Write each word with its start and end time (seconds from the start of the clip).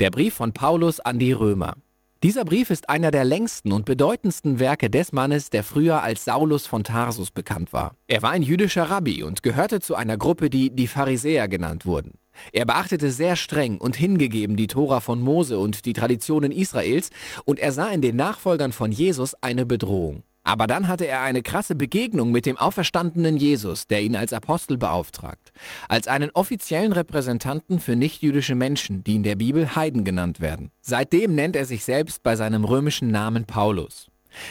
Der 0.00 0.12
Brief 0.12 0.34
von 0.34 0.52
Paulus 0.52 1.00
an 1.00 1.18
die 1.18 1.32
Römer. 1.32 1.74
Dieser 2.22 2.44
Brief 2.44 2.70
ist 2.70 2.88
einer 2.88 3.10
der 3.10 3.24
längsten 3.24 3.72
und 3.72 3.84
bedeutendsten 3.84 4.60
Werke 4.60 4.90
des 4.90 5.10
Mannes, 5.10 5.50
der 5.50 5.64
früher 5.64 6.04
als 6.04 6.24
Saulus 6.24 6.68
von 6.68 6.84
Tarsus 6.84 7.32
bekannt 7.32 7.72
war. 7.72 7.96
Er 8.06 8.22
war 8.22 8.30
ein 8.30 8.42
jüdischer 8.42 8.84
Rabbi 8.84 9.24
und 9.24 9.42
gehörte 9.42 9.80
zu 9.80 9.96
einer 9.96 10.16
Gruppe, 10.16 10.50
die 10.50 10.70
die 10.70 10.86
Pharisäer 10.86 11.48
genannt 11.48 11.84
wurden. 11.84 12.12
Er 12.52 12.64
beachtete 12.64 13.10
sehr 13.10 13.34
streng 13.34 13.78
und 13.78 13.96
hingegeben 13.96 14.56
die 14.56 14.68
Tora 14.68 15.00
von 15.00 15.20
Mose 15.20 15.58
und 15.58 15.84
die 15.84 15.94
Traditionen 15.94 16.52
Israels 16.52 17.10
und 17.44 17.58
er 17.58 17.72
sah 17.72 17.88
in 17.88 18.00
den 18.00 18.14
Nachfolgern 18.14 18.70
von 18.70 18.92
Jesus 18.92 19.34
eine 19.42 19.66
Bedrohung. 19.66 20.22
Aber 20.48 20.66
dann 20.66 20.88
hatte 20.88 21.06
er 21.06 21.20
eine 21.20 21.42
krasse 21.42 21.74
Begegnung 21.74 22.32
mit 22.32 22.46
dem 22.46 22.56
auferstandenen 22.56 23.36
Jesus, 23.36 23.86
der 23.86 24.00
ihn 24.00 24.16
als 24.16 24.32
Apostel 24.32 24.78
beauftragt. 24.78 25.52
Als 25.90 26.08
einen 26.08 26.30
offiziellen 26.32 26.94
Repräsentanten 26.94 27.80
für 27.80 27.96
nichtjüdische 27.96 28.54
Menschen, 28.54 29.04
die 29.04 29.16
in 29.16 29.24
der 29.24 29.36
Bibel 29.36 29.76
Heiden 29.76 30.04
genannt 30.04 30.40
werden. 30.40 30.70
Seitdem 30.80 31.34
nennt 31.34 31.54
er 31.54 31.66
sich 31.66 31.84
selbst 31.84 32.22
bei 32.22 32.34
seinem 32.34 32.64
römischen 32.64 33.10
Namen 33.10 33.44
Paulus. 33.44 34.06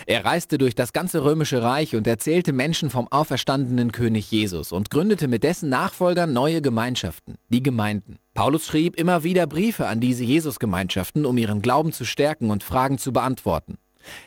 Er 0.05 0.23
reiste 0.23 0.59
durch 0.59 0.75
das 0.75 0.93
ganze 0.93 1.23
römische 1.23 1.63
Reich 1.63 1.95
und 1.95 2.05
erzählte 2.05 2.53
Menschen 2.53 2.91
vom 2.91 3.07
auferstandenen 3.07 3.91
König 3.91 4.29
Jesus 4.29 4.71
und 4.71 4.91
gründete 4.91 5.27
mit 5.27 5.43
dessen 5.43 5.69
Nachfolgern 5.69 6.31
neue 6.31 6.61
Gemeinschaften, 6.61 7.39
die 7.49 7.63
Gemeinden. 7.63 8.19
Paulus 8.35 8.67
schrieb 8.67 8.95
immer 8.97 9.23
wieder 9.23 9.47
Briefe 9.47 9.87
an 9.87 9.99
diese 9.99 10.23
Jesusgemeinschaften, 10.23 11.25
um 11.25 11.39
ihren 11.39 11.63
Glauben 11.63 11.91
zu 11.91 12.05
stärken 12.05 12.51
und 12.51 12.63
Fragen 12.63 12.99
zu 12.99 13.11
beantworten. 13.11 13.79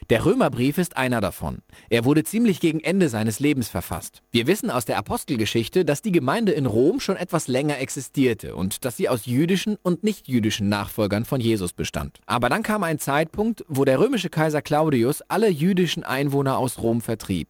Der 0.09 0.25
Römerbrief 0.25 0.79
ist 0.79 0.97
einer 0.97 1.21
davon. 1.21 1.59
Er 1.89 2.05
wurde 2.05 2.25
ziemlich 2.25 2.61
gegen 2.61 2.81
Ende 2.81 3.09
seines 3.09 3.41
Lebens 3.41 3.69
verfasst. 3.69 4.23
Wir 4.31 4.47
wissen 4.47 4.71
aus 4.71 4.85
der 4.85 4.99
Apostelgeschichte, 4.99 5.85
dass 5.85 6.03
die 6.03 6.13
Gemeinde 6.13 6.53
in 6.53 6.67
Rom 6.67 7.01
schon 7.01 7.17
etwas 7.17 7.49
länger 7.49 7.79
existierte 7.79 8.55
und 8.55 8.85
dass 8.85 8.97
sie 8.97 9.09
aus 9.09 9.27
jüdischen 9.27 9.77
und 9.83 10.05
nichtjüdischen 10.05 10.69
Nachfolgern 10.69 11.25
von 11.25 11.41
Jesus 11.41 11.73
bestand. 11.73 12.19
Aber 12.27 12.49
dann 12.49 12.63
kam 12.63 12.83
ein 12.83 12.99
Zeitpunkt, 12.99 13.65
wo 13.69 13.85
der 13.85 14.01
römische 14.01 14.31
Kaiser 14.31 14.63
Claudius 14.63 15.23
alle 15.29 15.49
jüdischen 15.49 16.05
Einwohner 16.05 16.59
aus 16.59 16.79
Rom 16.79 17.01
vertrieb. 17.01 17.49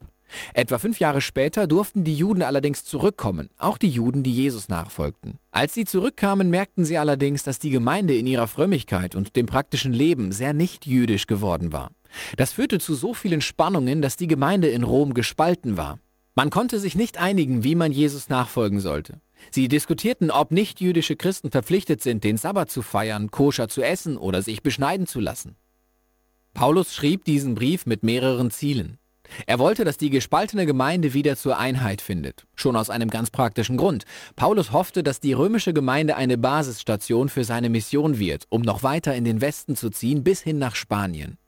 Etwa 0.54 0.78
fünf 0.78 1.00
Jahre 1.00 1.20
später 1.20 1.66
durften 1.66 2.04
die 2.04 2.14
Juden 2.14 2.42
allerdings 2.42 2.84
zurückkommen, 2.84 3.50
auch 3.58 3.78
die 3.78 3.88
Juden, 3.88 4.22
die 4.22 4.32
Jesus 4.32 4.68
nachfolgten. 4.68 5.38
Als 5.50 5.74
sie 5.74 5.84
zurückkamen, 5.84 6.50
merkten 6.50 6.84
sie 6.84 6.98
allerdings, 6.98 7.42
dass 7.42 7.58
die 7.58 7.70
Gemeinde 7.70 8.14
in 8.14 8.26
ihrer 8.26 8.46
Frömmigkeit 8.46 9.14
und 9.14 9.36
dem 9.36 9.46
praktischen 9.46 9.92
Leben 9.92 10.32
sehr 10.32 10.52
nicht 10.52 10.86
jüdisch 10.86 11.26
geworden 11.26 11.72
war. 11.72 11.90
Das 12.36 12.52
führte 12.52 12.78
zu 12.78 12.94
so 12.94 13.14
vielen 13.14 13.40
Spannungen, 13.40 14.02
dass 14.02 14.16
die 14.16 14.26
Gemeinde 14.26 14.68
in 14.68 14.82
Rom 14.82 15.14
gespalten 15.14 15.76
war. 15.76 15.98
Man 16.34 16.50
konnte 16.50 16.78
sich 16.78 16.94
nicht 16.94 17.18
einigen, 17.18 17.64
wie 17.64 17.74
man 17.74 17.92
Jesus 17.92 18.28
nachfolgen 18.28 18.80
sollte. 18.80 19.20
Sie 19.50 19.68
diskutierten, 19.68 20.30
ob 20.30 20.52
nicht-jüdische 20.52 21.16
Christen 21.16 21.50
verpflichtet 21.50 22.02
sind, 22.02 22.24
den 22.24 22.36
Sabbat 22.36 22.70
zu 22.70 22.82
feiern, 22.82 23.30
koscher 23.30 23.68
zu 23.68 23.82
essen 23.82 24.16
oder 24.16 24.42
sich 24.42 24.62
beschneiden 24.62 25.06
zu 25.06 25.20
lassen. 25.20 25.56
Paulus 26.54 26.94
schrieb 26.94 27.24
diesen 27.24 27.54
Brief 27.54 27.86
mit 27.86 28.02
mehreren 28.02 28.50
Zielen. 28.50 28.98
Er 29.46 29.58
wollte, 29.58 29.84
dass 29.84 29.96
die 29.96 30.10
gespaltene 30.10 30.66
Gemeinde 30.66 31.14
wieder 31.14 31.36
zur 31.36 31.58
Einheit 31.58 32.00
findet. 32.00 32.46
Schon 32.56 32.76
aus 32.76 32.90
einem 32.90 33.10
ganz 33.10 33.30
praktischen 33.30 33.76
Grund. 33.76 34.04
Paulus 34.34 34.72
hoffte, 34.72 35.02
dass 35.02 35.20
die 35.20 35.32
römische 35.32 35.72
Gemeinde 35.72 36.16
eine 36.16 36.36
Basisstation 36.36 37.28
für 37.28 37.44
seine 37.44 37.70
Mission 37.70 38.18
wird, 38.18 38.46
um 38.48 38.62
noch 38.62 38.82
weiter 38.82 39.14
in 39.14 39.24
den 39.24 39.40
Westen 39.40 39.76
zu 39.76 39.90
ziehen 39.90 40.24
bis 40.24 40.40
hin 40.40 40.58
nach 40.58 40.74
Spanien. 40.74 41.38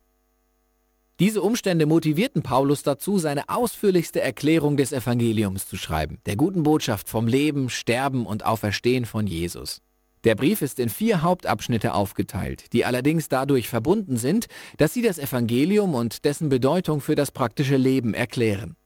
Diese 1.20 1.42
Umstände 1.42 1.86
motivierten 1.86 2.42
Paulus 2.42 2.82
dazu, 2.82 3.18
seine 3.18 3.48
ausführlichste 3.48 4.20
Erklärung 4.20 4.76
des 4.76 4.92
Evangeliums 4.92 5.68
zu 5.68 5.76
schreiben, 5.76 6.18
der 6.26 6.36
guten 6.36 6.62
Botschaft 6.62 7.08
vom 7.08 7.26
Leben, 7.26 7.70
Sterben 7.70 8.26
und 8.26 8.44
Auferstehen 8.44 9.04
von 9.04 9.26
Jesus. 9.26 9.80
Der 10.24 10.36
Brief 10.36 10.62
ist 10.62 10.78
in 10.78 10.88
vier 10.88 11.22
Hauptabschnitte 11.22 11.94
aufgeteilt, 11.94 12.72
die 12.72 12.84
allerdings 12.84 13.28
dadurch 13.28 13.68
verbunden 13.68 14.16
sind, 14.16 14.46
dass 14.78 14.94
sie 14.94 15.02
das 15.02 15.18
Evangelium 15.18 15.94
und 15.94 16.24
dessen 16.24 16.48
Bedeutung 16.48 17.00
für 17.00 17.16
das 17.16 17.32
praktische 17.32 17.76
Leben 17.76 18.14
erklären. 18.14 18.76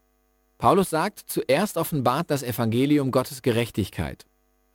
Paulus 0.58 0.88
sagt, 0.88 1.20
zuerst 1.26 1.76
offenbart 1.76 2.30
das 2.30 2.42
Evangelium 2.42 3.10
Gottes 3.10 3.42
Gerechtigkeit. 3.42 4.24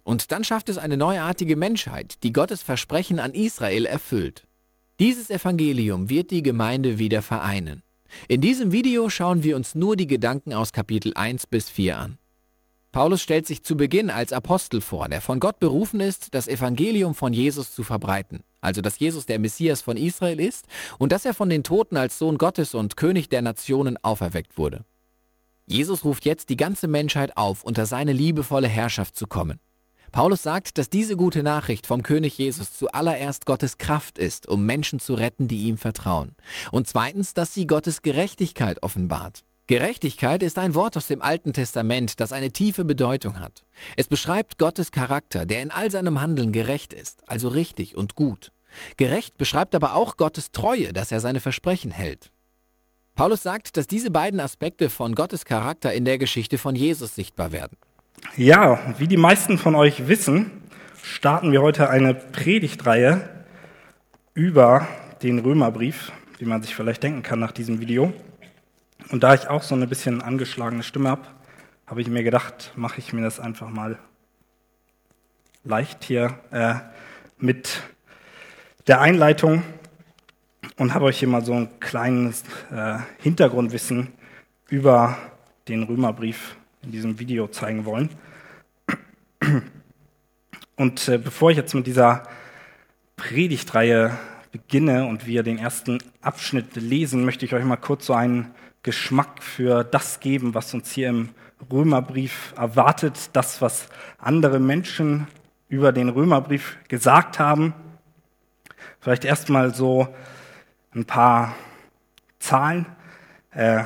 Und 0.03 0.31
dann 0.31 0.43
schafft 0.43 0.69
es 0.69 0.77
eine 0.77 0.97
neuartige 0.97 1.55
Menschheit, 1.55 2.23
die 2.23 2.33
Gottes 2.33 2.61
Versprechen 2.61 3.19
an 3.19 3.33
Israel 3.33 3.85
erfüllt. 3.85 4.47
Dieses 5.01 5.31
Evangelium 5.31 6.11
wird 6.11 6.29
die 6.29 6.43
Gemeinde 6.43 6.99
wieder 6.99 7.23
vereinen. 7.23 7.81
In 8.27 8.39
diesem 8.39 8.71
Video 8.71 9.09
schauen 9.09 9.41
wir 9.41 9.55
uns 9.55 9.73
nur 9.73 9.95
die 9.95 10.05
Gedanken 10.05 10.53
aus 10.53 10.73
Kapitel 10.73 11.13
1 11.15 11.47
bis 11.47 11.71
4 11.71 11.97
an. 11.97 12.17
Paulus 12.91 13.23
stellt 13.23 13.47
sich 13.47 13.63
zu 13.63 13.75
Beginn 13.75 14.11
als 14.11 14.31
Apostel 14.31 14.79
vor, 14.79 15.09
der 15.09 15.21
von 15.21 15.39
Gott 15.39 15.59
berufen 15.59 16.01
ist, 16.01 16.35
das 16.35 16.47
Evangelium 16.47 17.15
von 17.15 17.33
Jesus 17.33 17.73
zu 17.73 17.81
verbreiten, 17.81 18.43
also 18.61 18.81
dass 18.81 18.99
Jesus 18.99 19.25
der 19.25 19.39
Messias 19.39 19.81
von 19.81 19.97
Israel 19.97 20.39
ist 20.39 20.67
und 20.99 21.11
dass 21.11 21.25
er 21.25 21.33
von 21.33 21.49
den 21.49 21.63
Toten 21.63 21.97
als 21.97 22.19
Sohn 22.19 22.37
Gottes 22.37 22.75
und 22.75 22.95
König 22.95 23.27
der 23.27 23.41
Nationen 23.41 23.97
auferweckt 24.03 24.59
wurde. 24.59 24.85
Jesus 25.65 26.05
ruft 26.05 26.25
jetzt 26.25 26.49
die 26.49 26.57
ganze 26.57 26.87
Menschheit 26.87 27.37
auf, 27.37 27.63
unter 27.63 27.87
seine 27.87 28.13
liebevolle 28.13 28.67
Herrschaft 28.67 29.15
zu 29.15 29.25
kommen. 29.25 29.59
Paulus 30.11 30.43
sagt, 30.43 30.77
dass 30.77 30.89
diese 30.89 31.15
gute 31.15 31.41
Nachricht 31.41 31.87
vom 31.87 32.03
König 32.03 32.37
Jesus 32.37 32.73
zuallererst 32.73 33.45
Gottes 33.45 33.77
Kraft 33.77 34.17
ist, 34.17 34.45
um 34.47 34.65
Menschen 34.65 34.99
zu 34.99 35.13
retten, 35.13 35.47
die 35.47 35.63
ihm 35.63 35.77
vertrauen. 35.77 36.35
Und 36.71 36.87
zweitens, 36.87 37.33
dass 37.33 37.53
sie 37.53 37.65
Gottes 37.65 38.01
Gerechtigkeit 38.01 38.83
offenbart. 38.83 39.43
Gerechtigkeit 39.67 40.43
ist 40.43 40.57
ein 40.57 40.75
Wort 40.75 40.97
aus 40.97 41.07
dem 41.07 41.21
Alten 41.21 41.53
Testament, 41.53 42.19
das 42.19 42.33
eine 42.33 42.51
tiefe 42.51 42.83
Bedeutung 42.83 43.39
hat. 43.39 43.63
Es 43.95 44.09
beschreibt 44.09 44.57
Gottes 44.57 44.91
Charakter, 44.91 45.45
der 45.45 45.61
in 45.61 45.71
all 45.71 45.89
seinem 45.89 46.19
Handeln 46.19 46.51
gerecht 46.51 46.91
ist, 46.93 47.21
also 47.29 47.47
richtig 47.47 47.95
und 47.95 48.15
gut. 48.15 48.51
Gerecht 48.97 49.37
beschreibt 49.37 49.75
aber 49.75 49.95
auch 49.95 50.17
Gottes 50.17 50.51
Treue, 50.51 50.91
dass 50.91 51.13
er 51.13 51.21
seine 51.21 51.39
Versprechen 51.39 51.91
hält. 51.91 52.31
Paulus 53.15 53.43
sagt, 53.43 53.77
dass 53.77 53.87
diese 53.87 54.11
beiden 54.11 54.41
Aspekte 54.41 54.89
von 54.89 55.15
Gottes 55.15 55.45
Charakter 55.45 55.93
in 55.93 56.03
der 56.03 56.17
Geschichte 56.17 56.57
von 56.57 56.75
Jesus 56.75 57.15
sichtbar 57.15 57.53
werden. 57.53 57.77
Ja, 58.37 58.79
wie 58.97 59.07
die 59.07 59.17
meisten 59.17 59.57
von 59.57 59.75
euch 59.75 60.07
wissen, 60.07 60.51
starten 61.03 61.51
wir 61.51 61.61
heute 61.61 61.89
eine 61.89 62.13
Predigtreihe 62.13 63.27
über 64.33 64.87
den 65.21 65.39
Römerbrief, 65.39 66.13
wie 66.37 66.45
man 66.45 66.61
sich 66.61 66.73
vielleicht 66.73 67.03
denken 67.03 67.23
kann 67.23 67.39
nach 67.39 67.51
diesem 67.51 67.81
Video. 67.81 68.13
Und 69.09 69.23
da 69.23 69.33
ich 69.33 69.49
auch 69.49 69.63
so 69.63 69.75
eine 69.75 69.85
bisschen 69.85 70.21
angeschlagene 70.21 70.83
Stimme 70.83 71.09
habe, 71.09 71.23
habe 71.87 71.99
ich 71.99 72.07
mir 72.07 72.23
gedacht, 72.23 72.71
mache 72.77 72.99
ich 72.99 73.11
mir 73.11 73.21
das 73.21 73.39
einfach 73.41 73.69
mal 73.69 73.99
leicht 75.65 76.05
hier 76.05 76.39
äh, 76.51 76.75
mit 77.37 77.81
der 78.87 79.01
Einleitung 79.01 79.63
und 80.77 80.93
habe 80.93 81.05
euch 81.05 81.19
hier 81.19 81.27
mal 81.27 81.43
so 81.43 81.53
ein 81.53 81.79
kleines 81.81 82.43
äh, 82.71 82.99
Hintergrundwissen 83.19 84.13
über 84.69 85.17
den 85.67 85.83
Römerbrief 85.83 86.55
in 86.83 86.91
diesem 86.91 87.19
Video 87.19 87.47
zeigen 87.47 87.85
wollen. 87.85 88.09
Und 90.75 91.07
äh, 91.07 91.17
bevor 91.17 91.51
ich 91.51 91.57
jetzt 91.57 91.73
mit 91.73 91.87
dieser 91.87 92.23
Predigtreihe 93.15 94.17
beginne 94.51 95.05
und 95.05 95.27
wir 95.27 95.43
den 95.43 95.57
ersten 95.57 95.99
Abschnitt 96.21 96.75
lesen, 96.75 97.23
möchte 97.23 97.45
ich 97.45 97.53
euch 97.53 97.63
mal 97.63 97.77
kurz 97.77 98.07
so 98.07 98.13
einen 98.13 98.53
Geschmack 98.83 99.43
für 99.43 99.83
das 99.83 100.19
geben, 100.19 100.55
was 100.55 100.73
uns 100.73 100.91
hier 100.91 101.09
im 101.09 101.29
Römerbrief 101.71 102.53
erwartet, 102.57 103.29
das, 103.33 103.61
was 103.61 103.89
andere 104.17 104.59
Menschen 104.59 105.27
über 105.69 105.91
den 105.91 106.09
Römerbrief 106.09 106.77
gesagt 106.87 107.37
haben. 107.37 107.73
Vielleicht 108.99 109.23
erstmal 109.23 109.73
so 109.73 110.07
ein 110.93 111.05
paar 111.05 111.55
Zahlen. 112.39 112.87
Äh, 113.51 113.83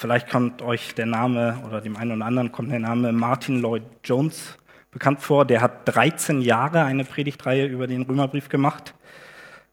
Vielleicht 0.00 0.30
kommt 0.30 0.62
euch 0.62 0.94
der 0.94 1.04
Name 1.04 1.58
oder 1.66 1.82
dem 1.82 1.94
einen 1.94 2.12
oder 2.12 2.24
anderen 2.24 2.52
kommt 2.52 2.72
der 2.72 2.78
Name 2.78 3.12
Martin 3.12 3.60
Lloyd 3.60 3.82
Jones 4.02 4.56
bekannt 4.90 5.20
vor. 5.20 5.44
Der 5.44 5.60
hat 5.60 5.86
13 5.94 6.40
Jahre 6.40 6.84
eine 6.84 7.04
Predigtreihe 7.04 7.66
über 7.66 7.86
den 7.86 8.00
Römerbrief 8.00 8.48
gemacht. 8.48 8.94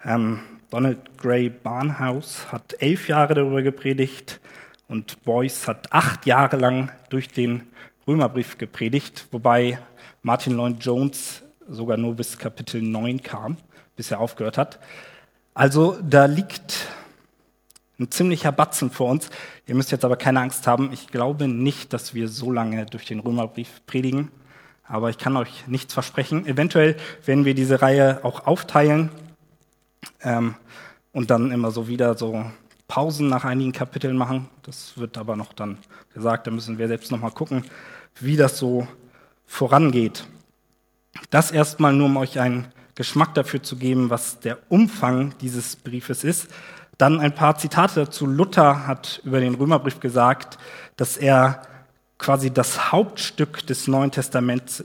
Ähm, 0.03 0.41
Donald 0.69 1.17
Gray 1.17 1.49
Barnhouse 1.49 2.51
hat 2.51 2.75
elf 2.79 3.07
Jahre 3.07 3.35
darüber 3.35 3.61
gepredigt 3.61 4.41
und 4.89 5.23
Boyce 5.23 5.65
hat 5.69 5.93
acht 5.93 6.25
Jahre 6.25 6.57
lang 6.57 6.91
durch 7.07 7.29
den 7.29 7.61
Römerbrief 8.05 8.57
gepredigt, 8.57 9.27
wobei 9.31 9.79
Martin 10.23 10.57
Lloyd 10.57 10.83
Jones 10.83 11.41
sogar 11.69 11.95
nur 11.95 12.15
bis 12.15 12.37
Kapitel 12.37 12.81
9 12.81 13.23
kam, 13.23 13.55
bis 13.95 14.11
er 14.11 14.19
aufgehört 14.19 14.57
hat. 14.57 14.77
Also 15.53 15.97
da 16.01 16.25
liegt 16.25 16.89
ein 17.99 18.11
ziemlicher 18.11 18.51
Batzen 18.51 18.91
vor 18.91 19.09
uns. 19.09 19.29
Ihr 19.65 19.75
müsst 19.75 19.91
jetzt 19.91 20.05
aber 20.05 20.17
keine 20.17 20.41
Angst 20.41 20.67
haben. 20.67 20.91
Ich 20.93 21.07
glaube 21.07 21.47
nicht, 21.47 21.93
dass 21.93 22.13
wir 22.13 22.27
so 22.27 22.51
lange 22.51 22.85
durch 22.85 23.05
den 23.05 23.19
Römerbrief 23.19 23.81
predigen. 23.87 24.29
Aber 24.83 25.09
ich 25.09 25.17
kann 25.17 25.35
euch 25.35 25.67
nichts 25.67 25.93
versprechen. 25.93 26.45
Eventuell 26.45 26.95
werden 27.25 27.45
wir 27.45 27.55
diese 27.55 27.81
Reihe 27.81 28.19
auch 28.23 28.45
aufteilen 28.45 29.09
ähm, 30.21 30.55
und 31.11 31.29
dann 31.29 31.51
immer 31.51 31.71
so 31.71 31.87
wieder 31.87 32.15
so 32.17 32.45
Pausen 32.87 33.27
nach 33.27 33.43
einigen 33.43 33.73
Kapiteln 33.73 34.15
machen. 34.15 34.47
Das 34.63 34.97
wird 34.97 35.17
aber 35.17 35.35
noch 35.35 35.51
dann 35.53 35.77
gesagt. 36.13 36.47
Da 36.47 36.51
müssen 36.51 36.77
wir 36.77 36.87
selbst 36.87 37.11
noch 37.11 37.19
mal 37.19 37.31
gucken, 37.31 37.65
wie 38.19 38.37
das 38.37 38.57
so 38.57 38.87
vorangeht. 39.45 40.25
Das 41.29 41.51
erstmal 41.51 41.93
nur, 41.93 42.05
um 42.05 42.17
euch 42.17 42.39
einen 42.39 42.67
Geschmack 42.95 43.33
dafür 43.33 43.61
zu 43.61 43.75
geben, 43.75 44.09
was 44.09 44.39
der 44.39 44.57
Umfang 44.69 45.33
dieses 45.41 45.75
Briefes 45.75 46.23
ist. 46.23 46.47
Dann 46.97 47.19
ein 47.19 47.35
paar 47.35 47.57
Zitate 47.57 48.05
dazu. 48.05 48.25
Luther 48.25 48.87
hat 48.87 49.21
über 49.23 49.39
den 49.39 49.55
Römerbrief 49.55 49.99
gesagt, 49.99 50.57
dass 50.95 51.17
er 51.17 51.61
quasi 52.17 52.51
das 52.51 52.91
Hauptstück 52.91 53.65
des 53.67 53.87
Neuen 53.87 54.11
Testamentes 54.11 54.83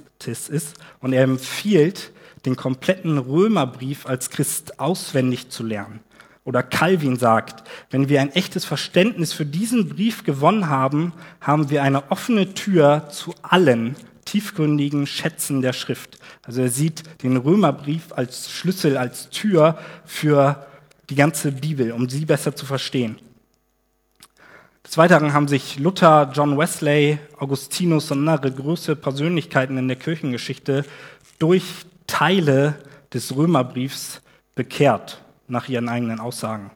ist 0.49 0.76
und 1.00 1.12
er 1.12 1.25
empfiehlt, 1.25 2.12
den 2.44 2.56
kompletten 2.56 3.19
Römerbrief 3.19 4.06
als 4.06 4.31
Christ 4.31 4.81
auswendig 4.81 5.49
zu 5.50 5.62
lernen. 5.62 6.00
Oder 6.44 6.62
Calvin 6.62 7.17
sagt, 7.17 7.69
wenn 7.91 8.09
wir 8.09 8.20
ein 8.20 8.32
echtes 8.32 8.64
Verständnis 8.64 9.32
für 9.32 9.47
diesen 9.47 9.88
Brief 9.88 10.25
gewonnen 10.25 10.69
haben, 10.69 11.12
haben 11.41 11.70
wir 11.70 11.82
eine 11.82 12.11
offene 12.11 12.53
Tür 12.53 13.09
zu 13.11 13.35
allen 13.43 13.94
tiefgründigen 14.25 15.06
Schätzen 15.06 15.62
der 15.62 15.73
Schrift. 15.73 16.19
Also 16.43 16.62
er 16.62 16.69
sieht 16.69 17.23
den 17.23 17.37
Römerbrief 17.37 18.12
als 18.12 18.50
Schlüssel, 18.50 18.97
als 18.97 19.31
Tür 19.31 19.79
für 20.05 20.67
die 21.12 21.17
ganze 21.17 21.53
Bibel, 21.53 21.93
um 21.93 22.09
sie 22.09 22.25
besser 22.25 22.56
zu 22.56 22.64
verstehen. 22.64 23.19
Des 24.82 24.97
Weiteren 24.97 25.35
haben 25.35 25.47
sich 25.47 25.79
Luther, 25.79 26.32
John 26.32 26.56
Wesley, 26.56 27.19
Augustinus 27.38 28.11
und 28.11 28.26
andere 28.26 28.50
große 28.50 28.97
Persönlichkeiten 28.97 29.76
in 29.76 29.88
der 29.88 29.99
Kirchengeschichte 29.99 30.87
durch 31.38 31.64
Teile 32.06 32.76
des 33.12 33.37
Römerbriefs 33.37 34.23
bekehrt, 34.55 35.23
nach 35.49 35.69
ihren 35.69 35.91
eigenen 35.91 36.19
Aussagen. 36.19 36.70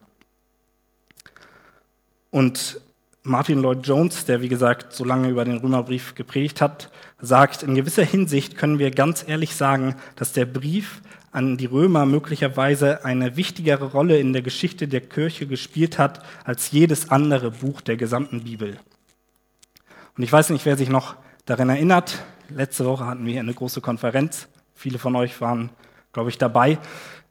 Und 2.31 2.83
Martin 3.23 3.63
Lloyd 3.63 3.87
Jones, 3.87 4.27
der 4.27 4.43
wie 4.43 4.49
gesagt 4.49 4.93
so 4.93 5.05
lange 5.05 5.31
über 5.31 5.47
den 5.47 5.57
Römerbrief 5.57 6.15
gepredigt 6.15 6.61
hat, 6.61 6.91
sagt, 7.21 7.63
in 7.63 7.75
gewisser 7.75 8.05
Hinsicht 8.05 8.59
können 8.59 8.79
wir 8.79 8.91
ganz 8.91 9.25
ehrlich 9.27 9.57
sagen, 9.57 9.97
dass 10.15 10.33
der 10.33 10.45
Brief 10.45 11.01
an 11.37 11.59
die 11.59 11.67
Römer 11.67 12.07
möglicherweise 12.07 13.05
eine 13.05 13.37
wichtigere 13.37 13.93
Rolle 13.93 14.19
in 14.19 14.33
der 14.33 14.41
Geschichte 14.41 14.89
der 14.89 15.03
Kirche 15.03 15.47
gespielt 15.47 15.99
hat 15.99 16.25
als 16.45 16.71
jedes 16.71 17.11
andere 17.11 17.51
Buch 17.51 17.83
der 17.83 17.99
gesamten 17.99 18.45
Bibel. 18.45 18.79
Und 20.17 20.23
ich 20.23 20.33
weiß 20.33 20.49
nicht, 20.49 20.65
wer 20.65 20.79
sich 20.79 20.89
noch 20.89 21.17
daran 21.45 21.69
erinnert. 21.69 22.23
Letzte 22.49 22.87
Woche 22.87 23.05
hatten 23.05 23.27
wir 23.27 23.33
hier 23.33 23.43
eine 23.43 23.53
große 23.53 23.83
Konferenz. 23.83 24.49
Viele 24.75 24.99
von 24.99 25.15
euch 25.15 25.39
waren, 25.43 25.69
glaube 26.15 26.31
ich, 26.31 26.39
dabei. 26.39 26.79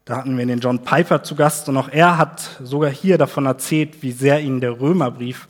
Da 0.06 0.18
hatten 0.18 0.38
wir 0.38 0.46
den 0.46 0.60
John 0.60 0.84
Piper 0.84 1.24
zu 1.24 1.34
Gast 1.34 1.68
und 1.68 1.75
auch 1.78 1.90
er 1.90 2.19
hat 2.19 2.60
sogar 2.62 2.92
hier 2.92 3.18
davon 3.18 3.48
erzählt, 3.48 4.04
wie 4.04 4.12
sehr 4.12 4.40
ihn 4.40 4.62
der 4.62 4.80
Römerbrief 4.80 5.48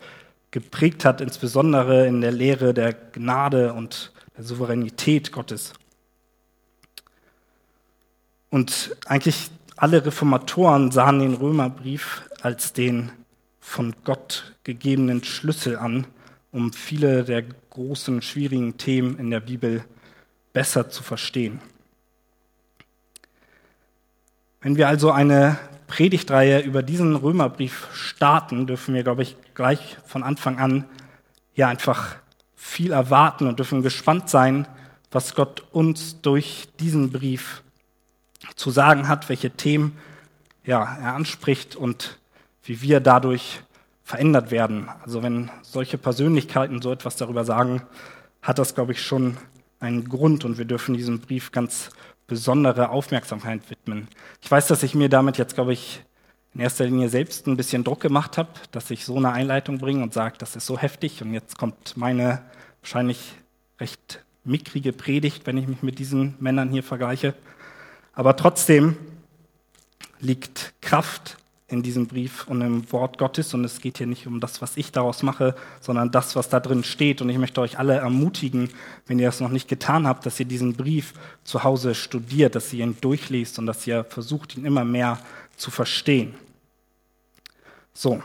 geprägt 0.51 1.03
hat, 1.03 1.19
insbesondere 1.19 2.07
in 2.07 2.21
der 2.21 2.31
Lehre 2.31 2.73
der 2.73 2.93
Gnade 2.93 3.73
und 3.73 4.13
der 4.37 4.45
Souveränität 4.45 5.33
Gottes. 5.33 5.73
Und 8.55 8.95
eigentlich 9.05 9.51
alle 9.75 10.05
Reformatoren 10.05 10.89
sahen 10.89 11.19
den 11.19 11.33
Römerbrief 11.33 12.21
als 12.41 12.71
den 12.71 13.11
von 13.59 13.93
Gott 14.05 14.55
gegebenen 14.63 15.25
Schlüssel 15.25 15.75
an, 15.75 16.07
um 16.53 16.71
viele 16.71 17.25
der 17.25 17.43
großen, 17.43 18.21
schwierigen 18.21 18.77
Themen 18.77 19.19
in 19.19 19.29
der 19.29 19.41
Bibel 19.41 19.83
besser 20.53 20.89
zu 20.89 21.03
verstehen. 21.03 21.59
Wenn 24.61 24.77
wir 24.77 24.87
also 24.87 25.11
eine 25.11 25.59
Predigtreihe 25.87 26.61
über 26.61 26.81
diesen 26.81 27.17
Römerbrief 27.17 27.89
starten, 27.91 28.67
dürfen 28.67 28.95
wir, 28.95 29.03
glaube 29.03 29.23
ich, 29.23 29.35
gleich 29.53 29.97
von 30.05 30.23
Anfang 30.23 30.59
an 30.59 30.85
ja 31.55 31.67
einfach 31.67 32.15
viel 32.55 32.93
erwarten 32.93 33.47
und 33.47 33.59
dürfen 33.59 33.81
gespannt 33.81 34.29
sein, 34.29 34.65
was 35.11 35.35
Gott 35.35 35.65
uns 35.73 36.21
durch 36.21 36.69
diesen 36.79 37.11
Brief 37.11 37.61
zu 38.55 38.71
sagen 38.71 39.07
hat, 39.07 39.29
welche 39.29 39.51
Themen 39.51 39.97
ja, 40.65 40.97
er 41.01 41.13
anspricht 41.13 41.75
und 41.75 42.17
wie 42.63 42.81
wir 42.81 42.99
dadurch 42.99 43.61
verändert 44.03 44.51
werden. 44.51 44.89
Also 45.03 45.23
wenn 45.23 45.49
solche 45.61 45.97
Persönlichkeiten 45.97 46.81
so 46.81 46.91
etwas 46.91 47.15
darüber 47.15 47.43
sagen, 47.43 47.81
hat 48.41 48.59
das, 48.59 48.75
glaube 48.75 48.91
ich, 48.91 49.01
schon 49.01 49.37
einen 49.79 50.07
Grund 50.07 50.45
und 50.45 50.57
wir 50.57 50.65
dürfen 50.65 50.95
diesem 50.95 51.19
Brief 51.19 51.51
ganz 51.51 51.89
besondere 52.27 52.89
Aufmerksamkeit 52.89 53.69
widmen. 53.69 54.07
Ich 54.41 54.49
weiß, 54.49 54.67
dass 54.67 54.83
ich 54.83 54.95
mir 54.95 55.09
damit 55.09 55.37
jetzt, 55.37 55.55
glaube 55.55 55.73
ich, 55.73 56.01
in 56.53 56.61
erster 56.61 56.85
Linie 56.85 57.09
selbst 57.09 57.47
ein 57.47 57.57
bisschen 57.57 57.83
Druck 57.83 57.99
gemacht 57.99 58.37
habe, 58.37 58.49
dass 58.71 58.89
ich 58.89 59.05
so 59.05 59.17
eine 59.17 59.31
Einleitung 59.31 59.77
bringe 59.77 60.01
und 60.01 60.13
sage, 60.13 60.35
das 60.37 60.55
ist 60.55 60.65
so 60.65 60.77
heftig 60.77 61.21
und 61.21 61.33
jetzt 61.33 61.57
kommt 61.57 61.97
meine 61.97 62.41
wahrscheinlich 62.81 63.33
recht 63.79 64.23
mickrige 64.43 64.93
Predigt, 64.93 65.45
wenn 65.47 65.57
ich 65.57 65.67
mich 65.67 65.83
mit 65.83 65.99
diesen 65.99 66.35
Männern 66.39 66.69
hier 66.69 66.83
vergleiche. 66.83 67.33
Aber 68.15 68.35
trotzdem 68.35 68.97
liegt 70.19 70.73
Kraft 70.81 71.37
in 71.67 71.81
diesem 71.81 72.07
Brief 72.07 72.47
und 72.47 72.61
im 72.61 72.91
Wort 72.91 73.17
Gottes. 73.17 73.53
Und 73.53 73.65
es 73.65 73.81
geht 73.81 73.97
hier 73.97 74.07
nicht 74.07 74.27
um 74.27 74.39
das, 74.39 74.61
was 74.61 74.77
ich 74.77 74.91
daraus 74.91 75.23
mache, 75.23 75.55
sondern 75.81 76.11
das, 76.11 76.35
was 76.35 76.47
da 76.47 76.59
drin 76.59 76.83
steht. 76.83 77.21
Und 77.21 77.29
ich 77.29 77.37
möchte 77.37 77.61
euch 77.61 77.79
alle 77.79 77.95
ermutigen, 77.95 78.69
wenn 79.07 79.19
ihr 79.19 79.27
das 79.27 79.41
noch 79.41 79.49
nicht 79.49 79.67
getan 79.67 80.07
habt, 80.07 80.25
dass 80.25 80.39
ihr 80.39 80.45
diesen 80.45 80.73
Brief 80.73 81.13
zu 81.43 81.63
Hause 81.63 81.95
studiert, 81.95 82.55
dass 82.55 82.71
ihr 82.71 82.85
ihn 82.85 82.97
durchliest 83.01 83.59
und 83.59 83.65
dass 83.65 83.85
ihr 83.87 84.03
versucht, 84.03 84.55
ihn 84.55 84.65
immer 84.65 84.85
mehr 84.85 85.19
zu 85.57 85.71
verstehen. 85.71 86.35
So, 87.93 88.21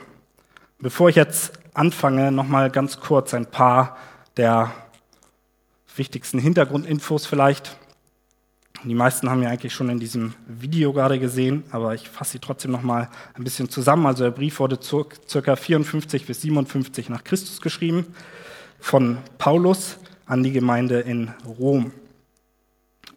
bevor 0.79 1.09
ich 1.09 1.17
jetzt 1.17 1.53
anfange, 1.75 2.31
nochmal 2.31 2.71
ganz 2.71 3.01
kurz 3.01 3.33
ein 3.35 3.47
paar 3.47 3.97
der 4.37 4.73
wichtigsten 5.97 6.39
Hintergrundinfos 6.39 7.27
vielleicht. 7.27 7.77
Die 8.85 8.95
meisten 8.95 9.29
haben 9.29 9.43
ja 9.43 9.51
eigentlich 9.51 9.75
schon 9.75 9.91
in 9.91 10.01
diesem 10.01 10.33
Video 10.47 10.95
gerade 10.95 11.19
gesehen, 11.19 11.65
aber 11.71 11.95
ich 11.95 12.09
fasse 12.09 12.33
sie 12.33 12.39
trotzdem 12.39 12.71
noch 12.71 12.83
mal 12.83 13.11
ein 13.35 13.45
bisschen 13.45 13.69
zusammen. 13.69 14.07
Also 14.07 14.25
der 14.25 14.31
Brief 14.31 14.59
wurde 14.59 14.79
ca. 14.79 15.57
54 15.57 16.27
bis 16.27 16.41
57 16.41 17.11
nach 17.11 17.23
Christus 17.23 17.61
geschrieben 17.61 18.07
von 18.79 19.19
Paulus 19.37 19.99
an 20.25 20.43
die 20.43 20.53
Gemeinde 20.53 21.01
in 21.01 21.31
Rom. 21.45 21.93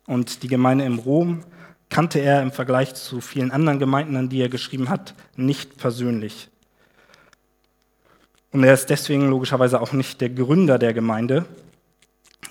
Und 0.06 0.44
die 0.44 0.50
Gemeinde 0.50 0.84
in 0.84 1.00
Rom 1.00 1.46
kannte 1.90 2.20
er 2.20 2.42
im 2.42 2.52
Vergleich 2.52 2.94
zu 2.96 3.22
vielen 3.22 3.52
anderen 3.52 3.80
Gemeinden, 3.80 4.18
an 4.18 4.28
die 4.28 4.42
er 4.42 4.50
geschrieben 4.50 4.90
hat, 4.90 5.16
nicht 5.38 5.78
persönlich. 5.78 6.50
Und 8.52 8.66
er 8.66 8.74
ist 8.74 8.90
deswegen 8.90 9.30
logischerweise 9.30 9.80
auch 9.80 9.94
nicht 9.94 10.20
der 10.20 10.30
Gründer 10.30 10.78
der 10.78 10.94
Gemeinde, 10.94 11.46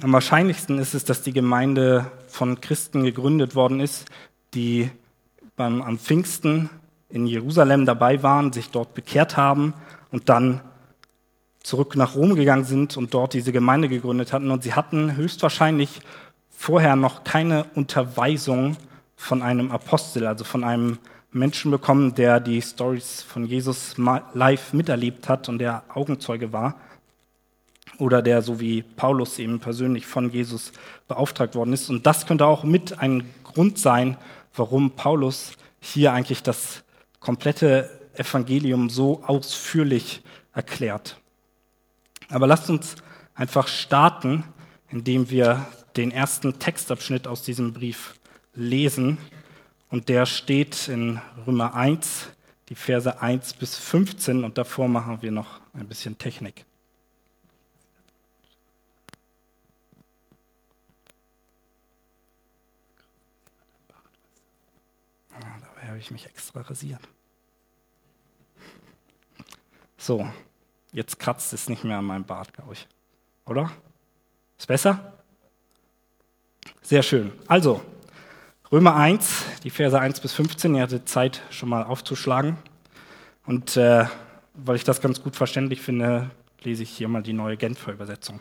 am 0.00 0.12
wahrscheinlichsten 0.12 0.78
ist 0.78 0.94
es, 0.94 1.04
dass 1.04 1.22
die 1.22 1.32
Gemeinde 1.32 2.10
von 2.28 2.60
Christen 2.60 3.04
gegründet 3.04 3.54
worden 3.54 3.80
ist, 3.80 4.06
die 4.54 4.90
beim, 5.56 5.82
am 5.82 5.98
Pfingsten 5.98 6.70
in 7.08 7.26
Jerusalem 7.26 7.84
dabei 7.84 8.22
waren, 8.22 8.52
sich 8.52 8.70
dort 8.70 8.94
bekehrt 8.94 9.37
haben 9.37 9.75
und 10.11 10.28
dann 10.28 10.61
zurück 11.62 11.94
nach 11.94 12.16
Rom 12.16 12.34
gegangen 12.34 12.64
sind 12.64 12.96
und 12.96 13.14
dort 13.14 13.34
diese 13.34 13.52
Gemeinde 13.52 13.88
gegründet 13.88 14.32
hatten. 14.32 14.50
Und 14.50 14.62
sie 14.62 14.75
hatten 14.75 15.16
höchstwahrscheinlich 15.16 16.00
vorher 16.50 16.96
noch 16.96 17.25
keine 17.25 17.64
Unterweisung 17.75 18.76
von 19.14 19.42
einem 19.42 19.70
Apostel, 19.70 20.26
also 20.26 20.44
von 20.44 20.64
einem 20.64 20.99
Menschen 21.30 21.70
bekommen, 21.70 22.14
der 22.14 22.40
die 22.40 22.61
Stories 22.61 23.22
von 23.22 23.46
Jesus 23.46 23.96
live 24.34 24.72
miterlebt 24.72 25.28
hat 25.28 25.49
und 25.49 25.58
der 25.58 25.84
Augenzeuge 25.94 26.52
war 26.52 26.76
oder 27.99 28.22
der 28.22 28.42
so 28.42 28.61
wie 28.61 28.82
Paulus 28.82 29.38
eben 29.38 29.61
persönlich 29.61 30.06
von 30.06 30.30
Jesus 30.30 30.72
beauftragt 31.08 31.54
worden 31.54 31.72
ist. 31.72 31.90
Und 31.90 32.06
das 32.06 32.26
könnte 32.26 32.46
auch 32.46 32.64
mit 32.64 32.99
ein 32.99 33.28
Grund 33.44 33.78
sein, 33.78 34.16
warum 34.54 34.92
Paulus 34.92 35.52
hier 35.80 36.12
eigentlich 36.12 36.42
das 36.42 36.84
komplette 37.20 37.90
Evangelium 38.14 38.90
so 38.90 39.22
ausführlich 39.25 40.22
erklärt. 40.54 41.16
Aber 42.28 42.46
lasst 42.46 42.70
uns 42.70 42.96
einfach 43.34 43.68
starten, 43.68 44.44
indem 44.90 45.30
wir 45.30 45.66
den 45.96 46.11
ersten 46.11 46.58
Textabschnitt 46.58 47.26
aus 47.26 47.42
diesem 47.42 47.72
Brief 47.72 48.14
lesen. 48.54 49.18
Und 49.90 50.08
der 50.08 50.26
steht 50.26 50.88
in 50.88 51.20
Römer 51.46 51.75
1, 51.75 52.28
die 52.68 52.75
Verse 52.75 53.20
1 53.20 53.54
bis 53.54 53.76
15. 53.76 54.44
Und 54.44 54.56
davor 54.58 54.88
machen 54.88 55.18
wir 55.20 55.30
noch 55.30 55.61
ein 55.75 55.87
bisschen 55.87 56.16
Technik. 56.16 56.64
Habe 65.92 66.00
ich 66.00 66.11
mich 66.11 66.25
extra 66.25 66.62
rasiert. 66.62 67.02
So, 69.99 70.26
jetzt 70.90 71.18
kratzt 71.18 71.52
es 71.52 71.68
nicht 71.68 71.84
mehr 71.84 71.99
an 71.99 72.06
meinem 72.06 72.25
Bart, 72.25 72.54
glaube 72.54 72.72
ich. 72.72 72.88
Oder? 73.44 73.70
Ist 74.58 74.66
besser? 74.66 75.12
Sehr 76.80 77.02
schön. 77.02 77.30
Also, 77.46 77.82
Römer 78.70 78.96
1, 78.96 79.44
die 79.64 79.70
Verse 79.70 80.00
1 80.00 80.20
bis 80.20 80.32
15, 80.32 80.75
ihr 80.75 80.82
hattet 80.82 81.11
Zeit 81.11 81.42
schon 81.50 81.68
mal 81.68 81.84
aufzuschlagen. 81.84 82.56
Und 83.44 83.76
äh, 83.76 84.06
weil 84.54 84.76
ich 84.76 84.84
das 84.84 85.02
ganz 85.02 85.22
gut 85.22 85.37
verständlich 85.37 85.82
finde, 85.82 86.30
lese 86.62 86.84
ich 86.84 86.90
hier 86.90 87.08
mal 87.08 87.22
die 87.22 87.34
neue 87.34 87.58
Genfer 87.58 87.92
Übersetzung. 87.92 88.40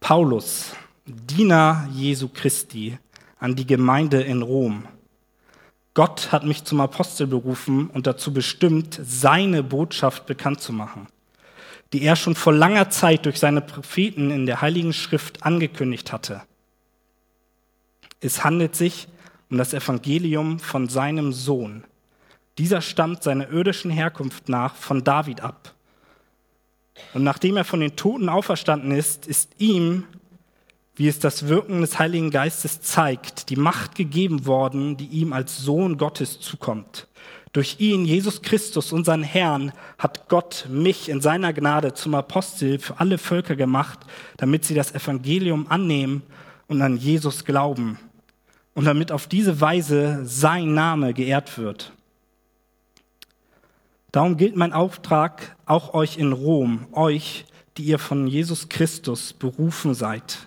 Paulus, 0.00 0.74
Diener 1.06 1.88
Jesu 1.92 2.28
Christi, 2.28 2.98
an 3.38 3.56
die 3.56 3.66
Gemeinde 3.66 4.20
in 4.20 4.42
Rom. 4.42 4.86
Gott 5.96 6.30
hat 6.30 6.44
mich 6.44 6.62
zum 6.64 6.82
Apostel 6.82 7.26
berufen 7.26 7.86
und 7.86 8.06
dazu 8.06 8.30
bestimmt, 8.30 9.00
seine 9.02 9.62
Botschaft 9.62 10.26
bekannt 10.26 10.60
zu 10.60 10.74
machen, 10.74 11.06
die 11.94 12.02
er 12.02 12.16
schon 12.16 12.34
vor 12.34 12.52
langer 12.52 12.90
Zeit 12.90 13.24
durch 13.24 13.38
seine 13.38 13.62
Propheten 13.62 14.30
in 14.30 14.44
der 14.44 14.60
Heiligen 14.60 14.92
Schrift 14.92 15.42
angekündigt 15.42 16.12
hatte. 16.12 16.42
Es 18.20 18.44
handelt 18.44 18.76
sich 18.76 19.08
um 19.48 19.56
das 19.56 19.72
Evangelium 19.72 20.58
von 20.58 20.90
seinem 20.90 21.32
Sohn. 21.32 21.84
Dieser 22.58 22.82
stammt 22.82 23.22
seiner 23.22 23.48
irdischen 23.48 23.90
Herkunft 23.90 24.50
nach 24.50 24.74
von 24.74 25.02
David 25.02 25.40
ab. 25.40 25.74
Und 27.14 27.24
nachdem 27.24 27.56
er 27.56 27.64
von 27.64 27.80
den 27.80 27.96
Toten 27.96 28.28
auferstanden 28.28 28.90
ist, 28.90 29.26
ist 29.26 29.54
ihm 29.56 30.04
wie 30.96 31.08
es 31.08 31.18
das 31.18 31.46
Wirken 31.46 31.82
des 31.82 31.98
Heiligen 31.98 32.30
Geistes 32.30 32.80
zeigt, 32.80 33.50
die 33.50 33.56
Macht 33.56 33.94
gegeben 33.94 34.46
worden, 34.46 34.96
die 34.96 35.06
ihm 35.06 35.32
als 35.32 35.58
Sohn 35.58 35.98
Gottes 35.98 36.40
zukommt. 36.40 37.06
Durch 37.52 37.76
ihn, 37.78 38.04
Jesus 38.04 38.42
Christus, 38.42 38.92
unseren 38.92 39.22
Herrn, 39.22 39.72
hat 39.98 40.28
Gott 40.28 40.66
mich 40.70 41.08
in 41.08 41.20
seiner 41.20 41.52
Gnade 41.52 41.94
zum 41.94 42.14
Apostel 42.14 42.78
für 42.78 42.98
alle 43.00 43.18
Völker 43.18 43.56
gemacht, 43.56 44.00
damit 44.36 44.64
sie 44.64 44.74
das 44.74 44.94
Evangelium 44.94 45.66
annehmen 45.70 46.22
und 46.66 46.82
an 46.82 46.96
Jesus 46.96 47.44
glauben 47.44 47.98
und 48.74 48.84
damit 48.84 49.12
auf 49.12 49.26
diese 49.26 49.60
Weise 49.60 50.20
sein 50.24 50.74
Name 50.74 51.14
geehrt 51.14 51.56
wird. 51.56 51.92
Darum 54.12 54.36
gilt 54.36 54.56
mein 54.56 54.72
Auftrag 54.72 55.56
auch 55.66 55.94
euch 55.94 56.16
in 56.18 56.32
Rom, 56.32 56.86
euch, 56.92 57.44
die 57.76 57.84
ihr 57.84 57.98
von 57.98 58.26
Jesus 58.26 58.68
Christus 58.68 59.34
berufen 59.34 59.94
seid. 59.94 60.46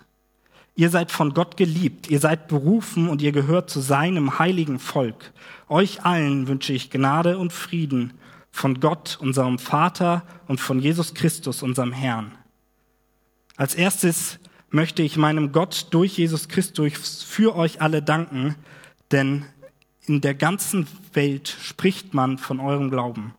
Ihr 0.80 0.90
seid 0.90 1.12
von 1.12 1.34
Gott 1.34 1.58
geliebt, 1.58 2.10
ihr 2.10 2.22
seid 2.22 2.48
berufen 2.48 3.10
und 3.10 3.22
ihr 3.22 3.34
gehört 3.34 3.70
zu 3.70 3.82
seinem 3.82 4.40
heiligen 4.40 4.80
Volk. 4.80 5.34
Euch 5.68 6.06
allen 6.06 6.48
wünsche 6.48 6.72
ich 6.72 6.90
Gnade 6.90 7.38
und 7.38 7.52
Frieden 7.52 8.14
von 8.50 8.80
Gott, 8.80 9.18
unserem 9.20 9.60
Vater 9.60 10.24
und 10.48 10.62
von 10.62 10.80
Jesus 10.80 11.14
Christus, 11.14 11.64
unserem 11.64 11.92
Herrn. 11.92 12.32
Als 13.58 13.76
erstes 13.76 14.40
möchte 14.70 15.04
ich 15.04 15.18
meinem 15.18 15.52
Gott 15.52 15.88
durch 15.92 16.18
Jesus 16.18 16.48
Christus 16.48 17.24
für 17.24 17.58
euch 17.58 17.82
alle 17.82 18.02
danken, 18.02 18.56
denn 19.12 19.46
in 20.06 20.22
der 20.22 20.34
ganzen 20.34 20.88
Welt 21.12 21.58
spricht 21.62 22.14
man 22.14 22.38
von 22.38 22.62
eurem 22.62 22.90
Glauben. 22.90 23.34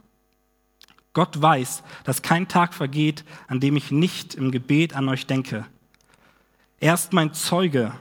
Gott 1.14 1.40
weiß, 1.40 1.84
dass 2.04 2.20
kein 2.20 2.48
Tag 2.48 2.74
vergeht, 2.74 3.24
an 3.48 3.60
dem 3.60 3.76
ich 3.76 3.90
nicht 3.90 4.34
im 4.34 4.50
Gebet 4.50 4.94
an 4.94 5.08
euch 5.08 5.26
denke. 5.26 5.64
Er 6.80 6.94
ist 6.94 7.12
mein 7.12 7.34
Zeuge. 7.34 7.92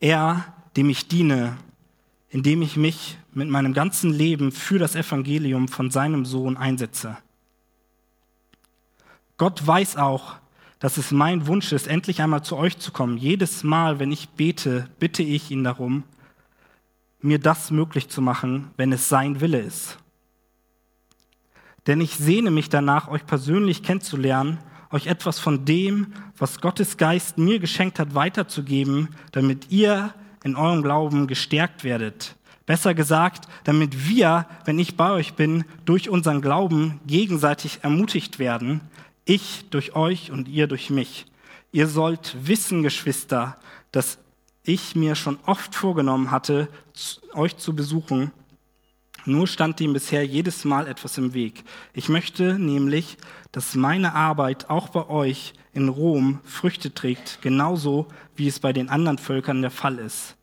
Er, 0.00 0.54
dem 0.76 0.88
ich 0.88 1.08
diene, 1.08 1.58
indem 2.30 2.62
ich 2.62 2.76
mich 2.76 3.18
mit 3.32 3.50
meinem 3.50 3.74
ganzen 3.74 4.12
Leben 4.12 4.50
für 4.50 4.78
das 4.78 4.96
Evangelium 4.96 5.68
von 5.68 5.90
seinem 5.90 6.24
Sohn 6.24 6.56
einsetze. 6.56 7.18
Gott 9.36 9.66
weiß 9.66 9.98
auch, 9.98 10.36
dass 10.78 10.96
es 10.96 11.10
mein 11.10 11.46
Wunsch 11.46 11.70
ist, 11.72 11.86
endlich 11.86 12.22
einmal 12.22 12.42
zu 12.42 12.56
euch 12.56 12.78
zu 12.78 12.92
kommen. 12.92 13.18
Jedes 13.18 13.62
Mal, 13.62 13.98
wenn 13.98 14.10
ich 14.10 14.30
bete, 14.30 14.88
bitte 14.98 15.22
ich 15.22 15.50
ihn 15.50 15.62
darum, 15.64 16.04
mir 17.20 17.38
das 17.38 17.70
möglich 17.70 18.08
zu 18.08 18.22
machen, 18.22 18.70
wenn 18.78 18.92
es 18.92 19.10
sein 19.10 19.40
Wille 19.40 19.60
ist. 19.60 19.98
Denn 21.86 22.00
ich 22.00 22.16
sehne 22.16 22.50
mich 22.50 22.70
danach, 22.70 23.08
euch 23.08 23.26
persönlich 23.26 23.82
kennenzulernen 23.82 24.58
euch 24.90 25.06
etwas 25.06 25.38
von 25.38 25.64
dem, 25.64 26.12
was 26.38 26.60
Gottes 26.60 26.96
Geist 26.96 27.38
mir 27.38 27.58
geschenkt 27.58 27.98
hat, 27.98 28.14
weiterzugeben, 28.14 29.08
damit 29.32 29.70
ihr 29.70 30.14
in 30.44 30.56
eurem 30.56 30.82
Glauben 30.82 31.26
gestärkt 31.26 31.84
werdet. 31.84 32.36
Besser 32.66 32.94
gesagt, 32.94 33.48
damit 33.64 34.08
wir, 34.08 34.46
wenn 34.64 34.78
ich 34.78 34.96
bei 34.96 35.10
euch 35.10 35.34
bin, 35.34 35.64
durch 35.84 36.08
unseren 36.08 36.40
Glauben 36.40 37.00
gegenseitig 37.06 37.80
ermutigt 37.82 38.38
werden, 38.38 38.80
ich 39.24 39.66
durch 39.70 39.94
euch 39.94 40.30
und 40.30 40.48
ihr 40.48 40.66
durch 40.66 40.90
mich. 40.90 41.26
Ihr 41.72 41.88
sollt 41.88 42.36
wissen, 42.42 42.82
Geschwister, 42.82 43.58
dass 43.92 44.18
ich 44.64 44.96
mir 44.96 45.14
schon 45.14 45.38
oft 45.46 45.74
vorgenommen 45.74 46.30
hatte, 46.30 46.68
euch 47.34 47.56
zu 47.56 47.74
besuchen 47.74 48.32
nur 49.26 49.46
stand 49.46 49.80
ihm 49.80 49.92
bisher 49.92 50.24
jedes 50.24 50.64
Mal 50.64 50.86
etwas 50.86 51.18
im 51.18 51.34
Weg. 51.34 51.64
Ich 51.92 52.08
möchte 52.08 52.58
nämlich, 52.58 53.16
dass 53.52 53.74
meine 53.74 54.14
Arbeit 54.14 54.70
auch 54.70 54.88
bei 54.88 55.08
euch 55.08 55.54
in 55.72 55.88
Rom 55.88 56.40
Früchte 56.44 56.94
trägt, 56.94 57.40
genauso 57.42 58.06
wie 58.34 58.48
es 58.48 58.60
bei 58.60 58.72
den 58.72 58.88
anderen 58.88 59.18
Völkern 59.18 59.60
der 59.60 59.70
Fall 59.70 59.98
ist. 59.98 60.36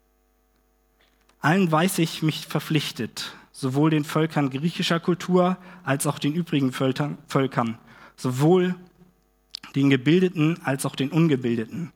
Allen 1.39 1.71
weiß 1.71 1.99
ich 1.99 2.21
mich 2.21 2.47
verpflichtet, 2.47 3.35
sowohl 3.51 3.89
den 3.89 4.05
Völkern 4.05 4.49
griechischer 4.49 4.99
Kultur 4.99 5.57
als 5.83 6.07
auch 6.07 6.19
den 6.19 6.33
übrigen 6.33 6.71
Völkern, 6.71 7.77
sowohl 8.15 8.75
den 9.75 9.89
Gebildeten 9.89 10.59
als 10.63 10.85
auch 10.85 10.95
den 10.95 11.09
Ungebildeten. 11.09 11.91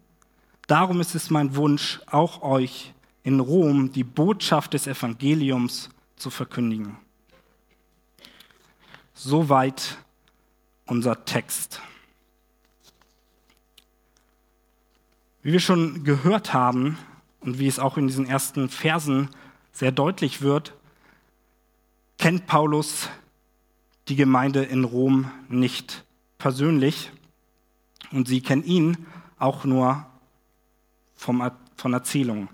Darum 0.67 0.99
ist 0.99 1.15
es 1.15 1.29
mein 1.29 1.55
Wunsch, 1.55 2.01
auch 2.07 2.41
euch 2.41 2.93
in 3.23 3.39
Rom 3.39 3.91
die 3.91 4.03
Botschaft 4.03 4.73
des 4.73 4.87
Evangeliums 4.87 5.89
zu 6.17 6.29
verkündigen. 6.29 6.97
Soweit 9.13 9.97
unser 10.85 11.25
Text. 11.25 11.81
Wie 15.41 15.53
wir 15.53 15.59
schon 15.59 16.03
gehört 16.03 16.53
haben 16.53 16.97
und 17.39 17.59
wie 17.59 17.67
es 17.67 17.79
auch 17.79 17.97
in 17.97 18.07
diesen 18.07 18.25
ersten 18.25 18.69
Versen 18.69 19.29
sehr 19.71 19.91
deutlich 19.91 20.41
wird, 20.41 20.73
kennt 22.17 22.47
Paulus 22.47 23.09
die 24.07 24.15
Gemeinde 24.15 24.63
in 24.63 24.83
Rom 24.83 25.31
nicht 25.49 26.03
persönlich 26.37 27.11
und 28.11 28.27
sie 28.27 28.41
kennen 28.41 28.63
ihn 28.63 29.05
auch 29.37 29.65
nur 29.65 30.05
vom, 31.15 31.49
von 31.75 31.93
Erzählungen. 31.93 32.49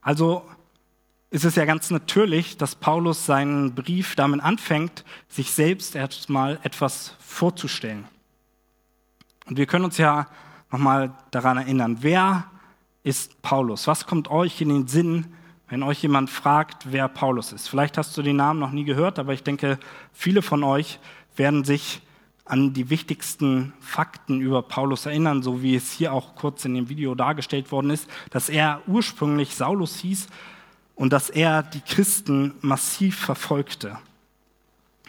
Also 0.00 0.48
ist 1.34 1.44
es 1.44 1.56
ja 1.56 1.64
ganz 1.64 1.90
natürlich, 1.90 2.58
dass 2.58 2.76
Paulus 2.76 3.26
seinen 3.26 3.74
Brief 3.74 4.14
damit 4.14 4.40
anfängt, 4.40 5.04
sich 5.28 5.50
selbst 5.50 5.96
erstmal 5.96 6.60
etwas 6.62 7.16
vorzustellen. 7.18 8.04
Und 9.46 9.56
wir 9.56 9.66
können 9.66 9.84
uns 9.84 9.98
ja 9.98 10.28
nochmal 10.70 11.12
daran 11.32 11.56
erinnern, 11.56 11.98
wer 12.02 12.44
ist 13.02 13.42
Paulus? 13.42 13.88
Was 13.88 14.06
kommt 14.06 14.30
euch 14.30 14.60
in 14.60 14.68
den 14.68 14.86
Sinn, 14.86 15.26
wenn 15.68 15.82
euch 15.82 16.04
jemand 16.04 16.30
fragt, 16.30 16.92
wer 16.92 17.08
Paulus 17.08 17.52
ist? 17.52 17.68
Vielleicht 17.68 17.98
hast 17.98 18.16
du 18.16 18.22
den 18.22 18.36
Namen 18.36 18.60
noch 18.60 18.70
nie 18.70 18.84
gehört, 18.84 19.18
aber 19.18 19.34
ich 19.34 19.42
denke, 19.42 19.80
viele 20.12 20.40
von 20.40 20.62
euch 20.62 21.00
werden 21.34 21.64
sich 21.64 22.00
an 22.44 22.74
die 22.74 22.90
wichtigsten 22.90 23.72
Fakten 23.80 24.40
über 24.40 24.62
Paulus 24.62 25.04
erinnern, 25.04 25.42
so 25.42 25.62
wie 25.62 25.74
es 25.74 25.90
hier 25.90 26.12
auch 26.12 26.36
kurz 26.36 26.64
in 26.64 26.74
dem 26.74 26.88
Video 26.88 27.16
dargestellt 27.16 27.72
worden 27.72 27.90
ist, 27.90 28.08
dass 28.30 28.48
er 28.48 28.82
ursprünglich 28.86 29.56
Saulus 29.56 29.96
hieß 29.96 30.28
und 30.94 31.12
dass 31.12 31.30
er 31.30 31.62
die 31.62 31.80
Christen 31.80 32.54
massiv 32.60 33.18
verfolgte. 33.18 33.98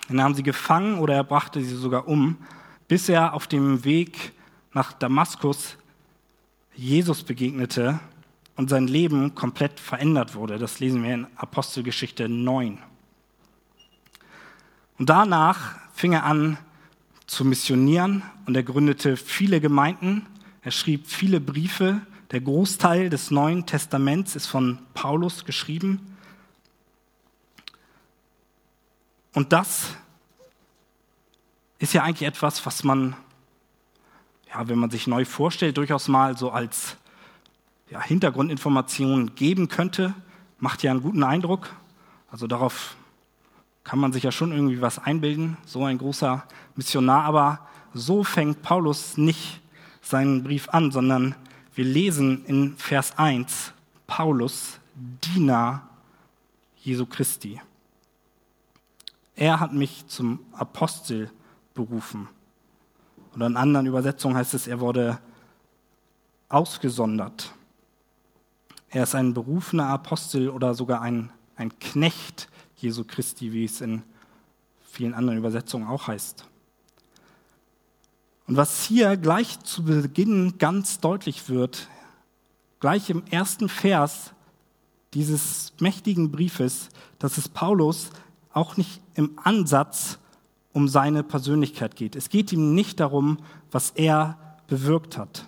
Dann 0.07 0.21
haben 0.21 0.35
sie 0.35 0.43
gefangen 0.43 0.99
oder 0.99 1.15
er 1.15 1.23
brachte 1.23 1.63
sie 1.63 1.75
sogar 1.75 2.07
um, 2.07 2.37
bis 2.87 3.09
er 3.09 3.33
auf 3.33 3.47
dem 3.47 3.83
Weg 3.83 4.33
nach 4.73 4.93
Damaskus 4.93 5.77
Jesus 6.75 7.23
begegnete 7.23 7.99
und 8.55 8.69
sein 8.69 8.87
Leben 8.87 9.35
komplett 9.35 9.79
verändert 9.79 10.35
wurde. 10.35 10.57
Das 10.57 10.79
lesen 10.79 11.03
wir 11.03 11.13
in 11.13 11.27
Apostelgeschichte 11.35 12.29
9. 12.29 12.79
Und 14.97 15.09
danach 15.09 15.75
fing 15.93 16.13
er 16.13 16.25
an 16.25 16.57
zu 17.27 17.43
missionieren 17.43 18.23
und 18.45 18.55
er 18.55 18.63
gründete 18.63 19.17
viele 19.17 19.59
Gemeinden, 19.59 20.25
er 20.61 20.71
schrieb 20.71 21.07
viele 21.07 21.39
Briefe 21.39 22.01
der 22.35 22.41
Großteil 22.41 23.09
des 23.09 23.31
Neuen 23.31 23.65
Testaments 23.65 24.35
ist 24.35 24.47
von 24.47 24.79
Paulus 24.93 25.45
geschrieben. 25.45 26.17
Und 29.33 29.53
das 29.53 29.95
ist 31.79 31.93
ja 31.93 32.03
eigentlich 32.03 32.27
etwas, 32.27 32.65
was 32.65 32.83
man, 32.83 33.15
ja, 34.53 34.67
wenn 34.67 34.77
man 34.77 34.89
sich 34.89 35.07
neu 35.07 35.23
vorstellt, 35.23 35.77
durchaus 35.77 36.09
mal 36.09 36.37
so 36.37 36.51
als 36.51 36.97
ja, 37.89 38.01
Hintergrundinformation 38.03 39.35
geben 39.35 39.69
könnte. 39.69 40.13
Macht 40.59 40.83
ja 40.83 40.91
einen 40.91 41.03
guten 41.03 41.23
Eindruck. 41.23 41.73
Also 42.29 42.47
darauf 42.47 42.97
kann 43.85 43.99
man 43.99 44.11
sich 44.11 44.23
ja 44.23 44.33
schon 44.33 44.51
irgendwie 44.51 44.81
was 44.81 44.99
einbilden, 44.99 45.55
so 45.65 45.85
ein 45.85 45.99
großer 45.99 46.43
Missionar. 46.75 47.23
Aber 47.23 47.65
so 47.93 48.25
fängt 48.25 48.61
Paulus 48.61 49.15
nicht 49.15 49.61
seinen 50.01 50.43
Brief 50.43 50.67
an, 50.67 50.91
sondern 50.91 51.33
wir 51.75 51.85
lesen 51.85 52.45
in 52.45 52.77
Vers 52.77 53.17
1 53.17 53.73
Paulus, 54.07 54.79
Diener 54.95 55.87
Jesu 56.77 57.05
Christi. 57.05 57.61
Er 59.35 59.59
hat 59.59 59.73
mich 59.73 60.07
zum 60.07 60.39
Apostel 60.53 61.29
berufen. 61.73 62.29
Oder 63.35 63.47
in 63.47 63.57
anderen 63.57 63.85
Übersetzungen 63.85 64.37
heißt 64.37 64.53
es, 64.53 64.67
er 64.67 64.79
wurde 64.79 65.19
ausgesondert. 66.47 67.51
Er 68.89 69.03
ist 69.03 69.15
ein 69.15 69.33
berufener 69.33 69.87
Apostel 69.87 70.49
oder 70.49 70.73
sogar 70.73 71.01
ein, 71.01 71.31
ein 71.57 71.77
Knecht 71.79 72.47
Jesu 72.77 73.03
Christi, 73.03 73.51
wie 73.51 73.65
es 73.65 73.81
in 73.81 74.03
vielen 74.85 75.13
anderen 75.13 75.37
Übersetzungen 75.37 75.87
auch 75.87 76.07
heißt. 76.07 76.47
Und 78.47 78.57
was 78.57 78.85
hier 78.85 79.17
gleich 79.17 79.59
zu 79.61 79.83
Beginn 79.83 80.57
ganz 80.57 80.99
deutlich 80.99 81.49
wird, 81.49 81.87
gleich 82.79 83.09
im 83.09 83.23
ersten 83.31 83.69
Vers 83.69 84.33
dieses 85.13 85.73
mächtigen 85.79 86.31
Briefes, 86.31 86.89
dass 87.17 87.37
es 87.37 87.49
Paulus 87.49 88.11
auch 88.53 88.77
nicht 88.77 89.01
im 89.15 89.39
Ansatz 89.43 90.19
um 90.73 90.87
seine 90.87 91.23
Persönlichkeit 91.23 91.95
geht. 91.95 92.15
Es 92.15 92.29
geht 92.29 92.51
ihm 92.51 92.75
nicht 92.75 92.99
darum, 92.99 93.39
was 93.71 93.91
er 93.91 94.37
bewirkt 94.67 95.17
hat, 95.17 95.47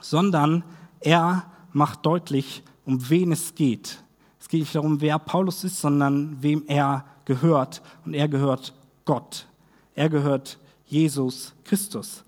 sondern 0.00 0.62
er 1.00 1.50
macht 1.72 2.06
deutlich, 2.06 2.62
um 2.84 3.10
wen 3.10 3.32
es 3.32 3.54
geht. 3.54 4.02
Es 4.40 4.48
geht 4.48 4.60
nicht 4.60 4.74
darum, 4.74 5.00
wer 5.00 5.18
Paulus 5.18 5.64
ist, 5.64 5.80
sondern 5.80 6.42
wem 6.42 6.64
er 6.66 7.04
gehört. 7.24 7.82
Und 8.04 8.14
er 8.14 8.28
gehört 8.28 8.72
Gott. 9.04 9.46
Er 9.94 10.08
gehört 10.08 10.58
Jesus 10.90 11.54
Christus. 11.64 12.24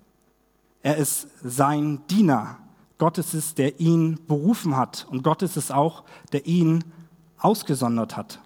Er 0.83 0.97
ist 0.97 1.29
sein 1.43 2.01
Diener. 2.09 2.59
Gott 2.99 3.19
ist 3.19 3.35
es, 3.35 3.55
der 3.55 3.81
ihn 3.81 4.19
berufen 4.27 4.77
hat. 4.77 5.07
Und 5.11 5.23
Gott 5.23 5.43
ist 5.43 5.57
es 5.57 5.71
auch, 5.71 6.05
der 6.33 6.47
ihn 6.47 6.85
ausgesondert 7.39 8.17
hat. 8.17 8.41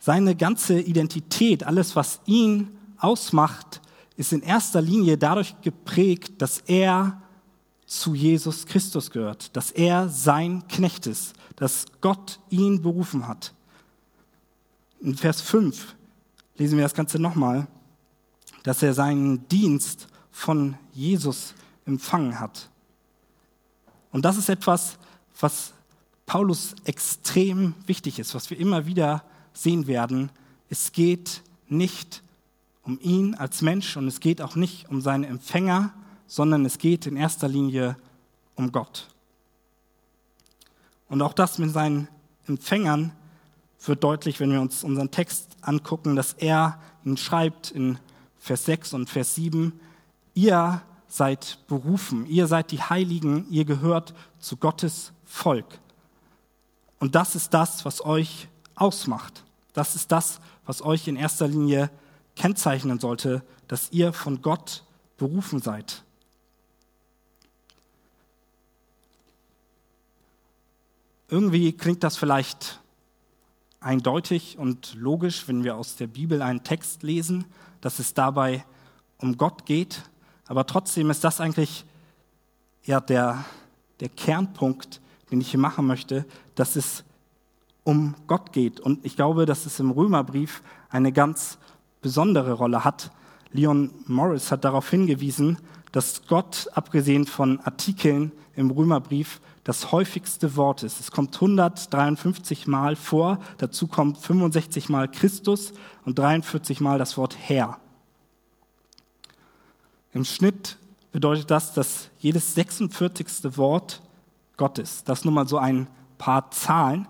Seine 0.00 0.34
ganze 0.34 0.80
Identität, 0.80 1.64
alles, 1.64 1.94
was 1.94 2.20
ihn 2.26 2.76
ausmacht, 2.98 3.80
ist 4.16 4.32
in 4.32 4.42
erster 4.42 4.80
Linie 4.82 5.16
dadurch 5.16 5.60
geprägt, 5.62 6.42
dass 6.42 6.58
er 6.66 7.22
zu 7.86 8.14
Jesus 8.14 8.66
Christus 8.66 9.10
gehört, 9.10 9.56
dass 9.56 9.70
er 9.70 10.08
sein 10.08 10.66
Knecht 10.68 11.06
ist, 11.06 11.34
dass 11.56 11.86
Gott 12.00 12.40
ihn 12.48 12.82
berufen 12.82 13.28
hat. 13.28 13.52
In 15.00 15.16
Vers 15.16 15.40
5 15.40 15.96
lesen 16.60 16.76
wir 16.76 16.84
das 16.84 16.92
Ganze 16.92 17.18
nochmal, 17.18 17.66
dass 18.64 18.82
er 18.82 18.92
seinen 18.92 19.48
Dienst 19.48 20.08
von 20.30 20.76
Jesus 20.92 21.54
empfangen 21.86 22.38
hat. 22.38 22.68
Und 24.12 24.26
das 24.26 24.36
ist 24.36 24.50
etwas, 24.50 24.98
was 25.40 25.72
Paulus 26.26 26.74
extrem 26.84 27.74
wichtig 27.86 28.18
ist, 28.18 28.34
was 28.34 28.50
wir 28.50 28.58
immer 28.58 28.84
wieder 28.84 29.24
sehen 29.54 29.86
werden. 29.86 30.30
Es 30.68 30.92
geht 30.92 31.42
nicht 31.66 32.22
um 32.82 33.00
ihn 33.00 33.34
als 33.36 33.62
Mensch 33.62 33.96
und 33.96 34.06
es 34.06 34.20
geht 34.20 34.42
auch 34.42 34.54
nicht 34.54 34.90
um 34.90 35.00
seine 35.00 35.28
Empfänger, 35.28 35.94
sondern 36.26 36.66
es 36.66 36.76
geht 36.76 37.06
in 37.06 37.16
erster 37.16 37.48
Linie 37.48 37.96
um 38.54 38.70
Gott. 38.70 39.08
Und 41.08 41.22
auch 41.22 41.32
das 41.32 41.58
mit 41.58 41.70
seinen 41.70 42.08
Empfängern 42.46 43.12
wird 43.88 44.04
deutlich, 44.04 44.40
wenn 44.40 44.52
wir 44.52 44.60
uns 44.60 44.84
unseren 44.84 45.10
Text 45.10 45.56
angucken, 45.62 46.16
dass 46.16 46.34
er 46.34 46.80
ihn 47.04 47.16
schreibt 47.16 47.70
in 47.70 47.98
Vers 48.38 48.64
6 48.66 48.94
und 48.94 49.10
Vers 49.10 49.34
7, 49.34 49.78
ihr 50.34 50.82
seid 51.08 51.58
berufen, 51.66 52.26
ihr 52.26 52.46
seid 52.46 52.70
die 52.70 52.82
Heiligen, 52.82 53.46
ihr 53.50 53.64
gehört 53.64 54.14
zu 54.38 54.56
Gottes 54.56 55.12
Volk. 55.24 55.66
Und 56.98 57.14
das 57.14 57.34
ist 57.34 57.54
das, 57.54 57.84
was 57.84 58.04
euch 58.04 58.48
ausmacht. 58.74 59.44
Das 59.72 59.96
ist 59.96 60.12
das, 60.12 60.40
was 60.66 60.82
euch 60.82 61.08
in 61.08 61.16
erster 61.16 61.48
Linie 61.48 61.90
kennzeichnen 62.36 63.00
sollte, 63.00 63.42
dass 63.68 63.90
ihr 63.92 64.12
von 64.12 64.42
Gott 64.42 64.84
berufen 65.16 65.60
seid. 65.60 66.02
Irgendwie 71.28 71.72
klingt 71.72 72.02
das 72.02 72.16
vielleicht 72.16 72.79
eindeutig 73.80 74.58
und 74.58 74.94
logisch, 74.94 75.48
wenn 75.48 75.64
wir 75.64 75.76
aus 75.76 75.96
der 75.96 76.06
Bibel 76.06 76.42
einen 76.42 76.62
Text 76.62 77.02
lesen, 77.02 77.46
dass 77.80 77.98
es 77.98 78.14
dabei 78.14 78.64
um 79.18 79.36
Gott 79.36 79.66
geht. 79.66 80.02
Aber 80.46 80.66
trotzdem 80.66 81.10
ist 81.10 81.24
das 81.24 81.40
eigentlich 81.40 81.84
ja 82.84 83.00
der, 83.00 83.44
der 84.00 84.10
Kernpunkt, 84.10 85.00
den 85.30 85.40
ich 85.40 85.50
hier 85.50 85.60
machen 85.60 85.86
möchte, 85.86 86.26
dass 86.54 86.76
es 86.76 87.04
um 87.84 88.14
Gott 88.26 88.52
geht. 88.52 88.80
Und 88.80 89.04
ich 89.04 89.16
glaube, 89.16 89.46
dass 89.46 89.66
es 89.66 89.80
im 89.80 89.90
Römerbrief 89.90 90.62
eine 90.90 91.12
ganz 91.12 91.58
besondere 92.02 92.52
Rolle 92.52 92.84
hat. 92.84 93.10
Leon 93.52 93.90
Morris 94.06 94.50
hat 94.52 94.64
darauf 94.64 94.90
hingewiesen, 94.90 95.58
dass 95.92 96.26
Gott, 96.26 96.68
abgesehen 96.74 97.26
von 97.26 97.60
Artikeln 97.60 98.32
im 98.54 98.70
Römerbrief, 98.70 99.40
das 99.64 99.92
häufigste 99.92 100.56
Wort 100.56 100.82
ist. 100.82 101.00
Es 101.00 101.10
kommt 101.10 101.34
153 101.34 102.66
Mal 102.66 102.96
vor, 102.96 103.38
dazu 103.58 103.86
kommt 103.86 104.18
65 104.18 104.88
Mal 104.88 105.08
Christus 105.08 105.72
und 106.04 106.18
43 106.18 106.80
Mal 106.80 106.98
das 106.98 107.16
Wort 107.16 107.36
Herr. 107.38 107.78
Im 110.12 110.24
Schnitt 110.24 110.78
bedeutet 111.12 111.50
das, 111.50 111.74
dass 111.74 112.10
jedes 112.18 112.54
46. 112.54 113.56
Wort 113.56 114.02
Gott 114.56 114.78
ist. 114.78 115.08
Das 115.08 115.24
nur 115.24 115.32
mal 115.32 115.46
so 115.46 115.58
ein 115.58 115.86
paar 116.18 116.50
Zahlen. 116.50 117.06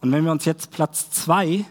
Und 0.00 0.12
wenn 0.12 0.24
wir 0.24 0.32
uns 0.32 0.44
jetzt 0.44 0.70
Platz 0.70 1.10
zwei 1.10 1.64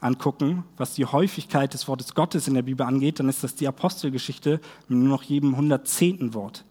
angucken, 0.00 0.64
was 0.76 0.94
die 0.94 1.04
Häufigkeit 1.04 1.74
des 1.74 1.86
Wortes 1.86 2.14
Gottes 2.14 2.48
in 2.48 2.54
der 2.54 2.62
Bibel 2.62 2.86
angeht, 2.86 3.20
dann 3.20 3.28
ist 3.28 3.44
das 3.44 3.54
die 3.54 3.68
Apostelgeschichte 3.68 4.60
mit 4.88 4.98
nur 4.98 5.08
noch 5.08 5.22
jedem 5.22 5.54
110. 5.54 6.34
Wort. 6.34 6.64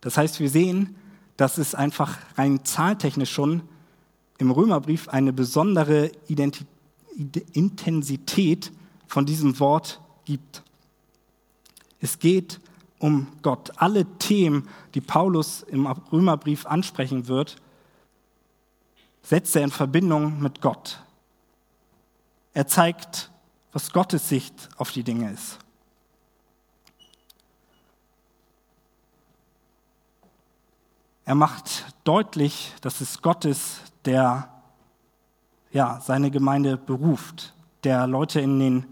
Das 0.00 0.16
heißt, 0.16 0.38
wir 0.38 0.48
sehen, 0.48 0.94
dass 1.38 1.56
es 1.56 1.74
einfach 1.74 2.18
rein 2.36 2.64
zahltechnisch 2.64 3.32
schon 3.32 3.62
im 4.36 4.50
Römerbrief 4.50 5.08
eine 5.08 5.32
besondere 5.32 6.12
Identi 6.26 6.66
Intensität 7.52 8.70
von 9.08 9.26
diesem 9.26 9.58
Wort 9.58 10.00
gibt. 10.24 10.62
Es 12.00 12.20
geht 12.20 12.60
um 13.00 13.26
Gott. 13.42 13.72
Alle 13.76 14.04
Themen, 14.18 14.68
die 14.94 15.00
Paulus 15.00 15.62
im 15.62 15.86
Römerbrief 15.86 16.64
ansprechen 16.66 17.26
wird, 17.26 17.56
setzt 19.22 19.56
er 19.56 19.64
in 19.64 19.70
Verbindung 19.72 20.40
mit 20.40 20.60
Gott. 20.60 21.02
Er 22.54 22.68
zeigt, 22.68 23.32
was 23.72 23.92
Gottes 23.92 24.28
Sicht 24.28 24.68
auf 24.76 24.92
die 24.92 25.02
Dinge 25.02 25.32
ist. 25.32 25.58
Er 31.28 31.34
macht 31.34 31.84
deutlich, 32.04 32.72
dass 32.80 33.02
es 33.02 33.20
Gott 33.20 33.44
ist, 33.44 33.82
der 34.06 34.48
ja, 35.70 36.00
seine 36.00 36.30
Gemeinde 36.30 36.78
beruft, 36.78 37.52
der 37.84 38.06
Leute 38.06 38.40
in 38.40 38.58
den 38.58 38.86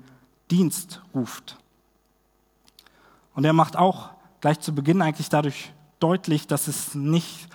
Dienst 0.51 1.01
ruft. 1.14 1.57
Und 3.35 3.46
er 3.46 3.55
macht 3.55 3.79
auch 3.79 4.11
gleich 4.42 4.61
zu 4.61 4.75
Beginn 4.75 5.01
eigentlich 5.01 5.31
dadurch 5.31 5.72
deutlich, 5.99 6.46
dass 6.46 6.68
es 6.68 6.94
nicht 6.94 7.49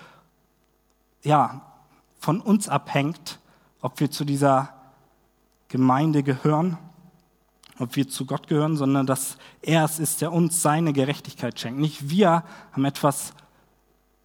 ja, 1.21 1.61
von 2.17 2.41
uns 2.41 2.67
abhängt, 2.67 3.37
ob 3.81 3.99
wir 3.99 4.09
zu 4.09 4.25
dieser 4.25 4.73
Gemeinde 5.67 6.23
gehören, 6.23 6.79
ob 7.77 7.95
wir 7.95 8.09
zu 8.09 8.25
Gott 8.25 8.47
gehören, 8.47 8.77
sondern 8.77 9.05
dass 9.05 9.37
er 9.61 9.83
es 9.83 9.99
ist, 9.99 10.21
der 10.21 10.33
uns 10.33 10.63
seine 10.63 10.91
Gerechtigkeit 10.91 11.59
schenkt. 11.59 11.79
Nicht 11.79 12.09
wir 12.09 12.43
haben 12.71 12.85
etwas 12.85 13.35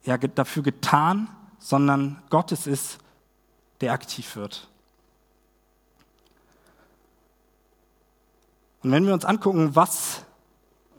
ja, 0.07 0.17
dafür 0.17 0.63
getan, 0.63 1.29
sondern 1.59 2.23
Gott 2.31 2.53
es 2.53 2.67
ist, 2.67 2.99
der 3.81 3.93
aktiv 3.93 4.37
wird. 4.37 4.69
Und 8.83 8.93
wenn 8.93 9.05
wir 9.05 9.13
uns 9.13 9.25
angucken, 9.25 9.75
was 9.75 10.25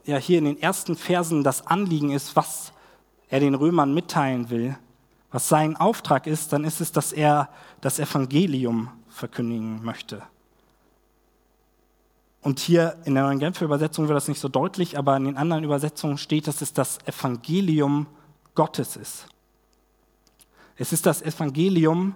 ja 0.05 0.17
hier 0.17 0.39
in 0.39 0.45
den 0.45 0.61
ersten 0.61 0.95
Versen 0.95 1.43
das 1.43 1.65
Anliegen 1.67 2.11
ist, 2.11 2.35
was 2.35 2.73
er 3.29 3.39
den 3.39 3.55
Römern 3.55 3.93
mitteilen 3.93 4.49
will, 4.49 4.77
was 5.31 5.47
sein 5.47 5.75
Auftrag 5.77 6.27
ist, 6.27 6.53
dann 6.53 6.63
ist 6.63 6.81
es, 6.81 6.91
dass 6.91 7.13
er 7.13 7.49
das 7.81 7.99
Evangelium 7.99 8.89
verkündigen 9.09 9.83
möchte. 9.83 10.21
Und 12.41 12.59
hier 12.59 12.97
in 13.05 13.15
der 13.15 13.23
neuen 13.23 13.39
Genfer 13.39 13.65
Übersetzung 13.65 14.07
wird 14.07 14.15
das 14.15 14.27
nicht 14.27 14.39
so 14.39 14.47
deutlich, 14.47 14.97
aber 14.97 15.17
in 15.17 15.25
den 15.25 15.37
anderen 15.37 15.63
Übersetzungen 15.63 16.17
steht, 16.17 16.47
dass 16.47 16.61
es 16.61 16.73
das 16.73 16.99
Evangelium 17.05 18.07
Gottes 18.57 18.95
ist. 18.95 19.27
Es 20.77 20.91
ist 20.91 21.05
das 21.05 21.21
Evangelium 21.21 22.15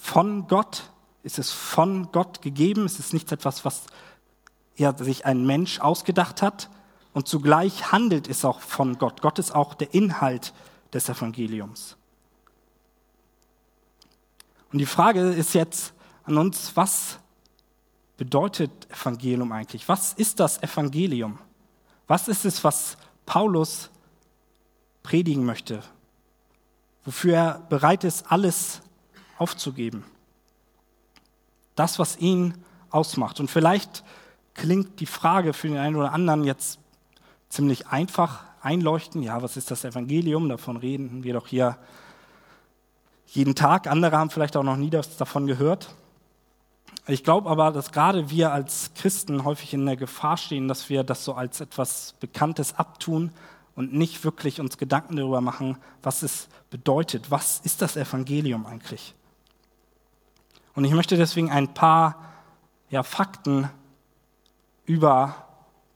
von 0.00 0.48
Gott. 0.48 0.90
Es 1.22 1.38
ist 1.38 1.52
von 1.52 2.10
Gott 2.10 2.42
gegeben. 2.42 2.86
Es 2.86 2.98
ist 2.98 3.14
nicht 3.14 3.30
etwas, 3.30 3.64
was 3.64 3.84
ja, 4.76 4.96
sich 4.98 5.26
ein 5.26 5.46
Mensch 5.46 5.78
ausgedacht 5.78 6.42
hat. 6.42 6.70
Und 7.14 7.28
zugleich 7.28 7.92
handelt 7.92 8.28
es 8.28 8.44
auch 8.44 8.60
von 8.60 8.98
Gott. 8.98 9.22
Gott 9.22 9.38
ist 9.38 9.54
auch 9.54 9.74
der 9.74 9.94
Inhalt 9.94 10.52
des 10.92 11.08
Evangeliums. 11.08 11.96
Und 14.72 14.80
die 14.80 14.86
Frage 14.86 15.20
ist 15.20 15.54
jetzt 15.54 15.94
an 16.24 16.36
uns, 16.36 16.76
was 16.76 17.20
bedeutet 18.16 18.90
Evangelium 18.90 19.52
eigentlich? 19.52 19.88
Was 19.88 20.14
ist 20.14 20.40
das 20.40 20.60
Evangelium? 20.64 21.38
Was 22.08 22.26
ist 22.26 22.44
es, 22.44 22.64
was 22.64 22.96
Paulus 23.24 23.88
predigen 25.06 25.44
möchte, 25.44 25.84
wofür 27.04 27.34
er 27.36 27.58
bereit 27.68 28.02
ist, 28.02 28.32
alles 28.32 28.82
aufzugeben. 29.38 30.04
Das, 31.76 32.00
was 32.00 32.18
ihn 32.18 32.54
ausmacht. 32.90 33.38
Und 33.38 33.48
vielleicht 33.48 34.02
klingt 34.54 34.98
die 34.98 35.06
Frage 35.06 35.52
für 35.52 35.68
den 35.68 35.76
einen 35.76 35.94
oder 35.94 36.12
anderen 36.12 36.42
jetzt 36.42 36.80
ziemlich 37.50 37.86
einfach 37.86 38.42
einleuchten. 38.62 39.22
Ja, 39.22 39.42
was 39.42 39.56
ist 39.56 39.70
das 39.70 39.84
Evangelium? 39.84 40.48
Davon 40.48 40.76
reden 40.76 41.22
wir 41.22 41.34
doch 41.34 41.46
hier 41.46 41.78
jeden 43.28 43.54
Tag. 43.54 43.86
Andere 43.86 44.16
haben 44.16 44.30
vielleicht 44.30 44.56
auch 44.56 44.64
noch 44.64 44.76
nie 44.76 44.90
davon 44.90 45.46
gehört. 45.46 45.94
Ich 47.06 47.22
glaube 47.22 47.48
aber, 47.48 47.70
dass 47.70 47.92
gerade 47.92 48.28
wir 48.28 48.52
als 48.52 48.90
Christen 48.94 49.44
häufig 49.44 49.72
in 49.72 49.86
der 49.86 49.96
Gefahr 49.96 50.36
stehen, 50.36 50.66
dass 50.66 50.88
wir 50.88 51.04
das 51.04 51.24
so 51.24 51.34
als 51.34 51.60
etwas 51.60 52.16
Bekanntes 52.18 52.74
abtun 52.74 53.30
und 53.76 53.92
nicht 53.92 54.24
wirklich 54.24 54.60
uns 54.60 54.78
Gedanken 54.78 55.16
darüber 55.16 55.40
machen, 55.40 55.76
was 56.02 56.22
es 56.22 56.48
bedeutet. 56.70 57.30
Was 57.30 57.60
ist 57.60 57.82
das 57.82 57.96
Evangelium 57.96 58.66
eigentlich? 58.66 59.14
Und 60.74 60.84
ich 60.84 60.92
möchte 60.92 61.16
deswegen 61.16 61.50
ein 61.50 61.72
paar 61.72 62.22
ja, 62.90 63.02
Fakten 63.02 63.70
über 64.86 65.46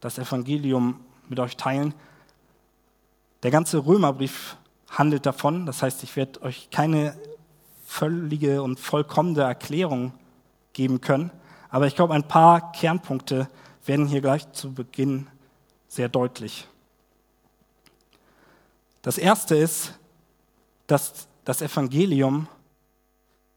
das 0.01 0.19
Evangelium 0.19 1.01
mit 1.29 1.41
euch 1.41 1.57
teilen. 1.57 1.95
Der 3.43 3.51
ganze 3.51 3.85
Römerbrief 3.85 4.57
handelt 4.91 5.25
davon. 5.25 5.67
Das 5.67 5.83
heißt, 5.83 6.03
ich 6.03 6.17
werde 6.17 6.43
euch 6.43 6.71
keine 6.71 7.17
völlige 7.85 8.63
und 8.63 8.79
vollkommene 8.79 9.43
Erklärung 9.43 10.13
geben 10.73 11.01
können. 11.01 11.31
Aber 11.71 11.87
ich 11.87 11.95
glaube, 11.95 12.15
ein 12.15 12.29
paar 12.29 12.73
Kernpunkte 12.73 13.49
werden 13.87 14.07
hier 14.07 14.21
gleich 14.21 14.51
zu 14.53 14.73
Beginn 14.73 15.29
sehr 15.89 16.09
deutlich. 16.09 16.69
Das 19.03 19.17
erste 19.17 19.57
ist, 19.57 19.99
dass 20.87 21.29
das 21.45 21.63
Evangelium 21.63 22.49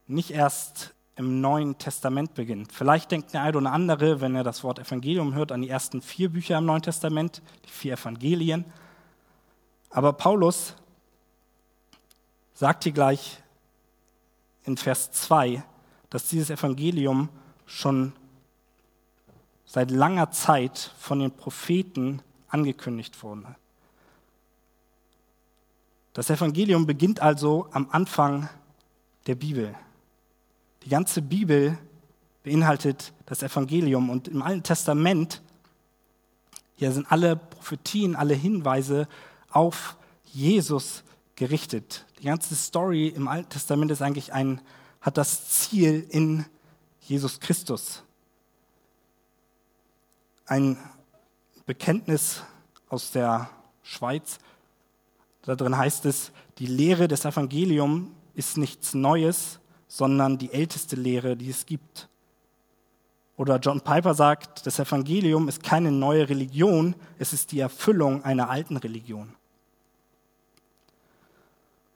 nicht 0.07 0.31
erst 0.31 0.93
im 1.15 1.41
Neuen 1.41 1.77
Testament 1.77 2.33
beginnt. 2.33 2.71
Vielleicht 2.71 3.11
denkt 3.11 3.33
der 3.33 3.41
eine 3.43 3.57
oder 3.57 3.71
andere, 3.71 4.21
wenn 4.21 4.35
er 4.35 4.43
das 4.43 4.63
Wort 4.63 4.79
Evangelium 4.79 5.35
hört, 5.35 5.51
an 5.51 5.61
die 5.61 5.69
ersten 5.69 6.01
vier 6.01 6.29
Bücher 6.29 6.57
im 6.57 6.65
Neuen 6.65 6.81
Testament, 6.81 7.41
die 7.65 7.69
vier 7.69 7.93
Evangelien. 7.93 8.65
Aber 9.89 10.13
Paulus 10.13 10.75
sagt 12.53 12.83
hier 12.83 12.93
gleich 12.93 13.43
in 14.63 14.77
Vers 14.77 15.11
2, 15.11 15.63
dass 16.09 16.29
dieses 16.29 16.49
Evangelium 16.49 17.29
schon 17.65 18.13
seit 19.65 19.91
langer 19.91 20.31
Zeit 20.31 20.91
von 20.97 21.19
den 21.19 21.31
Propheten 21.31 22.21
angekündigt 22.47 23.21
wurde. 23.21 23.55
Das 26.13 26.29
Evangelium 26.29 26.85
beginnt 26.85 27.19
also 27.21 27.67
am 27.71 27.89
Anfang 27.91 28.47
der 29.25 29.35
Bibel. 29.35 29.75
Die 30.83 30.89
ganze 30.89 31.21
Bibel 31.21 31.77
beinhaltet 32.43 33.13
das 33.25 33.41
Evangelium 33.41 34.09
und 34.09 34.27
im 34.27 34.41
Alten 34.41 34.63
Testament 34.63 35.41
hier 36.75 36.91
sind 36.91 37.11
alle 37.11 37.35
Prophetien, 37.35 38.15
alle 38.15 38.33
Hinweise 38.33 39.07
auf 39.49 39.95
Jesus 40.25 41.03
gerichtet. 41.35 42.05
Die 42.19 42.25
ganze 42.25 42.55
Story 42.55 43.07
im 43.07 43.27
Alten 43.27 43.49
Testament 43.49 43.91
ist 43.91 44.01
eigentlich 44.01 44.33
ein, 44.33 44.61
hat 45.01 45.17
das 45.17 45.49
Ziel 45.49 46.05
in 46.09 46.45
Jesus 46.99 47.39
Christus. 47.39 48.03
Ein 50.45 50.77
Bekenntnis 51.65 52.43
aus 52.89 53.11
der 53.11 53.49
Schweiz 53.81 54.39
da 55.43 55.55
drin 55.55 55.77
heißt 55.77 56.05
es, 56.05 56.31
die 56.57 56.65
Lehre 56.65 57.07
des 57.07 57.25
Evangeliums 57.25 58.09
ist 58.33 58.57
nichts 58.57 58.93
Neues, 58.93 59.59
sondern 59.87 60.37
die 60.37 60.51
älteste 60.51 60.95
Lehre, 60.95 61.37
die 61.37 61.49
es 61.49 61.65
gibt. 61.65 62.09
Oder 63.35 63.57
John 63.57 63.81
Piper 63.81 64.13
sagt, 64.13 64.65
das 64.65 64.79
Evangelium 64.79 65.47
ist 65.49 65.61
keine 65.61 65.91
neue 65.91 66.29
Religion, 66.29 66.95
es 67.17 67.33
ist 67.33 67.51
die 67.51 67.59
Erfüllung 67.59 68.23
einer 68.23 68.49
alten 68.49 68.77
Religion. 68.77 69.35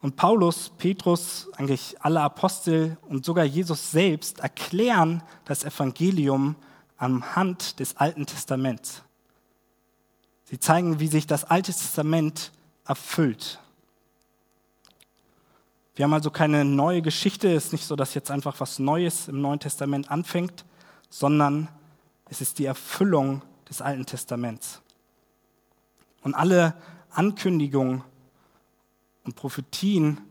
Und 0.01 0.15
Paulus, 0.15 0.71
Petrus, 0.77 1.49
eigentlich 1.55 1.95
alle 2.01 2.21
Apostel 2.21 2.97
und 3.09 3.25
sogar 3.25 3.45
Jesus 3.45 3.91
selbst 3.91 4.39
erklären 4.39 5.23
das 5.45 5.63
Evangelium 5.63 6.55
anhand 6.97 7.79
des 7.79 7.97
Alten 7.97 8.25
Testaments. 8.25 9.03
Sie 10.45 10.59
zeigen, 10.59 10.99
wie 10.99 11.07
sich 11.07 11.27
das 11.27 11.45
Alte 11.45 11.71
Testament 11.71 12.51
erfüllt. 12.87 13.59
Wir 15.95 16.03
haben 16.03 16.13
also 16.13 16.29
keine 16.29 16.63
neue 16.63 17.01
Geschichte. 17.01 17.51
Es 17.53 17.65
ist 17.65 17.71
nicht 17.71 17.85
so, 17.85 17.95
dass 17.95 18.13
jetzt 18.13 18.29
einfach 18.29 18.59
was 18.59 18.77
Neues 18.77 19.27
im 19.27 19.41
Neuen 19.41 19.59
Testament 19.59 20.11
anfängt, 20.11 20.63
sondern 21.09 21.69
es 22.29 22.39
ist 22.39 22.59
die 22.59 22.65
Erfüllung 22.65 23.41
des 23.67 23.81
Alten 23.81 24.05
Testaments. 24.05 24.81
Und 26.21 26.35
alle 26.35 26.75
Ankündigungen 27.09 28.03
und 29.23 29.35
Prophetien 29.35 30.21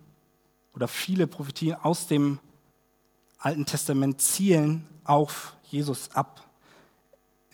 oder 0.73 0.88
viele 0.88 1.27
Prophetien 1.27 1.75
aus 1.75 2.07
dem 2.07 2.38
Alten 3.38 3.66
Testament 3.66 4.21
zielen 4.21 4.87
auf 5.05 5.57
Jesus 5.64 6.11
ab. 6.12 6.45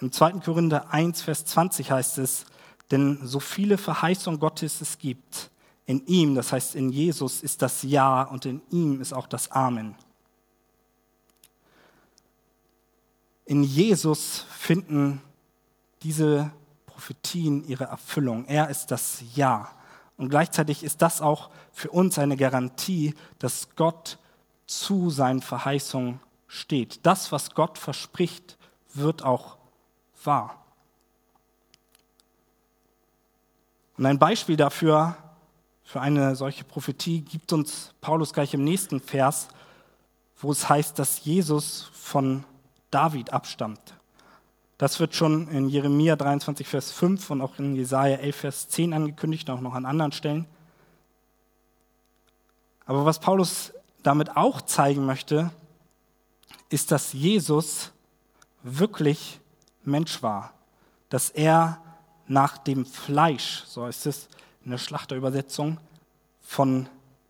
Im 0.00 0.12
2. 0.12 0.32
Korinther 0.40 0.92
1, 0.92 1.22
Vers 1.22 1.44
20 1.46 1.90
heißt 1.90 2.18
es, 2.18 2.44
denn 2.92 3.18
so 3.22 3.40
viele 3.40 3.78
Verheißungen 3.78 4.38
Gottes 4.38 4.80
es 4.80 4.98
gibt, 4.98 5.50
in 5.86 6.06
ihm, 6.06 6.34
das 6.34 6.52
heißt 6.52 6.74
in 6.76 6.90
Jesus, 6.90 7.42
ist 7.42 7.62
das 7.62 7.82
Ja 7.82 8.22
und 8.22 8.46
in 8.46 8.62
ihm 8.70 9.00
ist 9.00 9.12
auch 9.12 9.26
das 9.26 9.50
Amen. 9.50 9.96
In 13.44 13.64
Jesus 13.64 14.46
finden 14.50 15.20
diese 16.02 16.52
Prophetien 16.86 17.66
ihre 17.66 17.84
Erfüllung. 17.84 18.44
Er 18.46 18.68
ist 18.70 18.86
das 18.90 19.24
Ja. 19.34 19.70
Und 20.16 20.28
gleichzeitig 20.28 20.84
ist 20.84 21.02
das 21.02 21.20
auch 21.20 21.50
für 21.72 21.90
uns 21.90 22.18
eine 22.18 22.36
Garantie, 22.36 23.14
dass 23.40 23.74
Gott 23.74 24.18
zu 24.66 25.10
seinen 25.10 25.42
Verheißungen 25.42 26.20
steht. 26.46 27.04
Das, 27.04 27.32
was 27.32 27.54
Gott 27.54 27.78
verspricht, 27.78 28.56
wird 28.94 29.24
auch 29.24 29.56
wahr. 30.22 30.61
Und 34.02 34.06
ein 34.06 34.18
Beispiel 34.18 34.56
dafür, 34.56 35.14
für 35.84 36.00
eine 36.00 36.34
solche 36.34 36.64
Prophetie, 36.64 37.20
gibt 37.20 37.52
uns 37.52 37.94
Paulus 38.00 38.32
gleich 38.32 38.52
im 38.52 38.64
nächsten 38.64 38.98
Vers, 38.98 39.46
wo 40.40 40.50
es 40.50 40.68
heißt, 40.68 40.98
dass 40.98 41.24
Jesus 41.24 41.88
von 41.92 42.42
David 42.90 43.32
abstammt. 43.32 43.94
Das 44.76 44.98
wird 44.98 45.14
schon 45.14 45.46
in 45.46 45.68
Jeremia 45.68 46.16
23, 46.16 46.66
Vers 46.66 46.90
5 46.90 47.30
und 47.30 47.42
auch 47.42 47.60
in 47.60 47.76
Jesaja 47.76 48.16
11, 48.16 48.36
Vers 48.36 48.68
10 48.70 48.92
angekündigt, 48.92 49.48
auch 49.50 49.60
noch 49.60 49.74
an 49.74 49.86
anderen 49.86 50.10
Stellen. 50.10 50.46
Aber 52.86 53.04
was 53.04 53.20
Paulus 53.20 53.72
damit 54.02 54.36
auch 54.36 54.62
zeigen 54.62 55.06
möchte, 55.06 55.52
ist, 56.70 56.90
dass 56.90 57.12
Jesus 57.12 57.92
wirklich 58.64 59.38
Mensch 59.84 60.24
war, 60.24 60.54
dass 61.08 61.30
er 61.30 61.80
nach 62.26 62.58
dem 62.58 62.86
Fleisch, 62.86 63.64
so 63.66 63.86
ist 63.86 64.06
es 64.06 64.28
in 64.64 64.70
der 64.70 64.78
Schlachterübersetzung, 64.78 65.78
von 66.40 66.88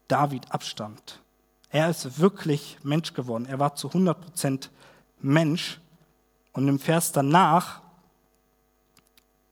David 0.09 0.51
abstammt. 0.53 1.21
Er 1.71 1.89
ist 1.89 2.19
wirklich 2.19 2.79
Mensch 2.83 3.15
geworden. 3.15 3.47
Er 3.47 3.59
war 3.59 3.75
zu 3.75 3.89
100% 3.89 4.69
Mensch. 5.21 5.81
Und 6.53 6.69
im 6.69 6.79
Vers 6.79 7.13
danach 7.13 7.81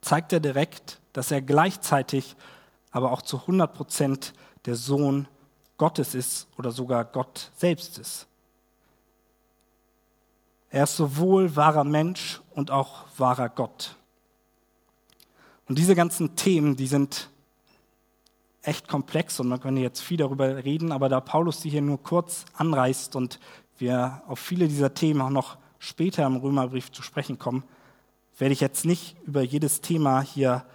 zeigt 0.02 0.32
er 0.32 0.40
direkt, 0.40 1.00
dass 1.12 1.30
er 1.30 1.40
gleichzeitig 1.40 2.36
aber 2.90 3.12
auch 3.12 3.22
zu 3.22 3.38
100% 3.38 4.32
der 4.66 4.74
Sohn 4.74 5.28
Gottes 5.78 6.14
ist 6.14 6.48
oder 6.58 6.72
sogar 6.72 7.04
Gott 7.04 7.50
selbst 7.56 7.98
ist. 7.98 8.26
Er 10.68 10.84
ist 10.84 10.96
sowohl 10.96 11.56
wahrer 11.56 11.84
Mensch 11.84 12.40
und 12.50 12.70
auch 12.70 13.04
wahrer 13.16 13.48
Gott. 13.48 13.96
Und 15.70 15.78
diese 15.78 15.94
ganzen 15.94 16.34
Themen, 16.34 16.74
die 16.74 16.88
sind 16.88 17.30
echt 18.62 18.88
komplex 18.88 19.38
und 19.38 19.46
man 19.46 19.60
könnte 19.60 19.80
jetzt 19.80 20.00
viel 20.00 20.16
darüber 20.16 20.64
reden, 20.64 20.90
aber 20.90 21.08
da 21.08 21.20
Paulus 21.20 21.60
die 21.60 21.70
hier 21.70 21.80
nur 21.80 22.02
kurz 22.02 22.44
anreißt 22.54 23.14
und 23.14 23.38
wir 23.78 24.20
auf 24.26 24.40
viele 24.40 24.66
dieser 24.66 24.94
Themen 24.94 25.20
auch 25.20 25.30
noch 25.30 25.58
später 25.78 26.26
im 26.26 26.38
Römerbrief 26.38 26.90
zu 26.90 27.02
sprechen 27.02 27.38
kommen, 27.38 27.62
werde 28.36 28.52
ich 28.52 28.58
jetzt 28.58 28.84
nicht 28.84 29.14
über 29.28 29.42
jedes 29.42 29.80
Thema 29.80 30.22
hier 30.22 30.66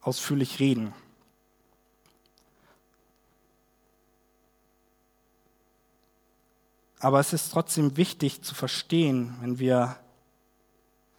ausführlich 0.00 0.58
reden. 0.58 0.92
Aber 6.98 7.20
es 7.20 7.32
ist 7.32 7.52
trotzdem 7.52 7.96
wichtig 7.96 8.42
zu 8.42 8.56
verstehen, 8.56 9.36
wenn 9.42 9.60
wir 9.60 9.96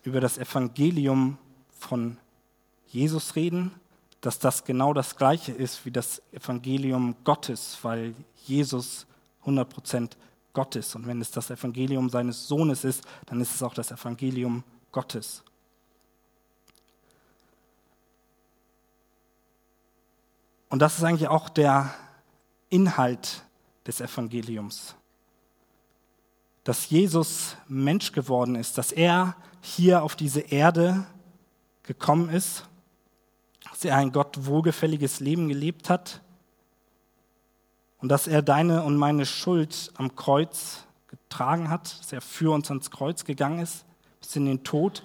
über 0.03 0.19
das 0.19 0.37
Evangelium 0.37 1.37
von 1.79 2.17
Jesus 2.87 3.35
reden, 3.35 3.71
dass 4.21 4.39
das 4.39 4.63
genau 4.63 4.93
das 4.93 5.15
gleiche 5.17 5.51
ist 5.51 5.85
wie 5.85 5.91
das 5.91 6.21
Evangelium 6.31 7.15
Gottes, 7.23 7.77
weil 7.83 8.15
Jesus 8.45 9.05
100% 9.45 10.11
Gott 10.53 10.75
ist. 10.75 10.95
Und 10.95 11.05
wenn 11.05 11.21
es 11.21 11.29
das 11.31 11.51
Evangelium 11.51 12.09
seines 12.09 12.47
Sohnes 12.47 12.83
ist, 12.83 13.03
dann 13.27 13.39
ist 13.39 13.53
es 13.53 13.61
auch 13.61 13.73
das 13.73 13.91
Evangelium 13.91 14.63
Gottes. 14.91 15.43
Und 20.69 20.79
das 20.79 20.97
ist 20.97 21.03
eigentlich 21.03 21.29
auch 21.29 21.49
der 21.49 21.93
Inhalt 22.69 23.43
des 23.85 24.01
Evangeliums. 24.01 24.95
Dass 26.63 26.89
Jesus 26.89 27.55
Mensch 27.67 28.11
geworden 28.11 28.55
ist, 28.55 28.77
dass 28.77 28.91
er 28.91 29.35
hier 29.61 30.03
auf 30.03 30.15
diese 30.15 30.41
Erde 30.41 31.05
gekommen 31.83 32.29
ist, 32.29 32.67
dass 33.69 33.85
er 33.85 33.97
ein 33.97 34.11
Gott 34.11 34.45
wohlgefälliges 34.45 35.19
Leben 35.19 35.49
gelebt 35.49 35.89
hat 35.89 36.21
und 37.99 38.09
dass 38.09 38.27
er 38.27 38.41
deine 38.41 38.83
und 38.83 38.97
meine 38.97 39.25
Schuld 39.25 39.91
am 39.95 40.15
Kreuz 40.15 40.85
getragen 41.07 41.69
hat, 41.69 41.99
dass 41.99 42.13
er 42.13 42.21
für 42.21 42.53
uns 42.53 42.69
ans 42.69 42.91
Kreuz 42.91 43.25
gegangen 43.25 43.59
ist, 43.59 43.85
bis 44.21 44.35
in 44.35 44.45
den 44.45 44.63
Tod 44.63 45.03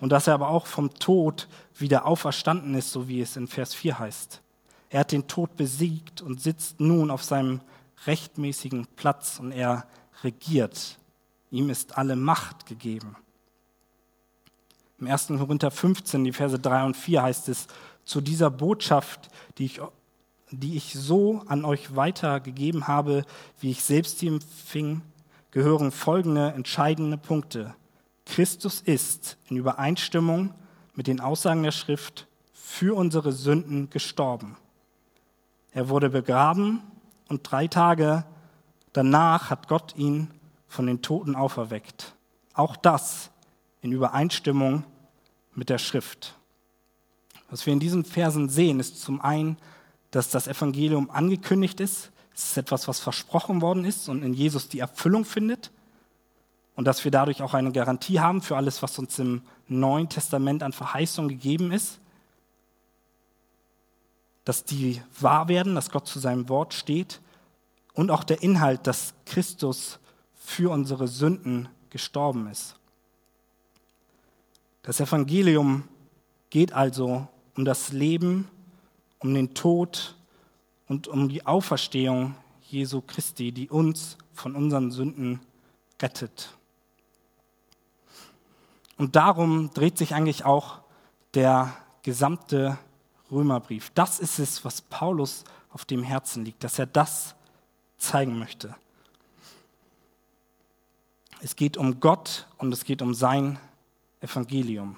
und 0.00 0.10
dass 0.10 0.26
er 0.26 0.34
aber 0.34 0.48
auch 0.48 0.66
vom 0.66 0.94
Tod 0.94 1.48
wieder 1.76 2.06
auferstanden 2.06 2.74
ist, 2.74 2.90
so 2.90 3.08
wie 3.08 3.20
es 3.20 3.36
in 3.36 3.46
Vers 3.46 3.74
4 3.74 3.98
heißt. 3.98 4.42
Er 4.90 5.00
hat 5.00 5.12
den 5.12 5.26
Tod 5.26 5.56
besiegt 5.56 6.20
und 6.20 6.40
sitzt 6.40 6.80
nun 6.80 7.10
auf 7.10 7.24
seinem 7.24 7.60
rechtmäßigen 8.06 8.86
Platz 8.96 9.38
und 9.38 9.52
er 9.52 9.86
regiert. 10.22 10.98
Ihm 11.50 11.70
ist 11.70 11.96
alle 11.96 12.16
Macht 12.16 12.66
gegeben. 12.66 13.16
Im 14.98 15.06
1. 15.06 15.28
Korinther 15.28 15.70
15, 15.70 16.24
die 16.24 16.32
Verse 16.32 16.58
3 16.58 16.84
und 16.84 16.96
4 16.96 17.22
heißt 17.22 17.48
es, 17.48 17.66
zu 18.12 18.20
dieser 18.20 18.50
Botschaft, 18.50 19.30
die 19.58 19.64
ich, 19.64 19.80
die 20.50 20.76
ich 20.76 20.94
so 20.94 21.42
an 21.46 21.64
euch 21.64 21.96
weitergegeben 21.96 22.86
habe, 22.86 23.24
wie 23.60 23.70
ich 23.70 23.82
selbst 23.82 24.18
sie 24.18 24.28
empfing, 24.28 25.02
gehören 25.50 25.90
folgende 25.90 26.52
entscheidende 26.52 27.18
Punkte. 27.18 27.74
Christus 28.26 28.80
ist 28.80 29.36
in 29.48 29.56
Übereinstimmung 29.56 30.54
mit 30.94 31.06
den 31.06 31.20
Aussagen 31.20 31.62
der 31.62 31.72
Schrift 31.72 32.26
für 32.52 32.94
unsere 32.94 33.32
Sünden 33.32 33.90
gestorben 33.90 34.56
er 35.72 35.88
wurde 35.88 36.10
begraben 36.10 36.82
und 37.28 37.50
drei 37.50 37.66
Tage 37.66 38.24
danach 38.92 39.48
hat 39.48 39.68
Gott 39.68 39.96
ihn 39.96 40.28
von 40.68 40.86
den 40.86 41.00
Toten 41.00 41.34
auferweckt. 41.34 42.14
Auch 42.52 42.76
das 42.76 43.30
in 43.80 43.90
Übereinstimmung 43.90 44.84
mit 45.54 45.70
der 45.70 45.78
Schrift. 45.78 46.36
Was 47.52 47.66
wir 47.66 47.72
in 47.72 47.78
diesen 47.80 48.04
Versen 48.04 48.48
sehen, 48.48 48.80
ist 48.80 49.00
zum 49.00 49.20
einen, 49.20 49.56
dass 50.10 50.28
das 50.28 50.48
Evangelium 50.48 51.10
angekündigt 51.10 51.78
ist. 51.78 52.10
Es 52.34 52.46
ist 52.46 52.56
etwas, 52.56 52.88
was 52.88 52.98
versprochen 52.98 53.62
worden 53.62 53.84
ist 53.84 54.08
und 54.08 54.24
in 54.24 54.34
Jesus 54.34 54.68
die 54.68 54.80
Erfüllung 54.80 55.24
findet. 55.24 55.70
Und 56.74 56.86
dass 56.86 57.04
wir 57.04 57.12
dadurch 57.12 57.42
auch 57.42 57.54
eine 57.54 57.70
Garantie 57.70 58.18
haben 58.18 58.42
für 58.42 58.56
alles, 58.56 58.82
was 58.82 58.98
uns 58.98 59.16
im 59.20 59.42
Neuen 59.68 60.08
Testament 60.08 60.64
an 60.64 60.72
Verheißung 60.72 61.28
gegeben 61.28 61.70
ist 61.70 62.00
dass 64.44 64.64
die 64.64 65.00
wahr 65.20 65.48
werden, 65.48 65.74
dass 65.74 65.90
Gott 65.90 66.06
zu 66.06 66.18
seinem 66.18 66.48
Wort 66.48 66.74
steht 66.74 67.20
und 67.94 68.10
auch 68.10 68.24
der 68.24 68.42
Inhalt, 68.42 68.86
dass 68.86 69.14
Christus 69.26 69.98
für 70.34 70.72
unsere 70.72 71.06
Sünden 71.06 71.68
gestorben 71.90 72.48
ist. 72.48 72.76
Das 74.82 74.98
Evangelium 74.98 75.84
geht 76.50 76.72
also 76.72 77.28
das 77.56 77.92
Leben, 77.92 78.48
um 79.18 79.34
den 79.34 79.54
Tod 79.54 80.16
und 80.88 81.08
um 81.08 81.28
die 81.28 81.46
Auferstehung 81.46 82.34
Jesu 82.68 83.02
Christi, 83.02 83.52
die 83.52 83.68
uns 83.68 84.16
von 84.32 84.56
unseren 84.56 84.90
Sünden 84.90 85.40
rettet. 86.00 86.54
Und 88.96 89.16
darum 89.16 89.70
dreht 89.74 89.98
sich 89.98 90.14
eigentlich 90.14 90.44
auch 90.44 90.78
der 91.34 91.76
gesamte 92.02 92.78
Römerbrief. 93.30 93.90
Das 93.94 94.20
ist 94.20 94.38
es, 94.38 94.64
was 94.64 94.80
Paulus 94.82 95.44
auf 95.70 95.84
dem 95.84 96.02
Herzen 96.02 96.44
liegt, 96.44 96.62
dass 96.64 96.78
er 96.78 96.86
das 96.86 97.34
zeigen 97.98 98.38
möchte. 98.38 98.74
Es 101.40 101.56
geht 101.56 101.76
um 101.76 101.98
Gott 101.98 102.46
und 102.58 102.72
es 102.72 102.84
geht 102.84 103.02
um 103.02 103.14
sein 103.14 103.58
Evangelium. 104.20 104.96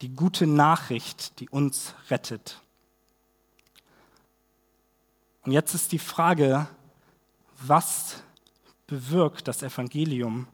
Die 0.00 0.08
gute 0.08 0.46
Nachricht, 0.46 1.38
die 1.40 1.48
uns 1.48 1.94
rettet. 2.08 2.60
Und 5.42 5.52
jetzt 5.52 5.74
ist 5.74 5.92
die 5.92 5.98
Frage, 5.98 6.68
was 7.62 8.22
bewirkt 8.86 9.48
das 9.48 9.62
Evangelium 9.62 10.46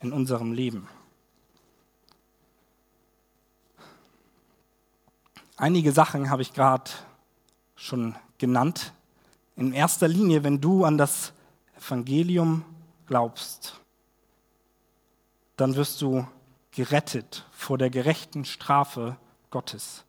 in 0.00 0.12
unserem 0.12 0.52
Leben? 0.52 0.88
Einige 5.56 5.92
Sachen 5.92 6.30
habe 6.30 6.42
ich 6.42 6.52
gerade 6.52 6.90
schon 7.76 8.16
genannt. 8.38 8.92
In 9.56 9.72
erster 9.72 10.08
Linie, 10.08 10.42
wenn 10.42 10.60
du 10.60 10.84
an 10.84 10.98
das 10.98 11.32
Evangelium 11.76 12.64
glaubst, 13.06 13.78
dann 15.56 15.76
wirst 15.76 16.02
du 16.02 16.26
gerettet 16.74 17.46
vor 17.52 17.78
der 17.78 17.90
gerechten 17.90 18.44
Strafe 18.44 19.16
Gottes. 19.50 20.04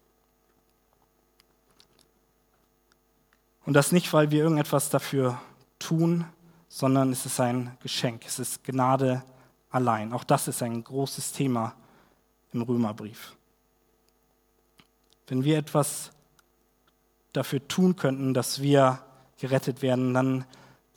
Und 3.65 3.73
das 3.73 3.91
nicht, 3.91 4.12
weil 4.13 4.32
wir 4.32 4.43
irgendetwas 4.43 4.89
dafür 4.89 5.39
tun, 5.80 6.25
sondern 6.67 7.12
es 7.12 7.25
ist 7.25 7.39
ein 7.39 7.78
Geschenk, 7.82 8.25
es 8.25 8.39
ist 8.39 8.63
Gnade 8.63 9.23
allein. 9.69 10.13
Auch 10.13 10.23
das 10.23 10.47
ist 10.47 10.62
ein 10.62 10.84
großes 10.84 11.32
Thema 11.32 11.75
im 12.54 12.62
Römerbrief. 12.62 13.36
Wenn 15.28 15.43
wir 15.43 15.58
etwas 15.58 16.12
dafür 17.34 17.67
tun 17.67 17.95
könnten, 17.95 18.34
dass 18.34 18.62
wir 18.62 19.04
gerettet 19.39 19.82
werden, 19.82 20.13
dann 20.13 20.45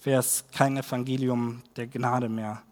wäre 0.03 0.21
es 0.21 0.45
kein 0.53 0.77
Evangelium 0.77 1.63
der 1.77 1.87
Gnade 1.87 2.29
mehr. 2.29 2.63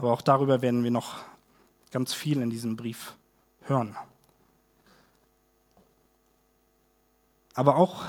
Aber 0.00 0.14
auch 0.14 0.22
darüber 0.22 0.62
werden 0.62 0.82
wir 0.82 0.90
noch 0.90 1.16
ganz 1.90 2.14
viel 2.14 2.40
in 2.40 2.48
diesem 2.48 2.74
Brief 2.74 3.18
hören. 3.64 3.98
Aber 7.52 7.76
auch 7.76 8.04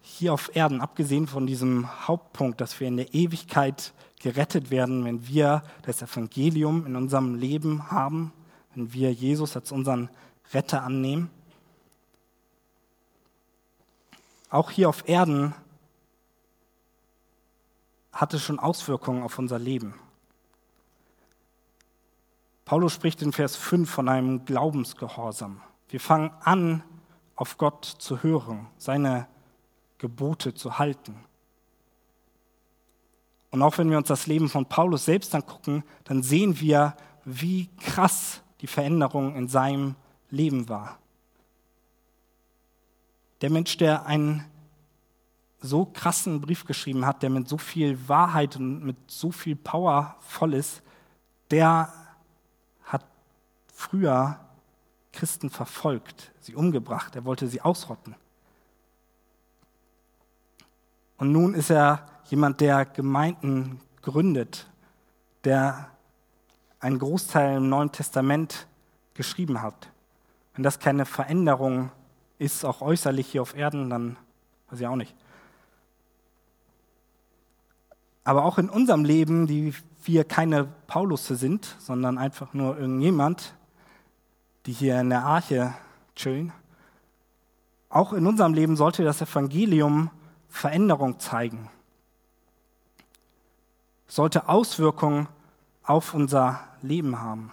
hier 0.00 0.34
auf 0.34 0.56
Erden, 0.56 0.80
abgesehen 0.80 1.28
von 1.28 1.46
diesem 1.46 2.08
Hauptpunkt, 2.08 2.60
dass 2.60 2.80
wir 2.80 2.88
in 2.88 2.96
der 2.96 3.14
Ewigkeit 3.14 3.92
gerettet 4.18 4.72
werden, 4.72 5.04
wenn 5.04 5.28
wir 5.28 5.62
das 5.82 6.02
Evangelium 6.02 6.84
in 6.86 6.96
unserem 6.96 7.36
Leben 7.36 7.88
haben, 7.88 8.32
wenn 8.74 8.92
wir 8.92 9.12
Jesus 9.12 9.54
als 9.54 9.70
unseren 9.70 10.10
Retter 10.52 10.82
annehmen. 10.82 11.30
Auch 14.50 14.72
hier 14.72 14.88
auf 14.88 15.08
Erden 15.08 15.54
hat 18.10 18.34
es 18.34 18.42
schon 18.42 18.58
Auswirkungen 18.58 19.22
auf 19.22 19.38
unser 19.38 19.60
Leben. 19.60 19.94
Paulus 22.68 22.92
spricht 22.92 23.22
in 23.22 23.32
Vers 23.32 23.56
5 23.56 23.88
von 23.88 24.10
einem 24.10 24.44
Glaubensgehorsam. 24.44 25.62
Wir 25.88 26.00
fangen 26.00 26.32
an, 26.42 26.82
auf 27.34 27.56
Gott 27.56 27.86
zu 27.86 28.22
hören, 28.22 28.66
seine 28.76 29.26
Gebote 29.96 30.52
zu 30.52 30.78
halten. 30.78 31.16
Und 33.50 33.62
auch 33.62 33.78
wenn 33.78 33.90
wir 33.90 33.96
uns 33.96 34.08
das 34.08 34.26
Leben 34.26 34.50
von 34.50 34.66
Paulus 34.66 35.06
selbst 35.06 35.34
angucken, 35.34 35.82
dann 36.04 36.22
sehen 36.22 36.60
wir, 36.60 36.94
wie 37.24 37.70
krass 37.78 38.42
die 38.60 38.66
Veränderung 38.66 39.34
in 39.34 39.48
seinem 39.48 39.94
Leben 40.28 40.68
war. 40.68 40.98
Der 43.40 43.48
Mensch, 43.48 43.78
der 43.78 44.04
einen 44.04 44.44
so 45.62 45.86
krassen 45.86 46.42
Brief 46.42 46.66
geschrieben 46.66 47.06
hat, 47.06 47.22
der 47.22 47.30
mit 47.30 47.48
so 47.48 47.56
viel 47.56 47.98
Wahrheit 48.10 48.56
und 48.56 48.84
mit 48.84 48.98
so 49.06 49.32
viel 49.32 49.56
Power 49.56 50.16
voll 50.20 50.52
ist, 50.52 50.82
der 51.50 51.90
früher 53.78 54.40
Christen 55.12 55.50
verfolgt, 55.50 56.32
sie 56.40 56.56
umgebracht, 56.56 57.14
er 57.14 57.24
wollte 57.24 57.46
sie 57.46 57.60
ausrotten. 57.60 58.16
Und 61.16 61.30
nun 61.30 61.54
ist 61.54 61.70
er 61.70 62.04
jemand, 62.24 62.60
der 62.60 62.84
Gemeinden 62.84 63.80
gründet, 64.02 64.68
der 65.44 65.90
einen 66.80 66.98
Großteil 66.98 67.58
im 67.58 67.68
Neuen 67.68 67.92
Testament 67.92 68.66
geschrieben 69.14 69.62
hat. 69.62 69.90
Wenn 70.54 70.64
das 70.64 70.80
keine 70.80 71.06
Veränderung 71.06 71.92
ist, 72.38 72.64
auch 72.64 72.80
äußerlich 72.80 73.28
hier 73.28 73.42
auf 73.42 73.56
Erden, 73.56 73.90
dann 73.90 74.16
weiß 74.70 74.80
ich 74.80 74.86
auch 74.88 74.96
nicht. 74.96 75.14
Aber 78.24 78.44
auch 78.44 78.58
in 78.58 78.68
unserem 78.68 79.04
Leben, 79.04 79.46
die 79.46 79.72
wir 80.02 80.24
keine 80.24 80.64
Paulusse 80.64 81.36
sind, 81.36 81.76
sondern 81.78 82.18
einfach 82.18 82.54
nur 82.54 82.76
irgendjemand, 82.76 83.54
die 84.68 84.74
hier 84.74 85.00
in 85.00 85.08
der 85.08 85.24
Arche 85.24 85.72
chillen. 86.14 86.52
Auch 87.88 88.12
in 88.12 88.26
unserem 88.26 88.52
Leben 88.52 88.76
sollte 88.76 89.02
das 89.02 89.22
Evangelium 89.22 90.10
Veränderung 90.50 91.18
zeigen. 91.18 91.70
Sollte 94.08 94.46
Auswirkungen 94.46 95.26
auf 95.82 96.12
unser 96.12 96.60
Leben 96.82 97.18
haben. 97.18 97.50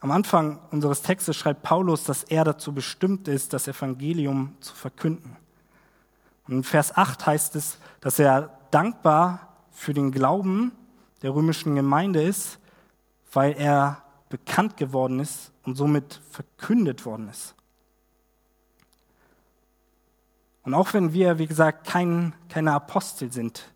Am 0.00 0.10
Anfang 0.10 0.58
unseres 0.70 1.02
Textes 1.02 1.36
schreibt 1.36 1.62
Paulus, 1.62 2.04
dass 2.04 2.24
er 2.24 2.44
dazu 2.44 2.72
bestimmt 2.72 3.28
ist, 3.28 3.52
das 3.52 3.68
Evangelium 3.68 4.54
zu 4.60 4.74
verkünden. 4.74 5.36
Und 6.48 6.54
in 6.54 6.64
Vers 6.64 6.96
8 6.96 7.26
heißt 7.26 7.56
es, 7.56 7.78
dass 8.00 8.18
er 8.18 8.58
dankbar 8.70 9.54
für 9.70 9.92
den 9.92 10.12
Glauben 10.12 10.72
der 11.20 11.34
römischen 11.34 11.74
Gemeinde 11.74 12.22
ist, 12.22 12.58
weil 13.36 13.52
er 13.52 14.02
bekannt 14.30 14.78
geworden 14.78 15.20
ist 15.20 15.52
und 15.64 15.76
somit 15.76 16.22
verkündet 16.30 17.04
worden 17.04 17.28
ist. 17.28 17.54
Und 20.62 20.72
auch 20.72 20.94
wenn 20.94 21.12
wir, 21.12 21.38
wie 21.38 21.46
gesagt, 21.46 21.86
kein, 21.86 22.34
keine 22.48 22.72
Apostel 22.72 23.30
sind 23.30 23.70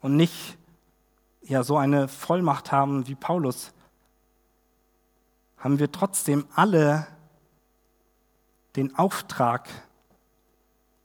und 0.00 0.16
nicht 0.16 0.56
ja, 1.42 1.64
so 1.64 1.76
eine 1.76 2.06
Vollmacht 2.06 2.70
haben 2.70 3.08
wie 3.08 3.16
Paulus, 3.16 3.72
haben 5.58 5.80
wir 5.80 5.90
trotzdem 5.90 6.46
alle 6.54 7.08
den 8.76 8.96
Auftrag, 8.96 9.68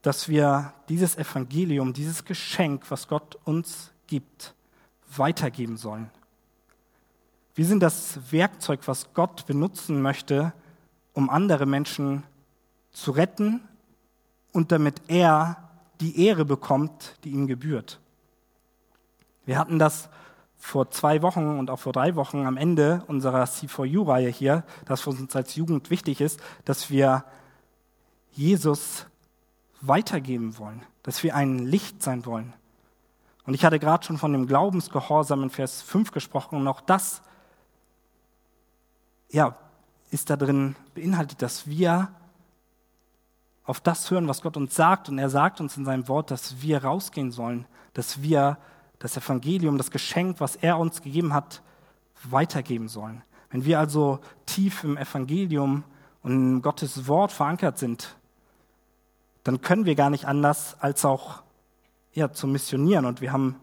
dass 0.03 0.29
wir 0.29 0.71
dieses 0.87 1.17
Evangelium, 1.17 1.93
dieses 1.93 2.25
Geschenk, 2.25 2.91
was 2.91 3.07
Gott 3.07 3.39
uns 3.43 3.91
gibt, 4.05 4.53
weitergeben 5.09 5.77
sollen. 5.77 6.11
Wir 7.57 7.65
sind 7.65 7.81
das 7.81 8.19
Werkzeug, 8.31 8.81
was 8.85 9.15
Gott 9.15 9.47
benutzen 9.47 9.99
möchte, 9.99 10.53
um 11.13 11.27
andere 11.31 11.65
Menschen 11.65 12.21
zu 12.91 13.09
retten 13.09 13.61
und 14.53 14.71
damit 14.71 15.01
er 15.07 15.57
die 15.99 16.23
Ehre 16.23 16.45
bekommt, 16.45 17.17
die 17.23 17.31
ihm 17.31 17.47
gebührt. 17.47 17.99
Wir 19.47 19.57
hatten 19.57 19.79
das 19.79 20.07
vor 20.55 20.91
zwei 20.91 21.23
Wochen 21.23 21.57
und 21.57 21.71
auch 21.71 21.79
vor 21.79 21.93
drei 21.93 22.15
Wochen 22.15 22.45
am 22.45 22.57
Ende 22.57 23.03
unserer 23.07 23.45
C4U-Reihe 23.45 24.29
hier, 24.29 24.63
dass 24.85 25.01
für 25.01 25.09
uns 25.09 25.35
als 25.35 25.55
Jugend 25.55 25.89
wichtig 25.89 26.21
ist, 26.21 26.39
dass 26.63 26.91
wir 26.91 27.23
Jesus 28.33 29.07
weitergeben 29.81 30.59
wollen, 30.59 30.83
dass 31.01 31.23
wir 31.23 31.33
ein 31.33 31.57
Licht 31.57 32.03
sein 32.03 32.23
wollen. 32.27 32.53
Und 33.47 33.55
ich 33.55 33.65
hatte 33.65 33.79
gerade 33.79 34.05
schon 34.05 34.19
von 34.19 34.31
dem 34.31 34.45
Glaubensgehorsam 34.45 35.41
in 35.41 35.49
Vers 35.49 35.81
5 35.81 36.11
gesprochen 36.11 36.59
und 36.59 36.67
auch 36.67 36.81
das 36.81 37.23
ja, 39.29 39.55
ist 40.11 40.29
da 40.29 40.35
drin 40.35 40.75
beinhaltet, 40.95 41.41
dass 41.41 41.67
wir 41.67 42.09
auf 43.65 43.81
das 43.81 44.09
hören, 44.09 44.27
was 44.27 44.41
Gott 44.41 44.57
uns 44.57 44.75
sagt. 44.75 45.09
Und 45.09 45.19
er 45.19 45.29
sagt 45.29 45.59
uns 45.59 45.77
in 45.77 45.85
seinem 45.85 46.07
Wort, 46.07 46.31
dass 46.31 46.61
wir 46.61 46.83
rausgehen 46.83 47.31
sollen, 47.31 47.65
dass 47.93 48.21
wir 48.21 48.57
das 48.99 49.17
Evangelium, 49.17 49.77
das 49.77 49.91
Geschenk, 49.91 50.39
was 50.39 50.55
er 50.55 50.79
uns 50.79 51.01
gegeben 51.01 51.33
hat, 51.33 51.61
weitergeben 52.23 52.87
sollen. 52.87 53.21
Wenn 53.49 53.65
wir 53.65 53.79
also 53.79 54.19
tief 54.45 54.83
im 54.83 54.97
Evangelium 54.97 55.83
und 56.23 56.31
in 56.31 56.61
Gottes 56.61 57.07
Wort 57.07 57.31
verankert 57.31 57.77
sind, 57.77 58.15
dann 59.43 59.61
können 59.61 59.85
wir 59.85 59.95
gar 59.95 60.09
nicht 60.09 60.25
anders, 60.25 60.75
als 60.79 61.05
auch 61.05 61.43
ja, 62.13 62.31
zu 62.31 62.47
missionieren. 62.47 63.05
Und 63.05 63.21
wir 63.21 63.31
haben 63.31 63.55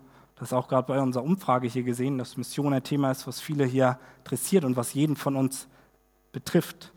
das 0.45 0.53
auch 0.53 0.69
gerade 0.69 0.87
bei 0.87 1.01
unserer 1.01 1.25
Umfrage 1.25 1.67
hier 1.69 1.85
gesehen, 1.85 2.19
dass 2.19 2.37
Mission 2.37 2.75
ein 2.75 2.83
Thema 2.83 3.11
ist, 3.11 3.27
was 3.27 3.41
viele 3.41 3.65
hier 3.65 3.99
interessiert 4.19 4.65
und 4.65 4.77
was 4.77 4.93
jeden 4.93 5.17
von 5.17 5.37
uns 5.37 5.69
betrifft. 6.33 6.93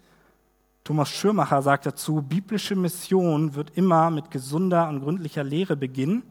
Thomas 0.83 1.07
Schürmacher 1.07 1.61
sagt 1.61 1.85
dazu, 1.85 2.21
biblische 2.21 2.75
Mission 2.75 3.55
wird 3.55 3.77
immer 3.77 4.11
mit 4.11 4.31
gesunder 4.31 4.89
und 4.89 4.99
gründlicher 4.99 5.45
Lehre 5.45 5.77
beginnen 5.77 6.23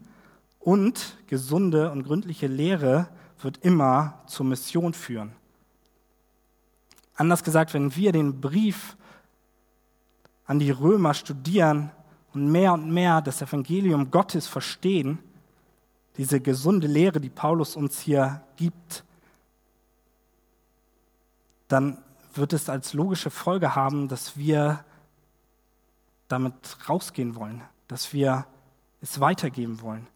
und 0.60 1.16
gesunde 1.26 1.90
und 1.90 2.02
gründliche 2.02 2.48
Lehre 2.48 3.08
wird 3.40 3.64
immer 3.64 4.20
zur 4.26 4.44
Mission 4.44 4.92
führen. 4.92 5.32
Anders 7.14 7.42
gesagt, 7.42 7.72
wenn 7.72 7.96
wir 7.96 8.12
den 8.12 8.42
Brief 8.42 8.94
an 10.44 10.58
die 10.58 10.70
Römer 10.70 11.14
studieren 11.14 11.90
und 12.34 12.52
mehr 12.52 12.74
und 12.74 12.92
mehr 12.92 13.22
das 13.22 13.40
Evangelium 13.40 14.10
Gottes 14.10 14.46
verstehen, 14.46 15.18
diese 16.16 16.40
gesunde 16.40 16.86
Lehre, 16.86 17.20
die 17.20 17.30
Paulus 17.30 17.76
uns 17.76 18.00
hier 18.00 18.42
gibt, 18.56 19.04
dann 21.68 21.98
wird 22.34 22.52
es 22.52 22.68
als 22.68 22.92
logische 22.92 23.30
Folge 23.30 23.74
haben, 23.74 24.08
dass 24.08 24.36
wir 24.36 24.84
damit 26.28 26.54
rausgehen 26.88 27.34
wollen, 27.34 27.62
dass 27.88 28.12
wir 28.12 28.46
es 29.00 29.20
weitergeben 29.20 29.80
wollen. 29.80 30.06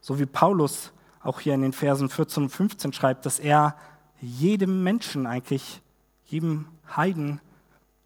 So 0.00 0.18
wie 0.18 0.26
Paulus 0.26 0.92
auch 1.20 1.40
hier 1.40 1.54
in 1.54 1.62
den 1.62 1.72
Versen 1.72 2.08
14 2.08 2.44
und 2.44 2.48
15 2.50 2.92
schreibt, 2.92 3.26
dass 3.26 3.38
er 3.38 3.76
jedem 4.20 4.82
Menschen 4.82 5.26
eigentlich, 5.26 5.82
jedem 6.26 6.68
Heiden 6.96 7.40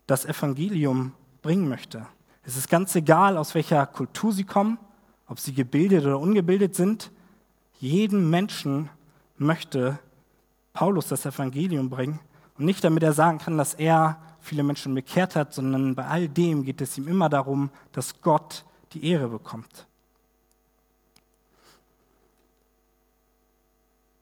das 0.06 0.24
Evangelium 0.24 1.12
bringen 1.42 1.68
möchte. 1.68 2.06
Es 2.44 2.56
ist 2.56 2.68
ganz 2.68 2.94
egal, 2.94 3.36
aus 3.36 3.54
welcher 3.54 3.86
Kultur 3.86 4.32
sie 4.32 4.44
kommen, 4.44 4.78
ob 5.32 5.40
sie 5.40 5.54
gebildet 5.54 6.04
oder 6.04 6.20
ungebildet 6.20 6.74
sind. 6.74 7.10
Jedem 7.80 8.28
Menschen 8.28 8.90
möchte 9.38 9.98
Paulus 10.74 11.08
das 11.08 11.24
Evangelium 11.24 11.88
bringen 11.88 12.20
und 12.58 12.66
nicht 12.66 12.84
damit 12.84 13.02
er 13.02 13.14
sagen 13.14 13.38
kann, 13.38 13.56
dass 13.56 13.72
er 13.72 14.20
viele 14.40 14.62
Menschen 14.62 14.94
bekehrt 14.94 15.34
hat, 15.34 15.54
sondern 15.54 15.94
bei 15.94 16.04
all 16.04 16.28
dem 16.28 16.64
geht 16.64 16.82
es 16.82 16.98
ihm 16.98 17.08
immer 17.08 17.30
darum, 17.30 17.70
dass 17.92 18.20
Gott 18.20 18.66
die 18.92 19.06
Ehre 19.06 19.28
bekommt. 19.28 19.86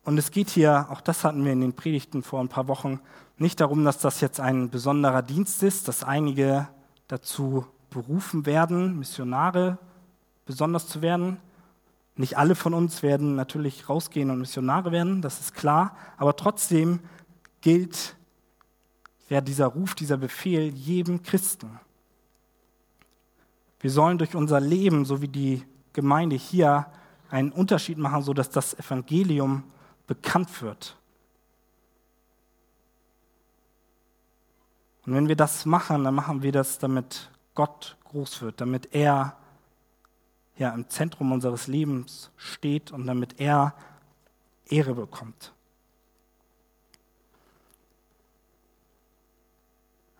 Und 0.05 0.17
es 0.17 0.31
geht 0.31 0.49
hier, 0.49 0.87
auch 0.89 1.01
das 1.01 1.25
hatten 1.25 1.43
wir 1.43 1.51
in 1.51 1.59
den 1.59 1.73
Predigten 1.73 2.23
vor 2.23 2.39
ein 2.39 2.47
paar 2.47 2.69
Wochen, 2.69 3.01
nicht 3.37 3.59
darum, 3.59 3.83
dass 3.83 3.97
das 3.97 4.21
jetzt 4.21 4.39
ein 4.39 4.69
besonderer 4.69 5.23
Dienst 5.23 5.61
ist, 5.61 5.89
dass 5.89 6.05
einige 6.05 6.69
dazu 7.09 7.65
berufen 7.89 8.45
werden, 8.45 8.97
Missionare 8.97 9.77
besonders 10.45 10.87
zu 10.87 11.01
werden. 11.01 11.37
Nicht 12.15 12.37
alle 12.37 12.55
von 12.55 12.73
uns 12.73 13.03
werden 13.03 13.35
natürlich 13.35 13.89
rausgehen 13.89 14.29
und 14.29 14.39
Missionare 14.39 14.91
werden, 14.91 15.21
das 15.21 15.39
ist 15.39 15.53
klar, 15.53 15.95
aber 16.17 16.35
trotzdem 16.35 16.99
gilt 17.61 18.15
ja 19.29 19.39
dieser 19.39 19.67
Ruf, 19.67 19.95
dieser 19.95 20.17
Befehl 20.17 20.73
jedem 20.73 21.23
Christen. 21.23 21.79
Wir 23.79 23.89
sollen 23.89 24.17
durch 24.17 24.35
unser 24.35 24.59
Leben, 24.59 25.05
so 25.05 25.21
wie 25.21 25.27
die 25.27 25.63
Gemeinde 25.93 26.35
hier, 26.35 26.87
einen 27.29 27.51
Unterschied 27.51 27.97
machen, 27.97 28.21
sodass 28.23 28.49
das 28.49 28.73
Evangelium 28.73 29.63
bekannt 30.05 30.61
wird. 30.61 30.97
Und 35.05 35.15
wenn 35.15 35.27
wir 35.27 35.35
das 35.35 35.65
machen, 35.65 36.03
dann 36.03 36.13
machen 36.13 36.43
wir 36.43 36.51
das, 36.51 36.77
damit 36.77 37.31
Gott 37.55 37.97
groß 38.05 38.41
wird, 38.41 38.61
damit 38.61 38.93
er 38.93 39.37
ja 40.57 40.73
im 40.73 40.89
Zentrum 40.89 41.31
unseres 41.31 41.67
Lebens 41.67 42.31
steht 42.37 42.91
und 42.91 43.05
damit 43.07 43.39
er 43.39 43.75
Ehre 44.67 44.93
bekommt. 44.93 45.53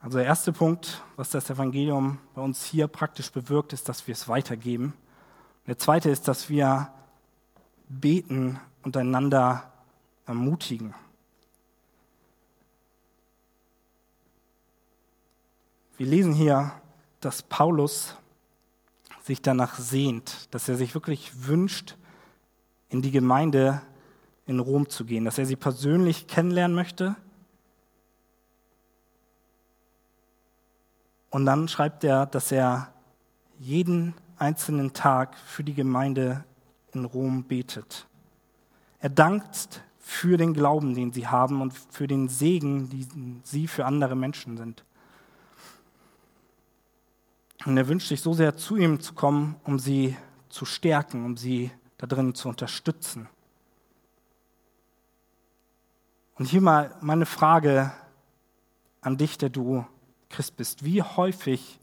Also 0.01 0.17
der 0.17 0.25
erste 0.25 0.51
Punkt, 0.51 1.03
was 1.15 1.29
das 1.29 1.49
Evangelium 1.49 2.17
bei 2.33 2.41
uns 2.41 2.65
hier 2.65 2.87
praktisch 2.87 3.31
bewirkt, 3.31 3.71
ist, 3.71 3.87
dass 3.87 4.07
wir 4.07 4.13
es 4.13 4.27
weitergeben. 4.27 4.95
Der 5.67 5.77
zweite 5.77 6.09
ist, 6.09 6.27
dass 6.27 6.49
wir 6.49 6.91
beten 7.87 8.59
und 8.81 8.97
einander 8.97 9.71
ermutigen. 10.25 10.95
Wir 15.97 16.07
lesen 16.07 16.33
hier, 16.33 16.71
dass 17.19 17.43
Paulus 17.43 18.15
sich 19.23 19.41
danach 19.41 19.77
sehnt, 19.77 20.53
dass 20.53 20.67
er 20.67 20.75
sich 20.75 20.93
wirklich 20.93 21.47
wünscht, 21.47 21.95
in 22.89 23.01
die 23.01 23.11
Gemeinde 23.11 23.81
in 24.45 24.59
Rom 24.59 24.89
zu 24.89 25.05
gehen, 25.05 25.25
dass 25.25 25.37
er 25.37 25.45
sie 25.45 25.55
persönlich 25.55 26.27
kennenlernen 26.27 26.75
möchte 26.75 27.15
Und 31.31 31.45
dann 31.45 31.67
schreibt 31.69 32.03
er, 32.03 32.25
dass 32.27 32.51
er 32.51 32.93
jeden 33.57 34.13
einzelnen 34.37 34.93
Tag 34.93 35.37
für 35.37 35.63
die 35.63 35.73
Gemeinde 35.73 36.43
in 36.93 37.05
Rom 37.05 37.45
betet. 37.45 38.05
Er 38.99 39.09
dankt 39.09 39.81
für 39.97 40.37
den 40.37 40.53
Glauben, 40.53 40.93
den 40.93 41.13
sie 41.13 41.27
haben 41.27 41.61
und 41.61 41.73
für 41.73 42.05
den 42.05 42.27
Segen, 42.27 42.89
den 42.89 43.41
sie 43.43 43.67
für 43.67 43.85
andere 43.85 44.15
Menschen 44.15 44.57
sind. 44.57 44.83
Und 47.65 47.77
er 47.77 47.87
wünscht 47.87 48.07
sich 48.07 48.21
so 48.21 48.33
sehr, 48.33 48.57
zu 48.57 48.75
ihm 48.75 48.99
zu 48.99 49.13
kommen, 49.13 49.55
um 49.63 49.77
sie 49.77 50.17
zu 50.49 50.65
stärken, 50.65 51.25
um 51.25 51.37
sie 51.37 51.71
da 51.97 52.07
drin 52.07 52.33
zu 52.33 52.49
unterstützen. 52.49 53.29
Und 56.35 56.45
hier 56.45 56.61
mal 56.61 56.95
meine 57.01 57.27
Frage 57.27 57.91
an 59.01 59.17
dich, 59.17 59.37
der 59.37 59.49
du 59.49 59.85
Christ 60.29 60.57
bist. 60.57 60.83
Wie 60.83 61.03
häufig 61.03 61.79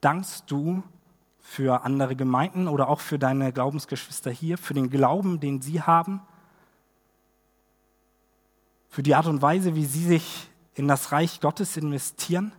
dankst 0.00 0.50
du 0.50 0.82
für 1.40 1.84
andere 1.84 2.16
Gemeinden 2.16 2.68
oder 2.68 2.88
auch 2.88 3.00
für 3.00 3.18
deine 3.18 3.52
Glaubensgeschwister 3.52 4.30
hier, 4.30 4.56
für 4.56 4.74
den 4.74 4.88
Glauben, 4.88 5.40
den 5.40 5.60
sie 5.60 5.82
haben, 5.82 6.22
für 8.88 9.02
die 9.02 9.14
Art 9.14 9.26
und 9.26 9.42
Weise, 9.42 9.74
wie 9.74 9.84
sie 9.84 10.04
sich 10.04 10.48
in 10.74 10.88
das 10.88 11.12
Reich 11.12 11.40
Gottes 11.40 11.76
investieren? 11.76 12.52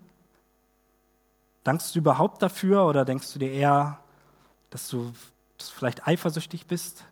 Dankst 1.64 1.96
du 1.96 2.00
überhaupt 2.00 2.42
dafür 2.42 2.86
oder 2.86 3.06
denkst 3.06 3.32
du 3.34 3.40
dir 3.40 3.52
eher, 3.52 4.00
dass 4.70 4.90
du 4.90 5.14
vielleicht 5.58 6.08
eifersüchtig 6.08 6.68
bist? 6.68 7.06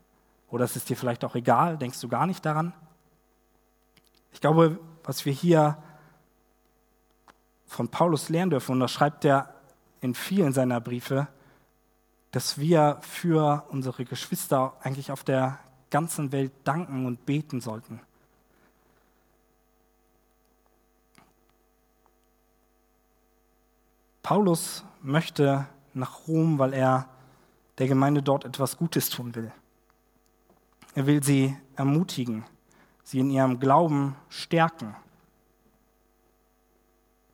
Oder 0.49 0.65
ist 0.65 0.75
es 0.75 0.85
dir 0.85 0.97
vielleicht 0.97 1.23
auch 1.23 1.35
egal? 1.35 1.77
Denkst 1.77 2.01
du 2.01 2.09
gar 2.09 2.27
nicht 2.27 2.45
daran? 2.45 2.73
Ich 4.33 4.41
glaube, 4.41 4.79
was 5.03 5.25
wir 5.25 5.33
hier 5.33 5.77
von 7.65 7.87
Paulus 7.87 8.27
lernen 8.27 8.51
dürfen, 8.51 8.73
und 8.73 8.79
das 8.81 8.91
schreibt 8.91 9.23
er 9.23 9.55
in 10.01 10.13
vielen 10.13 10.51
seiner 10.51 10.81
Briefe, 10.81 11.27
dass 12.31 12.57
wir 12.57 12.97
für 13.01 13.65
unsere 13.69 14.03
Geschwister 14.03 14.73
eigentlich 14.81 15.11
auf 15.11 15.23
der 15.23 15.59
ganzen 15.89 16.31
Welt 16.31 16.51
danken 16.63 17.05
und 17.05 17.25
beten 17.25 17.61
sollten. 17.61 18.01
Paulus 24.31 24.85
möchte 25.01 25.67
nach 25.93 26.25
Rom, 26.25 26.57
weil 26.57 26.71
er 26.71 27.09
der 27.79 27.89
Gemeinde 27.89 28.23
dort 28.23 28.45
etwas 28.45 28.77
Gutes 28.77 29.09
tun 29.09 29.35
will. 29.35 29.51
Er 30.95 31.05
will 31.05 31.21
sie 31.21 31.57
ermutigen, 31.75 32.45
sie 33.03 33.19
in 33.19 33.29
ihrem 33.29 33.59
Glauben 33.59 34.15
stärken. 34.29 34.95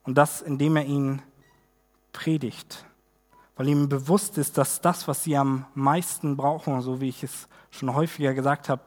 Und 0.05 0.17
das, 0.17 0.41
indem 0.41 0.75
er 0.75 0.85
ihnen 0.85 1.21
predigt, 2.13 2.83
weil 3.57 3.67
ihm 3.67 3.89
bewusst 3.89 4.39
ist, 4.39 4.57
dass 4.57 4.81
das, 4.81 5.07
was 5.07 5.23
sie 5.23 5.37
am 5.37 5.67
meisten 5.75 6.35
brauchen, 6.35 6.81
so 6.81 6.99
wie 6.99 7.09
ich 7.09 7.21
es 7.21 7.47
schon 7.69 7.93
häufiger 7.93 8.33
gesagt 8.33 8.69
habe, 8.69 8.81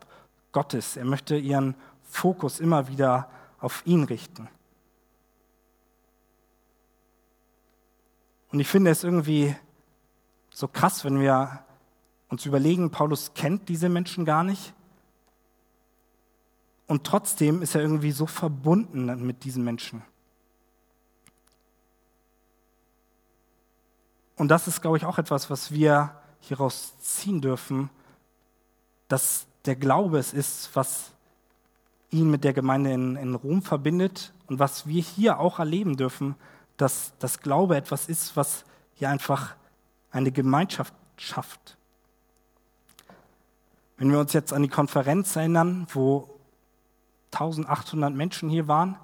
Gott 0.51 0.75
ist. 0.75 0.97
Er 0.97 1.05
möchte 1.05 1.37
ihren 1.37 1.77
Fokus 2.03 2.59
immer 2.59 2.89
wieder 2.89 3.31
auf 3.61 3.87
ihn 3.87 4.03
richten. 4.03 4.49
Und 8.53 8.61
ich 8.61 8.69
finde 8.69 8.91
es 8.91 9.05
irgendwie 9.05 9.55
so 10.53 10.67
krass, 10.69 11.05
wenn 11.05 11.21
wir 11.21 11.65
uns 12.29 12.47
überlegen, 12.47 12.91
Paulus 12.91 13.35
kennt 13.35 13.69
diese 13.69 13.89
Menschen 13.89 14.25
gar 14.25 14.45
nicht. 14.45 14.75
Und 16.87 17.05
trotzdem 17.05 17.63
ist 17.63 17.75
er 17.75 17.83
irgendwie 17.83 18.11
so 18.11 18.27
verbunden 18.27 19.25
mit 19.25 19.45
diesen 19.45 19.63
Menschen. 19.63 20.03
Und 24.37 24.49
das 24.49 24.67
ist, 24.67 24.81
glaube 24.81 24.97
ich, 24.97 25.05
auch 25.05 25.19
etwas, 25.19 25.51
was 25.51 25.71
wir 25.71 26.15
hieraus 26.41 26.99
ziehen 26.99 27.41
dürfen, 27.41 27.91
dass 29.07 29.47
der 29.67 29.77
Glaube 29.77 30.19
es 30.19 30.33
ist, 30.33 30.75
was 30.75 31.13
ihn 32.11 32.31
mit 32.31 32.43
der 32.43 32.53
Gemeinde 32.53 32.93
in, 32.93 33.17
in 33.17 33.35
Rom 33.35 33.63
verbindet 33.63 34.33
und 34.47 34.59
was 34.59 34.87
wir 34.87 35.03
hier 35.03 35.39
auch 35.39 35.59
erleben 35.59 35.97
dürfen, 35.97 36.35
dass 36.81 37.13
das 37.19 37.41
Glaube 37.41 37.77
etwas 37.77 38.09
ist, 38.09 38.37
was 38.37 38.65
hier 38.95 39.11
einfach 39.11 39.55
eine 40.11 40.33
Gemeinschaft 40.33 40.95
schafft. 41.17 41.77
Wenn 43.97 44.11
wir 44.11 44.19
uns 44.19 44.33
jetzt 44.33 44.53
an 44.53 44.63
die 44.63 44.69
Konferenz 44.69 45.37
erinnern, 45.37 45.87
wo 45.93 46.41
1800 47.33 48.15
Menschen 48.15 48.49
hier 48.49 48.67
waren, 48.67 48.97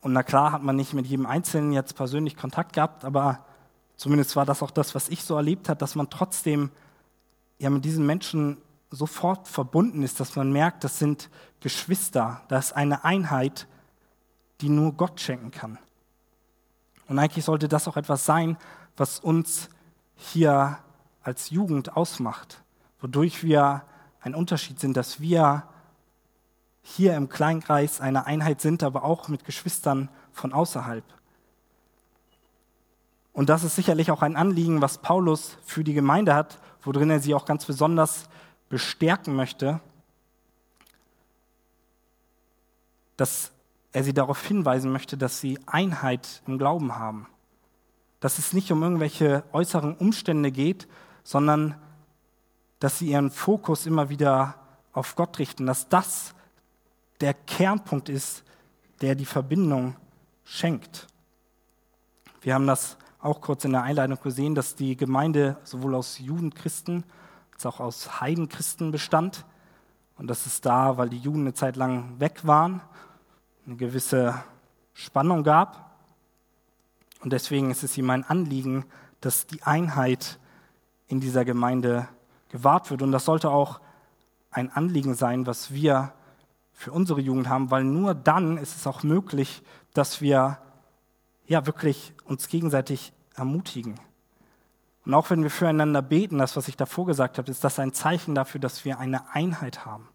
und 0.00 0.12
na 0.12 0.22
klar 0.22 0.52
hat 0.52 0.62
man 0.62 0.76
nicht 0.76 0.94
mit 0.94 1.06
jedem 1.06 1.26
Einzelnen 1.26 1.72
jetzt 1.72 1.94
persönlich 1.94 2.36
Kontakt 2.36 2.72
gehabt, 2.72 3.04
aber 3.04 3.44
zumindest 3.96 4.34
war 4.34 4.44
das 4.44 4.62
auch 4.62 4.72
das, 4.72 4.94
was 4.94 5.08
ich 5.08 5.22
so 5.22 5.36
erlebt 5.36 5.68
habe, 5.68 5.78
dass 5.78 5.94
man 5.94 6.10
trotzdem 6.10 6.70
ja 7.58 7.70
mit 7.70 7.84
diesen 7.84 8.04
Menschen 8.04 8.58
sofort 8.90 9.46
verbunden 9.46 10.02
ist, 10.02 10.18
dass 10.18 10.34
man 10.34 10.52
merkt, 10.52 10.82
das 10.82 10.98
sind 10.98 11.30
Geschwister, 11.60 12.42
das 12.48 12.66
ist 12.66 12.72
eine 12.72 13.04
Einheit, 13.04 13.68
die 14.62 14.68
nur 14.68 14.92
Gott 14.92 15.20
schenken 15.20 15.50
kann. 15.50 15.78
Und 17.08 17.18
eigentlich 17.18 17.44
sollte 17.44 17.68
das 17.68 17.88
auch 17.88 17.96
etwas 17.96 18.24
sein, 18.24 18.56
was 18.96 19.18
uns 19.18 19.68
hier 20.16 20.78
als 21.22 21.50
Jugend 21.50 21.96
ausmacht, 21.96 22.62
wodurch 23.00 23.42
wir 23.42 23.82
ein 24.20 24.34
Unterschied 24.34 24.80
sind, 24.80 24.96
dass 24.96 25.20
wir 25.20 25.64
hier 26.82 27.16
im 27.16 27.28
Kleinkreis 27.28 28.00
eine 28.00 28.26
Einheit 28.26 28.60
sind, 28.60 28.82
aber 28.82 29.04
auch 29.04 29.28
mit 29.28 29.44
Geschwistern 29.44 30.08
von 30.32 30.52
außerhalb. 30.52 31.04
Und 33.32 33.48
das 33.48 33.64
ist 33.64 33.76
sicherlich 33.76 34.10
auch 34.10 34.22
ein 34.22 34.36
Anliegen, 34.36 34.82
was 34.82 34.98
Paulus 34.98 35.56
für 35.64 35.84
die 35.84 35.94
Gemeinde 35.94 36.34
hat, 36.34 36.58
worin 36.82 37.10
er 37.10 37.20
sie 37.20 37.34
auch 37.34 37.46
ganz 37.46 37.64
besonders 37.64 38.28
bestärken 38.68 39.34
möchte, 39.34 39.80
dass 43.16 43.52
er 43.92 44.04
sie 44.04 44.14
darauf 44.14 44.42
hinweisen 44.42 44.90
möchte, 44.90 45.16
dass 45.16 45.40
sie 45.40 45.58
Einheit 45.66 46.42
im 46.46 46.58
Glauben 46.58 46.96
haben. 46.96 47.26
Dass 48.20 48.38
es 48.38 48.52
nicht 48.52 48.72
um 48.72 48.82
irgendwelche 48.82 49.44
äußeren 49.52 49.94
Umstände 49.94 50.50
geht, 50.50 50.88
sondern 51.22 51.76
dass 52.80 52.98
sie 52.98 53.08
ihren 53.08 53.30
Fokus 53.30 53.86
immer 53.86 54.08
wieder 54.08 54.56
auf 54.92 55.14
Gott 55.14 55.38
richten, 55.38 55.66
dass 55.66 55.88
das 55.88 56.34
der 57.20 57.34
Kernpunkt 57.34 58.08
ist, 58.08 58.44
der 59.00 59.14
die 59.14 59.26
Verbindung 59.26 59.96
schenkt. 60.44 61.06
Wir 62.40 62.54
haben 62.54 62.66
das 62.66 62.96
auch 63.20 63.40
kurz 63.40 63.64
in 63.64 63.72
der 63.72 63.82
Einleitung 63.82 64.18
gesehen, 64.20 64.54
dass 64.54 64.74
die 64.74 64.96
Gemeinde 64.96 65.56
sowohl 65.62 65.94
aus 65.94 66.18
Judenchristen 66.18 67.04
als 67.52 67.66
auch 67.66 67.78
aus 67.78 68.20
Heidenchristen 68.20 68.90
bestand. 68.90 69.44
Und 70.16 70.26
das 70.26 70.46
ist 70.46 70.66
da, 70.66 70.96
weil 70.96 71.08
die 71.08 71.18
Juden 71.18 71.42
eine 71.42 71.54
Zeit 71.54 71.76
lang 71.76 72.18
weg 72.18 72.44
waren 72.44 72.80
eine 73.66 73.76
gewisse 73.76 74.42
Spannung 74.94 75.44
gab. 75.44 75.96
Und 77.20 77.32
deswegen 77.32 77.70
ist 77.70 77.82
es 77.82 77.96
ihm 77.96 78.10
ein 78.10 78.24
Anliegen, 78.24 78.84
dass 79.20 79.46
die 79.46 79.62
Einheit 79.62 80.38
in 81.06 81.20
dieser 81.20 81.44
Gemeinde 81.44 82.08
gewahrt 82.48 82.90
wird. 82.90 83.02
Und 83.02 83.12
das 83.12 83.24
sollte 83.24 83.50
auch 83.50 83.80
ein 84.50 84.70
Anliegen 84.70 85.14
sein, 85.14 85.46
was 85.46 85.72
wir 85.72 86.12
für 86.72 86.92
unsere 86.92 87.20
Jugend 87.20 87.48
haben, 87.48 87.70
weil 87.70 87.84
nur 87.84 88.14
dann 88.14 88.58
ist 88.58 88.76
es 88.76 88.86
auch 88.86 89.02
möglich, 89.02 89.62
dass 89.94 90.20
wir 90.20 90.58
ja 91.46 91.66
wirklich 91.66 92.12
uns 92.24 92.48
gegenseitig 92.48 93.12
ermutigen. 93.34 94.00
Und 95.04 95.14
auch 95.14 95.30
wenn 95.30 95.42
wir 95.42 95.50
füreinander 95.50 96.02
beten, 96.02 96.38
das, 96.38 96.56
was 96.56 96.68
ich 96.68 96.76
davor 96.76 97.06
gesagt 97.06 97.38
habe, 97.38 97.50
ist 97.50 97.64
das 97.64 97.78
ein 97.78 97.92
Zeichen 97.92 98.34
dafür, 98.34 98.60
dass 98.60 98.84
wir 98.84 98.98
eine 98.98 99.34
Einheit 99.34 99.84
haben. 99.84 100.08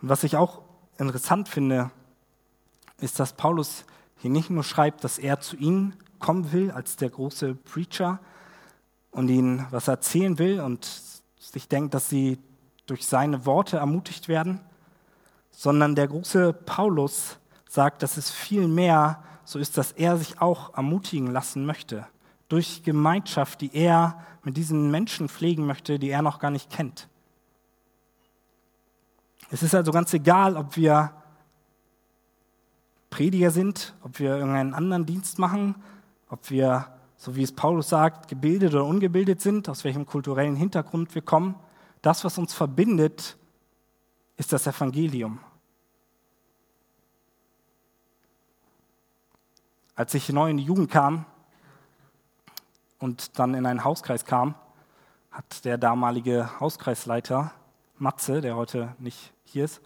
Und 0.00 0.08
was 0.08 0.24
ich 0.24 0.36
auch 0.36 0.62
interessant 0.98 1.48
finde, 1.48 1.90
ist, 3.00 3.20
dass 3.20 3.32
Paulus 3.32 3.84
hier 4.16 4.30
nicht 4.30 4.50
nur 4.50 4.64
schreibt, 4.64 5.04
dass 5.04 5.18
er 5.18 5.40
zu 5.40 5.56
ihnen 5.56 5.94
kommen 6.18 6.52
will 6.52 6.70
als 6.70 6.96
der 6.96 7.10
große 7.10 7.54
Preacher 7.54 8.18
und 9.10 9.28
ihnen 9.28 9.66
was 9.70 9.88
erzählen 9.88 10.38
will 10.38 10.60
und 10.60 10.88
sich 11.38 11.68
denkt, 11.68 11.94
dass 11.94 12.08
sie 12.08 12.38
durch 12.86 13.06
seine 13.06 13.46
Worte 13.46 13.76
ermutigt 13.76 14.28
werden, 14.28 14.60
sondern 15.50 15.94
der 15.94 16.08
große 16.08 16.52
Paulus 16.52 17.38
sagt, 17.68 18.02
dass 18.02 18.16
es 18.16 18.30
viel 18.30 18.66
mehr 18.66 19.22
so 19.44 19.58
ist, 19.58 19.78
dass 19.78 19.92
er 19.92 20.16
sich 20.16 20.40
auch 20.40 20.74
ermutigen 20.74 21.28
lassen 21.28 21.64
möchte 21.64 22.06
durch 22.48 22.82
Gemeinschaft, 22.82 23.60
die 23.60 23.74
er 23.74 24.24
mit 24.42 24.56
diesen 24.56 24.90
Menschen 24.90 25.28
pflegen 25.28 25.66
möchte, 25.66 25.98
die 25.98 26.10
er 26.10 26.22
noch 26.22 26.38
gar 26.38 26.50
nicht 26.50 26.70
kennt. 26.70 27.08
Es 29.50 29.62
ist 29.62 29.74
also 29.74 29.92
ganz 29.92 30.12
egal, 30.12 30.56
ob 30.56 30.76
wir 30.76 31.12
Prediger 33.08 33.50
sind, 33.50 33.94
ob 34.02 34.18
wir 34.18 34.36
irgendeinen 34.36 34.74
anderen 34.74 35.06
Dienst 35.06 35.38
machen, 35.38 35.74
ob 36.28 36.50
wir, 36.50 36.86
so 37.16 37.34
wie 37.34 37.42
es 37.42 37.52
Paulus 37.52 37.88
sagt, 37.88 38.28
gebildet 38.28 38.74
oder 38.74 38.84
ungebildet 38.84 39.40
sind, 39.40 39.68
aus 39.68 39.84
welchem 39.84 40.04
kulturellen 40.04 40.56
Hintergrund 40.56 41.14
wir 41.14 41.22
kommen. 41.22 41.54
Das, 42.02 42.24
was 42.24 42.36
uns 42.36 42.52
verbindet, 42.52 43.38
ist 44.36 44.52
das 44.52 44.66
Evangelium. 44.66 45.40
Als 49.94 50.12
ich 50.14 50.28
neu 50.28 50.50
in 50.50 50.58
die 50.58 50.64
Jugend 50.64 50.90
kam 50.90 51.24
und 52.98 53.38
dann 53.38 53.54
in 53.54 53.64
einen 53.66 53.82
Hauskreis 53.82 54.26
kam, 54.26 54.54
hat 55.30 55.64
der 55.64 55.78
damalige 55.78 56.60
Hauskreisleiter 56.60 57.52
Matze, 57.96 58.40
der 58.40 58.54
heute 58.54 58.94
nicht 58.98 59.32
hier 59.52 59.64
ist, 59.64 59.80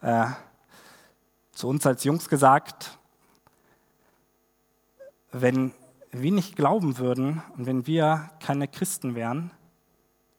äh, 0.00 0.26
zu 1.52 1.68
uns 1.68 1.86
als 1.86 2.04
Jungs 2.04 2.28
gesagt, 2.28 2.98
wenn 5.32 5.72
wir 6.10 6.32
nicht 6.32 6.56
glauben 6.56 6.98
würden 6.98 7.42
und 7.56 7.66
wenn 7.66 7.86
wir 7.86 8.30
keine 8.40 8.68
Christen 8.68 9.14
wären, 9.14 9.50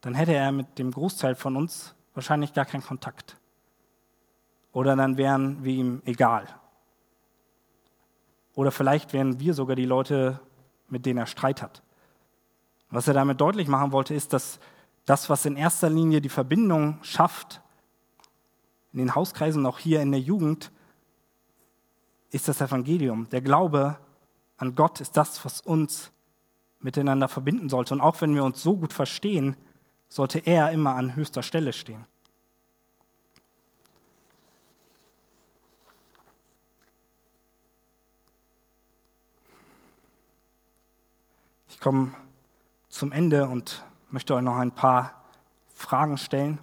dann 0.02 0.14
hätte 0.14 0.34
er 0.34 0.52
mit 0.52 0.80
dem 0.80 0.92
Großteil 0.92 1.36
von 1.36 1.56
uns 1.56 1.94
wahrscheinlich 2.14 2.54
gar 2.54 2.66
keinen 2.66 2.84
Kontakt. 2.84 3.38
Oder 4.72 4.96
dann 4.96 5.18
wären 5.18 5.64
wir 5.64 5.74
ihm 5.74 6.02
egal. 6.06 6.48
Oder 8.56 8.72
vielleicht 8.72 9.14
wären 9.14 9.40
wir 9.40 9.54
sogar 9.54 9.76
die 9.76 9.86
Leute, 9.86 10.40
mit 10.88 11.06
denen 11.06 11.20
er 11.20 11.28
Streit 11.28 11.62
hat. 11.62 11.82
Was 12.90 13.08
er 13.08 13.14
damit 13.14 13.40
deutlich 13.40 13.68
machen 13.68 13.92
wollte, 13.92 14.14
ist, 14.14 14.34
dass 14.34 14.60
das, 15.06 15.30
was 15.30 15.46
in 15.46 15.56
erster 15.56 15.90
Linie 15.90 16.22
die 16.22 16.30
Verbindung 16.30 17.00
schafft, 17.04 17.62
in 19.00 19.08
den 19.08 19.16
Hauskreisen, 19.16 19.66
auch 19.66 19.80
hier 19.80 20.02
in 20.02 20.12
der 20.12 20.20
Jugend, 20.20 20.72
ist 22.32 22.48
das 22.48 22.62
Evangelium. 22.62 23.30
Der 23.30 23.42
Glaube 23.42 23.98
an 24.58 24.76
Gott 24.76 25.00
ist 25.00 25.16
das, 25.16 25.44
was 25.46 25.62
uns 25.62 26.12
miteinander 26.80 27.30
verbinden 27.30 27.70
sollte. 27.70 27.94
Und 27.94 28.02
auch 28.02 28.20
wenn 28.22 28.36
wir 28.36 28.44
uns 28.44 28.62
so 28.62 28.76
gut 28.76 28.92
verstehen, 28.92 29.56
sollte 30.10 30.40
er 30.40 30.72
immer 30.72 30.96
an 30.96 31.16
höchster 31.16 31.44
Stelle 31.44 31.72
stehen. 31.72 32.06
Ich 41.70 41.80
komme 41.80 42.14
zum 42.90 43.14
Ende 43.14 43.48
und 43.48 43.86
möchte 44.10 44.36
euch 44.36 44.42
noch 44.42 44.58
ein 44.58 44.74
paar 44.74 45.24
Fragen 45.74 46.18
stellen. 46.18 46.60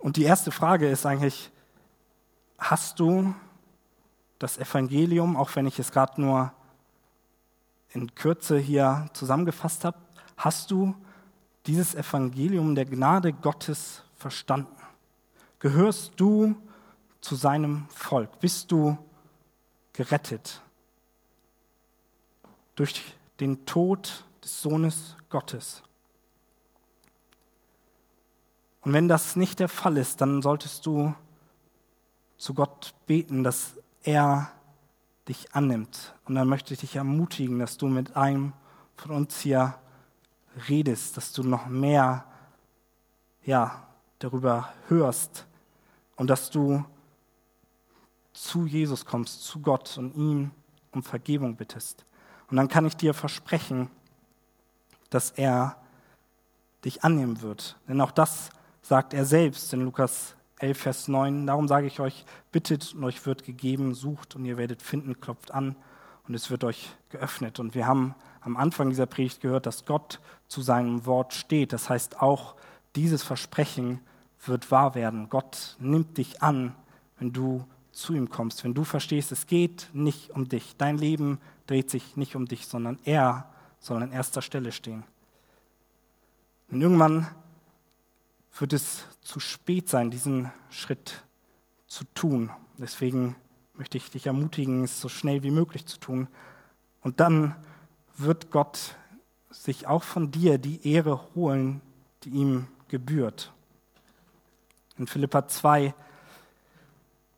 Und 0.00 0.16
die 0.16 0.24
erste 0.24 0.50
Frage 0.50 0.88
ist 0.88 1.06
eigentlich, 1.06 1.50
hast 2.58 2.98
du 2.98 3.34
das 4.38 4.56
Evangelium, 4.56 5.36
auch 5.36 5.54
wenn 5.54 5.66
ich 5.66 5.78
es 5.78 5.92
gerade 5.92 6.20
nur 6.20 6.52
in 7.90 8.14
Kürze 8.14 8.58
hier 8.58 9.08
zusammengefasst 9.12 9.84
habe, 9.84 9.98
hast 10.36 10.70
du 10.70 10.94
dieses 11.66 11.94
Evangelium 11.94 12.74
der 12.74 12.86
Gnade 12.86 13.32
Gottes 13.32 14.02
verstanden? 14.14 14.74
Gehörst 15.58 16.14
du 16.16 16.56
zu 17.20 17.34
seinem 17.34 17.86
Volk? 17.90 18.40
Bist 18.40 18.72
du 18.72 18.96
gerettet 19.92 20.62
durch 22.74 23.02
den 23.38 23.66
Tod 23.66 24.24
des 24.42 24.62
Sohnes 24.62 25.16
Gottes? 25.28 25.82
Und 28.82 28.92
wenn 28.92 29.08
das 29.08 29.36
nicht 29.36 29.58
der 29.58 29.68
Fall 29.68 29.96
ist, 29.96 30.20
dann 30.20 30.42
solltest 30.42 30.86
du 30.86 31.14
zu 32.36 32.54
Gott 32.54 32.94
beten, 33.06 33.44
dass 33.44 33.74
er 34.02 34.50
dich 35.28 35.54
annimmt. 35.54 36.14
Und 36.24 36.34
dann 36.34 36.48
möchte 36.48 36.74
ich 36.74 36.80
dich 36.80 36.96
ermutigen, 36.96 37.58
dass 37.58 37.76
du 37.76 37.88
mit 37.88 38.16
einem 38.16 38.52
von 38.96 39.12
uns 39.12 39.40
hier 39.40 39.74
redest, 40.68 41.16
dass 41.16 41.32
du 41.32 41.42
noch 41.42 41.66
mehr 41.66 42.24
ja, 43.44 43.86
darüber 44.18 44.72
hörst 44.88 45.46
und 46.16 46.28
dass 46.28 46.50
du 46.50 46.84
zu 48.32 48.66
Jesus 48.66 49.04
kommst, 49.04 49.44
zu 49.44 49.60
Gott 49.60 49.96
und 49.98 50.14
ihm 50.14 50.50
um 50.92 51.02
Vergebung 51.02 51.56
bittest. 51.56 52.04
Und 52.50 52.56
dann 52.56 52.68
kann 52.68 52.86
ich 52.86 52.96
dir 52.96 53.14
versprechen, 53.14 53.90
dass 55.10 55.30
er 55.30 55.76
dich 56.84 57.04
annehmen 57.04 57.42
wird. 57.42 57.76
Denn 57.88 58.00
auch 58.00 58.10
das 58.10 58.50
sagt 58.82 59.14
er 59.14 59.24
selbst 59.24 59.72
in 59.72 59.82
Lukas 59.82 60.34
11, 60.58 60.78
Vers 60.78 61.08
9. 61.08 61.46
Darum 61.46 61.68
sage 61.68 61.86
ich 61.86 62.00
euch, 62.00 62.24
bittet 62.52 62.94
und 62.94 63.04
euch 63.04 63.24
wird 63.26 63.44
gegeben, 63.44 63.94
sucht 63.94 64.36
und 64.36 64.44
ihr 64.44 64.56
werdet 64.56 64.82
finden, 64.82 65.20
klopft 65.20 65.52
an 65.52 65.76
und 66.26 66.34
es 66.34 66.50
wird 66.50 66.64
euch 66.64 66.90
geöffnet. 67.08 67.58
Und 67.58 67.74
wir 67.74 67.86
haben 67.86 68.14
am 68.40 68.56
Anfang 68.56 68.90
dieser 68.90 69.06
Predigt 69.06 69.40
gehört, 69.40 69.66
dass 69.66 69.84
Gott 69.84 70.20
zu 70.48 70.62
seinem 70.62 71.06
Wort 71.06 71.34
steht. 71.34 71.72
Das 71.72 71.88
heißt, 71.88 72.20
auch 72.20 72.56
dieses 72.96 73.22
Versprechen 73.22 74.00
wird 74.44 74.70
wahr 74.70 74.94
werden. 74.94 75.28
Gott 75.28 75.76
nimmt 75.78 76.18
dich 76.18 76.42
an, 76.42 76.74
wenn 77.18 77.32
du 77.32 77.64
zu 77.92 78.14
ihm 78.14 78.30
kommst, 78.30 78.64
wenn 78.64 78.74
du 78.74 78.84
verstehst, 78.84 79.32
es 79.32 79.46
geht 79.46 79.90
nicht 79.92 80.30
um 80.30 80.48
dich. 80.48 80.76
Dein 80.76 80.96
Leben 80.96 81.38
dreht 81.66 81.90
sich 81.90 82.16
nicht 82.16 82.36
um 82.36 82.46
dich, 82.46 82.66
sondern 82.66 82.98
er 83.04 83.50
soll 83.78 84.02
an 84.02 84.12
erster 84.12 84.42
Stelle 84.42 84.72
stehen. 84.72 85.04
Und 86.70 86.80
irgendwann 86.80 87.26
wird 88.58 88.72
es 88.72 89.04
zu 89.22 89.40
spät 89.40 89.88
sein, 89.88 90.10
diesen 90.10 90.50
Schritt 90.70 91.24
zu 91.86 92.04
tun. 92.14 92.50
Deswegen 92.78 93.36
möchte 93.74 93.96
ich 93.96 94.10
dich 94.10 94.26
ermutigen, 94.26 94.84
es 94.84 95.00
so 95.00 95.08
schnell 95.08 95.42
wie 95.42 95.50
möglich 95.50 95.86
zu 95.86 95.98
tun. 95.98 96.28
Und 97.02 97.20
dann 97.20 97.54
wird 98.16 98.50
Gott 98.50 98.96
sich 99.50 99.86
auch 99.86 100.02
von 100.02 100.30
dir 100.30 100.58
die 100.58 100.86
Ehre 100.86 101.20
holen, 101.34 101.80
die 102.22 102.30
ihm 102.30 102.66
gebührt. 102.88 103.52
In 104.98 105.06
Philippa 105.06 105.48
2, 105.48 105.94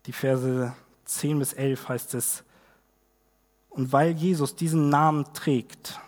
die 0.05 0.11
Verse 0.11 0.73
10 1.05 1.39
bis 1.39 1.53
11 1.53 1.89
heißt 1.89 2.13
es, 2.15 2.43
und 3.69 3.91
weil 3.91 4.11
Jesus 4.11 4.55
diesen 4.55 4.89
Namen 4.89 5.33
trägt, 5.33 5.99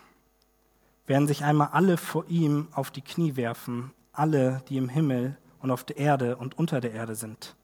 werden 1.06 1.26
sich 1.26 1.44
einmal 1.44 1.68
alle 1.72 1.96
vor 1.96 2.24
ihm 2.28 2.68
auf 2.72 2.90
die 2.90 3.00
Knie 3.00 3.36
werfen, 3.36 3.92
alle, 4.18 4.62
die 4.68 4.76
im 4.76 4.88
Himmel 4.88 5.36
und 5.60 5.70
auf 5.70 5.84
der 5.84 5.96
Erde 5.96 6.36
und 6.36 6.58
unter 6.58 6.80
der 6.80 6.92
Erde 6.92 7.14
sind. 7.14 7.56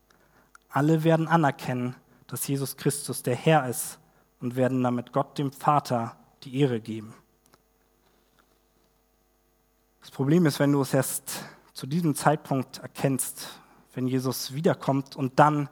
Alle 0.69 1.05
werden 1.05 1.29
anerkennen, 1.29 1.95
dass 2.27 2.47
Jesus 2.47 2.77
Christus 2.77 3.23
der 3.23 3.37
Herr 3.37 3.69
ist 3.69 3.99
und 4.41 4.57
werden 4.57 4.83
damit 4.83 5.13
Gott 5.13 5.39
dem 5.39 5.53
Vater 5.53 6.17
die 6.45 6.59
Ehre 6.59 6.81
geben. 6.81 7.15
Das 10.01 10.11
Problem 10.11 10.47
ist, 10.47 10.59
wenn 10.59 10.73
du 10.73 10.81
es 10.81 10.95
erst 10.95 11.45
zu 11.73 11.87
diesem 11.87 12.15
Zeitpunkt 12.15 12.79
erkennst, 12.79 13.61
wenn 13.95 14.09
Jesus 14.09 14.55
wiederkommt 14.55 15.15
und 15.15 15.39
dann, 15.39 15.69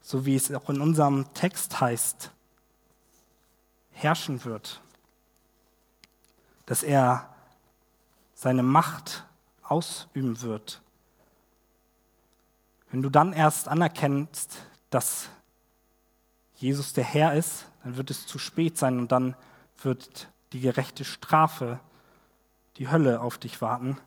so 0.00 0.26
wie 0.26 0.34
es 0.34 0.52
auch 0.52 0.68
in 0.70 0.80
unserem 0.80 1.32
Text 1.34 1.80
heißt, 1.80 2.32
herrschen 3.90 4.44
wird, 4.44 4.80
dass 6.66 6.82
er 6.82 7.28
seine 8.34 8.62
Macht 8.62 9.24
ausüben 9.62 10.42
wird. 10.42 10.82
Wenn 12.90 13.02
du 13.02 13.10
dann 13.10 13.32
erst 13.32 13.68
anerkennst, 13.68 14.58
dass 14.90 15.28
Jesus 16.56 16.92
der 16.92 17.04
Herr 17.04 17.34
ist, 17.34 17.66
dann 17.82 17.96
wird 17.96 18.10
es 18.10 18.26
zu 18.26 18.38
spät 18.38 18.78
sein 18.78 18.98
und 18.98 19.12
dann 19.12 19.34
wird 19.82 20.28
die 20.52 20.60
gerechte 20.60 21.04
Strafe, 21.04 21.80
die 22.76 22.90
Hölle 22.90 23.20
auf 23.20 23.38
dich 23.38 23.60
warten. 23.60 23.98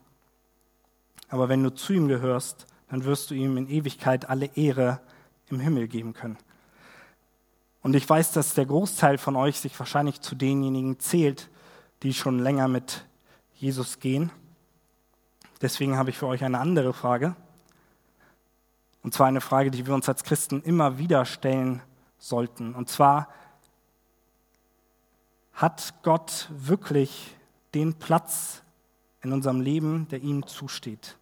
Aber 1.30 1.50
wenn 1.50 1.64
du 1.64 1.74
zu 1.74 1.94
ihm 1.94 2.08
gehörst, 2.08 2.68
dann 2.90 3.04
wirst 3.04 3.32
du 3.32 3.34
ihm 3.34 3.58
in 3.58 3.70
Ewigkeit 3.70 4.30
alle 4.30 4.46
Ehre 4.56 5.02
im 5.50 5.60
Himmel 5.60 5.88
geben 5.88 6.14
können. 6.14 6.38
Und 7.82 7.96
ich 7.96 8.08
weiß, 8.08 8.32
dass 8.32 8.54
der 8.54 8.66
Großteil 8.66 9.18
von 9.18 9.36
euch 9.36 9.60
sich 9.60 9.78
wahrscheinlich 9.80 10.22
zu 10.22 10.36
denjenigen 10.36 11.00
zählt, 11.00 11.50
die 12.04 12.14
schon 12.14 12.40
länger 12.40 12.68
mit 12.68 13.06
Jesus 13.54 14.00
gehen. 14.00 14.32
Deswegen 15.62 15.98
habe 15.98 16.10
ich 16.10 16.18
für 16.18 16.28
euch 16.28 16.44
eine 16.44 16.60
andere 16.60 16.94
Frage. 16.94 17.36
Und 19.04 19.14
zwar 19.14 19.28
eine 19.28 19.42
Frage, 19.42 19.72
die 19.72 19.86
wir 19.86 19.94
uns 19.94 20.10
als 20.10 20.24
Christen 20.24 20.62
immer 20.64 20.98
wieder 20.98 21.26
stellen 21.26 21.82
sollten. 22.18 22.74
Und 22.74 22.90
zwar, 22.90 23.30
hat 25.56 25.94
Gott 26.04 26.50
wirklich 26.52 27.36
den 27.74 27.94
Platz 27.94 28.62
in 29.22 29.32
unserem 29.32 29.62
Leben, 29.62 30.08
der 30.10 30.22
ihm 30.22 30.46
zusteht? 30.46 31.18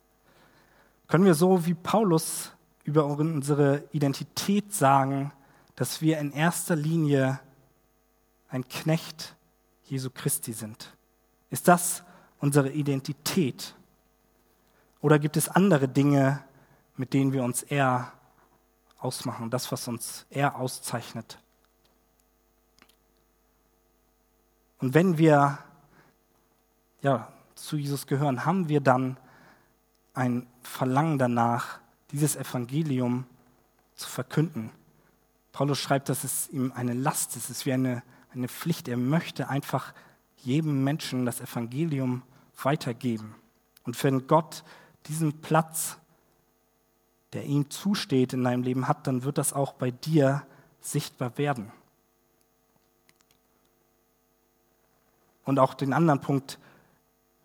Können 1.07 1.25
wir 1.25 1.35
so 1.35 1.65
wie 1.65 1.75
Paulus 1.75 2.51
über 2.83 3.05
unsere 3.05 3.83
Identität 3.91 4.73
sagen, 4.73 5.31
dass 5.75 6.01
wir 6.01 6.17
in 6.19 6.31
erster 6.31 6.75
Linie 6.75 7.39
ein 8.49 8.67
Knecht 8.67 9.35
Jesu 9.85 10.09
Christi 10.09 10.53
sind? 10.53 10.95
Ist 11.49 11.67
das 11.67 12.03
unsere 12.39 12.71
Identität? 12.71 13.75
Oder 15.03 15.19
gibt 15.19 15.35
es 15.35 15.49
andere 15.49 15.89
Dinge, 15.89 16.41
mit 16.95 17.13
denen 17.13 17.33
wir 17.33 17.43
uns 17.43 17.61
eher 17.61 18.13
ausmachen, 18.97 19.49
das, 19.49 19.69
was 19.69 19.89
uns 19.89 20.25
eher 20.29 20.55
auszeichnet? 20.55 21.39
Und 24.79 24.93
wenn 24.93 25.17
wir 25.17 25.57
ja, 27.01 27.27
zu 27.55 27.75
Jesus 27.75 28.07
gehören, 28.07 28.45
haben 28.45 28.69
wir 28.69 28.79
dann 28.79 29.17
ein 30.13 30.47
Verlangen 30.61 31.17
danach, 31.17 31.79
dieses 32.11 32.37
Evangelium 32.37 33.25
zu 33.95 34.07
verkünden. 34.07 34.71
Paulus 35.51 35.79
schreibt, 35.79 36.07
dass 36.07 36.23
es 36.23 36.47
ihm 36.47 36.71
eine 36.73 36.93
Last 36.93 37.35
ist, 37.35 37.49
es 37.49 37.57
ist 37.57 37.65
wie 37.65 37.73
eine, 37.73 38.03
eine 38.33 38.47
Pflicht. 38.47 38.87
Er 38.87 38.95
möchte 38.97 39.49
einfach 39.49 39.93
jedem 40.37 40.85
Menschen 40.85 41.25
das 41.25 41.41
Evangelium 41.41 42.23
weitergeben. 42.55 43.35
Und 43.83 44.01
wenn 44.01 44.27
Gott 44.27 44.63
diesen 45.07 45.41
Platz, 45.41 45.97
der 47.33 47.45
ihm 47.45 47.69
zusteht 47.69 48.33
in 48.33 48.43
deinem 48.43 48.63
Leben 48.63 48.87
hat, 48.87 49.07
dann 49.07 49.23
wird 49.23 49.37
das 49.37 49.53
auch 49.53 49.73
bei 49.73 49.91
dir 49.91 50.43
sichtbar 50.81 51.37
werden. 51.37 51.71
Und 55.45 55.59
auch 55.59 55.73
den 55.73 55.93
anderen 55.93 56.21
Punkt, 56.21 56.57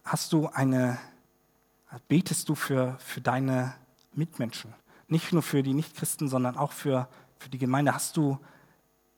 hast 0.05 0.33
du 0.33 0.49
eine, 0.49 0.99
betest 2.07 2.49
du 2.49 2.55
für, 2.55 2.97
für 3.01 3.21
deine 3.21 3.75
Mitmenschen? 4.13 4.73
Nicht 5.09 5.33
nur 5.33 5.43
für 5.43 5.63
die 5.63 5.75
Nichtchristen, 5.75 6.29
sondern 6.29 6.57
auch 6.57 6.73
für, 6.73 7.09
für 7.39 7.49
die 7.49 7.59
Gemeinde. 7.59 7.95
Hast 7.95 8.17
du 8.17 8.39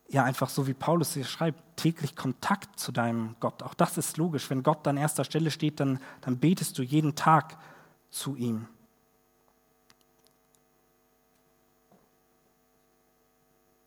ja 0.07 0.23
einfach 0.23 0.49
so 0.49 0.67
wie 0.67 0.73
Paulus 0.73 1.13
hier 1.13 1.25
schreibt, 1.25 1.77
täglich 1.77 2.15
Kontakt 2.15 2.79
zu 2.79 2.91
deinem 2.91 3.35
Gott. 3.39 3.63
Auch 3.63 3.73
das 3.73 3.97
ist 3.97 4.17
logisch. 4.17 4.49
Wenn 4.49 4.63
Gott 4.63 4.87
an 4.87 4.97
erster 4.97 5.23
Stelle 5.23 5.51
steht, 5.51 5.79
dann, 5.79 5.99
dann 6.21 6.37
betest 6.37 6.77
du 6.77 6.83
jeden 6.83 7.15
Tag 7.15 7.57
zu 8.11 8.35
ihm. 8.35 8.67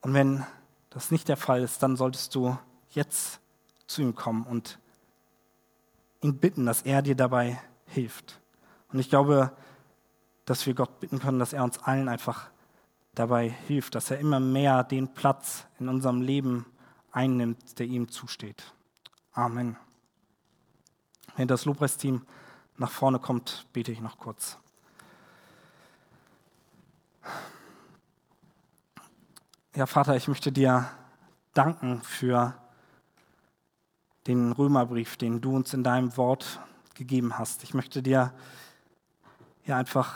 Und 0.01 0.13
wenn 0.13 0.45
das 0.89 1.11
nicht 1.11 1.27
der 1.29 1.37
Fall 1.37 1.61
ist, 1.63 1.81
dann 1.81 1.95
solltest 1.95 2.35
du 2.35 2.57
jetzt 2.91 3.39
zu 3.87 4.01
ihm 4.01 4.15
kommen 4.15 4.43
und 4.43 4.79
ihn 6.21 6.37
bitten, 6.37 6.65
dass 6.65 6.81
er 6.81 7.01
dir 7.01 7.15
dabei 7.15 7.59
hilft. 7.87 8.39
Und 8.91 8.99
ich 8.99 9.09
glaube, 9.09 9.51
dass 10.45 10.65
wir 10.65 10.73
Gott 10.73 10.99
bitten 10.99 11.19
können, 11.19 11.39
dass 11.39 11.53
er 11.53 11.63
uns 11.63 11.79
allen 11.79 12.07
einfach 12.07 12.49
dabei 13.15 13.49
hilft, 13.49 13.95
dass 13.95 14.11
er 14.11 14.19
immer 14.19 14.39
mehr 14.39 14.83
den 14.83 15.13
Platz 15.13 15.65
in 15.79 15.89
unserem 15.89 16.21
Leben 16.21 16.65
einnimmt, 17.11 17.79
der 17.79 17.87
ihm 17.87 18.09
zusteht. 18.09 18.73
Amen. 19.31 19.77
Wenn 21.35 21.47
das 21.47 21.65
Lobpreisteam 21.65 22.25
nach 22.77 22.91
vorne 22.91 23.19
kommt, 23.19 23.65
bete 23.73 23.91
ich 23.91 24.01
noch 24.01 24.17
kurz. 24.17 24.57
Ja, 29.75 29.85
Vater, 29.85 30.15
ich 30.15 30.27
möchte 30.27 30.51
dir 30.51 30.89
danken 31.53 32.01
für 32.01 32.53
den 34.27 34.51
Römerbrief, 34.51 35.17
den 35.17 35.41
du 35.41 35.55
uns 35.55 35.73
in 35.73 35.83
deinem 35.83 36.15
Wort 36.17 36.59
gegeben 36.93 37.37
hast. 37.37 37.63
Ich 37.63 37.73
möchte 37.73 38.01
dir 38.01 38.33
ja 39.65 39.77
einfach 39.77 40.15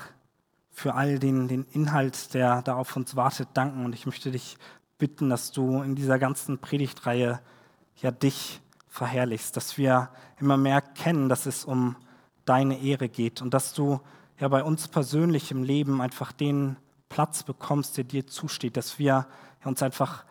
für 0.72 0.96
all 0.96 1.20
den, 1.20 1.48
den 1.48 1.66
Inhalt, 1.72 2.34
der 2.34 2.62
da 2.62 2.76
auf 2.76 2.96
uns 2.96 3.16
wartet, 3.16 3.50
danken. 3.54 3.86
Und 3.86 3.94
ich 3.94 4.06
möchte 4.06 4.32
dich 4.32 4.58
bitten, 4.98 5.30
dass 5.30 5.52
du 5.52 5.82
in 5.82 5.96
dieser 5.96 6.20
ganzen 6.20 6.60
Predigtreihe 6.60 7.42
ja 7.98 8.12
dich 8.12 8.62
verherrlichst, 8.88 9.56
dass 9.58 9.78
wir 9.78 10.10
immer 10.40 10.58
mehr 10.58 10.82
kennen, 10.82 11.30
dass 11.30 11.46
es 11.46 11.66
um 11.66 11.96
deine 12.50 12.82
Ehre 12.82 13.10
geht 13.10 13.42
und 13.42 13.54
dass 13.54 13.74
du 13.74 14.00
ja 14.40 14.48
bei 14.48 14.64
uns 14.64 14.88
persönlich 14.88 15.52
im 15.52 15.64
Leben 15.64 16.02
einfach 16.02 16.32
den 16.32 16.78
Platz 17.08 17.44
bekommst, 17.44 17.98
der 17.98 18.04
dir 18.04 18.26
zusteht, 18.28 18.76
dass 18.76 19.00
wir 19.00 19.28
uns 19.64 19.84
einfach 19.84 20.24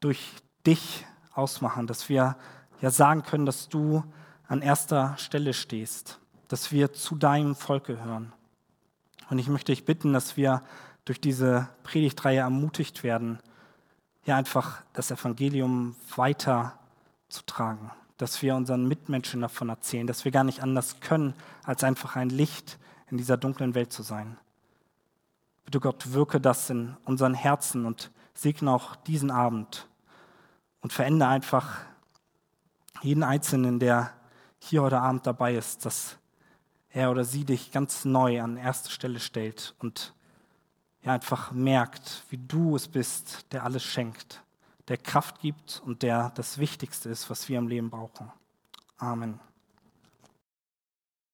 durch 0.00 0.32
dich 0.66 1.06
ausmachen, 1.32 1.86
dass 1.86 2.08
wir 2.08 2.36
ja 2.80 2.90
sagen 2.90 3.22
können, 3.22 3.46
dass 3.46 3.68
du 3.68 4.02
an 4.48 4.60
erster 4.60 5.16
Stelle 5.18 5.54
stehst, 5.54 6.18
dass 6.48 6.72
wir 6.72 6.92
zu 6.92 7.14
deinem 7.16 7.54
Volk 7.54 7.84
gehören. 7.84 8.32
Und 9.30 9.38
ich 9.38 9.48
möchte 9.48 9.72
dich 9.72 9.84
bitten, 9.84 10.12
dass 10.12 10.36
wir 10.36 10.62
durch 11.04 11.20
diese 11.20 11.68
Predigtreihe 11.84 12.40
ermutigt 12.40 13.02
werden, 13.02 13.38
ja 14.24 14.36
einfach 14.36 14.82
das 14.92 15.10
Evangelium 15.10 15.96
weiter 16.16 16.78
zu 17.28 17.42
tragen, 17.46 17.90
dass 18.22 18.40
wir 18.40 18.54
unseren 18.54 18.86
Mitmenschen 18.86 19.40
davon 19.40 19.68
erzählen, 19.68 20.06
dass 20.06 20.24
wir 20.24 20.30
gar 20.30 20.44
nicht 20.44 20.62
anders 20.62 21.00
können, 21.00 21.34
als 21.64 21.82
einfach 21.82 22.14
ein 22.14 22.30
Licht 22.30 22.78
in 23.10 23.16
dieser 23.16 23.36
dunklen 23.36 23.74
Welt 23.74 23.92
zu 23.92 24.04
sein. 24.04 24.38
Bitte 25.64 25.80
Gott, 25.80 26.12
wirke 26.12 26.40
das 26.40 26.70
in 26.70 26.96
unseren 27.04 27.34
Herzen 27.34 27.84
und 27.84 28.12
segne 28.32 28.70
auch 28.70 28.94
diesen 28.94 29.32
Abend 29.32 29.88
und 30.82 30.92
verändere 30.92 31.30
einfach 31.30 31.80
jeden 33.02 33.24
Einzelnen, 33.24 33.80
der 33.80 34.12
hier 34.60 34.82
heute 34.82 35.00
Abend 35.00 35.26
dabei 35.26 35.56
ist, 35.56 35.84
dass 35.84 36.16
er 36.90 37.10
oder 37.10 37.24
sie 37.24 37.44
dich 37.44 37.72
ganz 37.72 38.04
neu 38.04 38.40
an 38.40 38.56
erste 38.56 38.92
Stelle 38.92 39.18
stellt 39.18 39.74
und 39.80 40.14
ja 41.02 41.12
einfach 41.12 41.50
merkt, 41.50 42.22
wie 42.30 42.38
du 42.38 42.76
es 42.76 42.86
bist, 42.86 43.52
der 43.52 43.64
alles 43.64 43.82
schenkt, 43.82 44.44
der 44.88 44.96
Kraft 44.96 45.40
gibt 45.40 45.82
und 45.84 46.02
der 46.02 46.30
das 46.34 46.58
Wichtigste 46.58 47.08
ist, 47.08 47.30
was 47.30 47.48
wir 47.48 47.58
im 47.58 47.68
Leben 47.68 47.90
brauchen. 47.90 48.30
Amen. 48.98 49.40